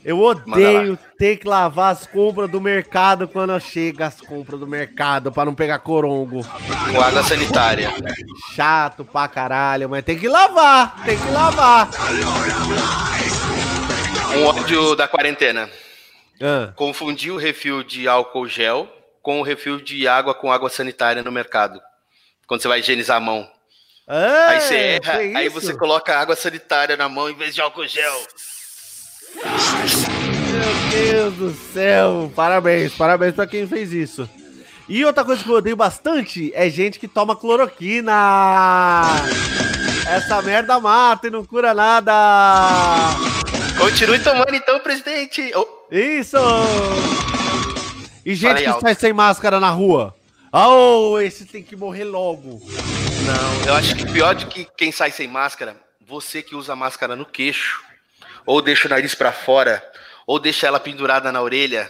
Eu 0.03 0.19
odeio 0.21 0.97
ter 1.17 1.37
que 1.37 1.47
lavar 1.47 1.91
as 1.91 2.07
compras 2.07 2.49
do 2.49 2.61
mercado 2.61 3.27
quando 3.27 3.59
chega 3.59 4.07
as 4.07 4.21
compras 4.21 4.59
do 4.59 4.65
mercado 4.65 5.31
pra 5.31 5.43
não 5.43 5.53
pegar 5.53 5.79
corongo. 5.79 6.45
Com 6.91 7.01
água 7.01 7.23
sanitária. 7.23 7.91
Chato 8.55 9.03
pra 9.03 9.27
caralho, 9.27 9.89
mas 9.89 10.03
tem 10.03 10.17
que 10.17 10.27
lavar, 10.27 11.03
tem 11.03 11.17
que 11.17 11.31
lavar. 11.31 11.89
Um 14.35 14.45
ódio 14.45 14.95
da 14.95 15.07
quarentena. 15.07 15.69
Ah, 16.41 16.71
Confundir 16.75 17.31
o 17.33 17.37
refil 17.37 17.83
de 17.83 18.07
álcool 18.07 18.47
gel 18.47 18.87
com 19.21 19.39
o 19.39 19.43
refil 19.43 19.81
de 19.81 20.07
água 20.07 20.33
com 20.33 20.51
água 20.51 20.69
sanitária 20.69 21.21
no 21.23 21.31
mercado. 21.31 21.79
Quando 22.47 22.61
você 22.61 22.67
vai 22.67 22.79
higienizar 22.79 23.17
a 23.17 23.19
mão. 23.19 23.47
Ah, 24.07 24.45
Aí 24.49 24.61
você 24.61 24.75
erra, 25.03 25.17
tem 25.17 25.35
aí 25.35 25.49
você 25.49 25.73
coloca 25.75 26.17
água 26.17 26.35
sanitária 26.35 26.95
na 26.97 27.07
mão 27.09 27.29
em 27.29 27.35
vez 27.35 27.53
de 27.53 27.61
álcool 27.61 27.85
gel. 27.87 28.13
Meu 29.35 30.91
Deus 30.91 31.33
do 31.35 31.51
céu! 31.73 32.31
Parabéns, 32.35 32.93
parabéns 32.95 33.35
pra 33.35 33.45
quem 33.45 33.67
fez 33.67 33.91
isso. 33.93 34.27
E 34.87 35.05
outra 35.05 35.23
coisa 35.23 35.43
que 35.43 35.49
eu 35.49 35.55
odeio 35.55 35.75
bastante 35.75 36.51
é 36.55 36.67
gente 36.69 36.97
que 36.97 37.07
toma 37.07 37.35
cloroquina. 37.35 39.03
Essa 40.07 40.41
merda 40.41 40.79
mata 40.79 41.27
e 41.27 41.29
não 41.29 41.45
cura 41.45 41.75
nada. 41.75 42.13
Continue 43.79 44.19
tomando 44.19 44.53
então, 44.53 44.79
presidente. 44.79 45.51
Oh, 45.55 45.65
Isso! 45.91 46.37
E 48.25 48.35
gente 48.35 48.47
Falei 48.49 48.63
que 48.63 48.69
alto. 48.69 48.81
sai 48.81 48.95
sem 48.95 49.13
máscara 49.13 49.59
na 49.59 49.69
rua. 49.69 50.13
Oh, 50.51 51.17
esse 51.19 51.45
tem 51.45 51.63
que 51.63 51.75
morrer 51.75 52.03
logo. 52.03 52.61
não, 53.25 53.65
eu 53.67 53.73
acho 53.75 53.95
que 53.95 54.05
pior 54.11 54.35
do 54.35 54.47
que 54.47 54.67
quem 54.77 54.91
sai 54.91 55.11
sem 55.11 55.27
máscara, 55.27 55.75
você 56.07 56.41
que 56.41 56.55
usa 56.55 56.75
máscara 56.75 57.15
no 57.15 57.25
queixo, 57.25 57.81
ou 58.45 58.61
deixa 58.61 58.87
o 58.87 58.91
nariz 58.91 59.15
pra 59.15 59.31
fora, 59.31 59.81
ou 60.27 60.39
deixa 60.39 60.67
ela 60.67 60.79
pendurada 60.79 61.31
na 61.31 61.41
orelha. 61.41 61.89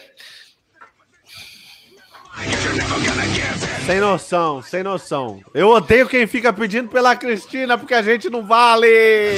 Sem 3.86 4.00
noção, 4.00 4.62
sem 4.62 4.84
noção. 4.84 5.42
Eu 5.54 5.70
odeio 5.70 6.08
quem 6.08 6.28
fica 6.28 6.54
pedindo 6.54 6.90
pela 6.90 7.16
Cristina 7.16 7.78
porque 7.78 7.94
a 7.94 8.02
gente 8.02 8.30
não 8.30 8.46
vale. 8.46 8.88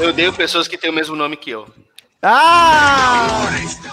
Eu 0.00 0.08
odeio 0.10 0.32
pessoas 0.32 0.66
que 0.66 0.78
têm 0.78 0.90
o 0.90 0.92
mesmo 0.92 1.14
nome 1.16 1.36
que 1.36 1.50
eu. 1.50 1.66
Ah! 2.22 3.26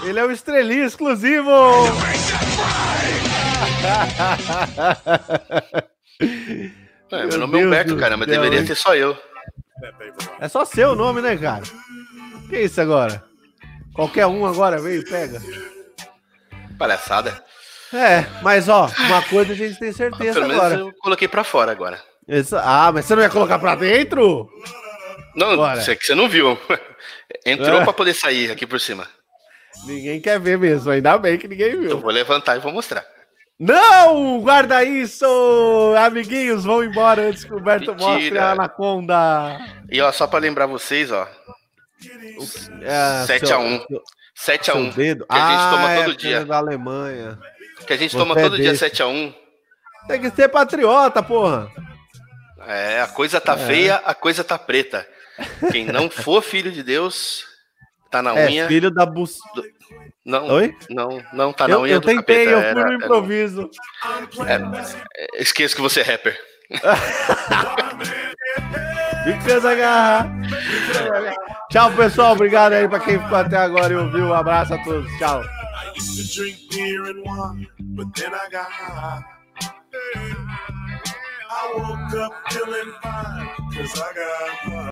Ele 0.03 0.20
é 0.20 0.26
o 0.26 0.32
estrelinho 0.32 0.86
exclusivo. 0.86 1.51
É, 7.10 7.20
meu 7.26 7.30
Meu 7.30 7.38
nome 7.39 7.53
é 7.53 7.58
Deus 7.60 7.68
Humberto, 7.68 7.93
do 7.95 7.99
caramba. 8.01 8.26
céu, 8.26 8.34
Deveria 8.41 8.66
ter 8.66 8.76
só 8.76 8.93
eu. 8.95 9.18
É 10.41 10.47
só 10.49 10.66
seu 10.66 10.93
nome, 10.95 11.22
né, 11.22 11.38
cara? 11.38 11.64
Que 12.49 12.60
isso 12.62 12.82
agora? 12.82 13.24
Qualquer 13.93 14.26
um 14.26 14.45
agora 14.45 14.78
veio 14.82 15.01
e 15.01 15.05
pega. 15.05 15.39
Palhaçada. 16.78 17.41
É, 17.93 18.26
mas 18.41 18.68
ó, 18.68 18.91
uma 19.05 19.22
coisa 19.22 19.53
a 19.53 19.55
gente 19.55 19.80
tem 19.80 19.93
certeza 19.93 20.34
Pelo 20.34 20.47
menos 20.49 20.62
agora. 20.64 20.80
eu 20.82 20.91
coloquei 20.99 21.28
pra 21.30 21.43
fora 21.45 21.72
agora. 21.72 22.01
Essa- 22.28 22.62
Ah, 22.62 22.91
mas 22.91 23.05
você 23.05 23.16
não 23.16 23.24
ia 23.24 23.30
colocar 23.30 23.58
pra 23.60 23.76
dentro? 23.76 24.49
Não, 25.38 25.55
Bora. 25.55 25.79
você, 25.81 25.95
você 25.95 26.15
não 26.15 26.27
viu. 26.27 26.57
Entrou 27.45 27.79
É. 27.79 27.83
pra 27.83 27.93
poder 27.93 28.13
sair 28.13 28.51
aqui 28.51 28.65
por 28.65 28.79
cima. 28.79 29.07
Ninguém 29.85 30.19
quer 30.19 30.39
ver 30.39 30.57
mesmo, 30.57 30.89
ainda 30.91 31.17
bem 31.17 31.38
que 31.38 31.47
ninguém 31.47 31.71
Eu 31.73 31.81
viu. 31.81 31.99
vou 31.99 32.09
levantar 32.11 32.55
e 32.55 32.59
vou 32.59 32.71
mostrar. 32.73 33.05
Não! 33.59 34.39
Guarda 34.41 34.83
isso! 34.83 35.25
Amiguinhos, 35.97 36.63
vão 36.65 36.83
embora 36.83 37.21
antes 37.23 37.43
que 37.43 37.53
o 37.53 37.57
Humberto 37.57 37.91
Mentira. 37.91 38.09
mostre 38.11 38.38
a 38.39 38.51
anaconda. 38.51 39.59
E 39.91 40.01
ó, 40.01 40.11
só 40.11 40.25
pra 40.27 40.39
lembrar 40.39 40.65
vocês, 40.65 41.11
ó. 41.11 41.27
É, 42.81 43.25
7 43.25 43.47
seu- 43.47 43.55
a 43.57 43.59
1. 43.59 43.85
7 44.35 44.69
a 44.71 44.73
Seu 44.73 44.81
1. 44.81 44.89
dedo. 44.89 45.25
Que 45.25 45.35
a 45.35 45.49
gente 45.49 45.71
toma 45.75 45.91
Ah, 45.93 45.95
todo 46.03 46.11
é 46.11 46.15
dia. 46.15 46.45
da 46.45 46.57
Alemanha. 46.57 47.39
Que 47.85 47.93
a 47.93 47.97
gente 47.97 48.11
Você 48.11 48.17
toma 48.17 48.39
é 48.39 48.43
todo 48.43 48.55
dia 48.57 48.69
desse. 48.71 48.79
7 48.79 49.01
a 49.01 49.07
1. 49.07 49.33
Tem 50.07 50.21
que 50.21 50.29
ser 50.31 50.47
patriota, 50.49 51.21
porra. 51.23 51.71
É, 52.67 53.01
a 53.01 53.07
coisa 53.07 53.39
tá 53.41 53.57
feia, 53.57 53.95
a 54.05 54.13
coisa 54.13 54.43
tá 54.43 54.57
preta. 54.57 55.07
Quem 55.71 55.85
não 55.85 56.09
for 56.09 56.41
filho 56.41 56.71
de 56.71 56.81
Deus, 56.83 57.45
tá 58.09 58.21
na 58.21 58.38
É, 58.38 58.47
unha. 58.47 58.67
filho 58.67 58.91
da 58.91 59.05
bus... 59.05 59.38
Não, 60.25 60.47
Oi? 60.47 60.75
não, 60.89 61.23
não 61.31 61.53
tá 61.53 61.67
na 61.67 61.75
Eu, 61.75 61.81
unha 61.81 61.93
eu 61.93 62.01
do 62.01 62.07
tentei, 62.07 62.45
capeta. 62.45 62.51
eu 62.51 62.59
fui 62.59 62.67
era- 62.69 62.73
no 62.73 62.81
era- 62.88 62.95
improviso. 62.95 63.69
é, 64.45 65.41
esqueço 65.41 65.75
que 65.75 65.81
você 65.81 66.01
é 66.01 66.03
rapper. 66.03 66.38
Essa 69.47 69.75
garra. 69.75 70.29
Tchau, 71.69 71.91
pessoal. 71.93 72.33
Obrigado 72.33 72.73
aí 72.73 72.88
pra 72.88 72.99
quem 72.99 73.19
ficou 73.19 73.38
até 73.38 73.57
agora 73.57 73.93
e 73.93 73.95
ouviu. 73.95 74.25
Um 74.27 74.33
abraço 74.33 74.73
a 74.73 74.77
todos. 74.83 75.09
Tchau. 75.17 75.41
I 81.49 81.73
woke 81.75 82.13
up 82.13 82.33
feeling 82.51 82.91
fine, 83.01 83.47
cause 83.73 83.97
I 83.99 84.13
got 84.13 84.49
high. 84.63 84.77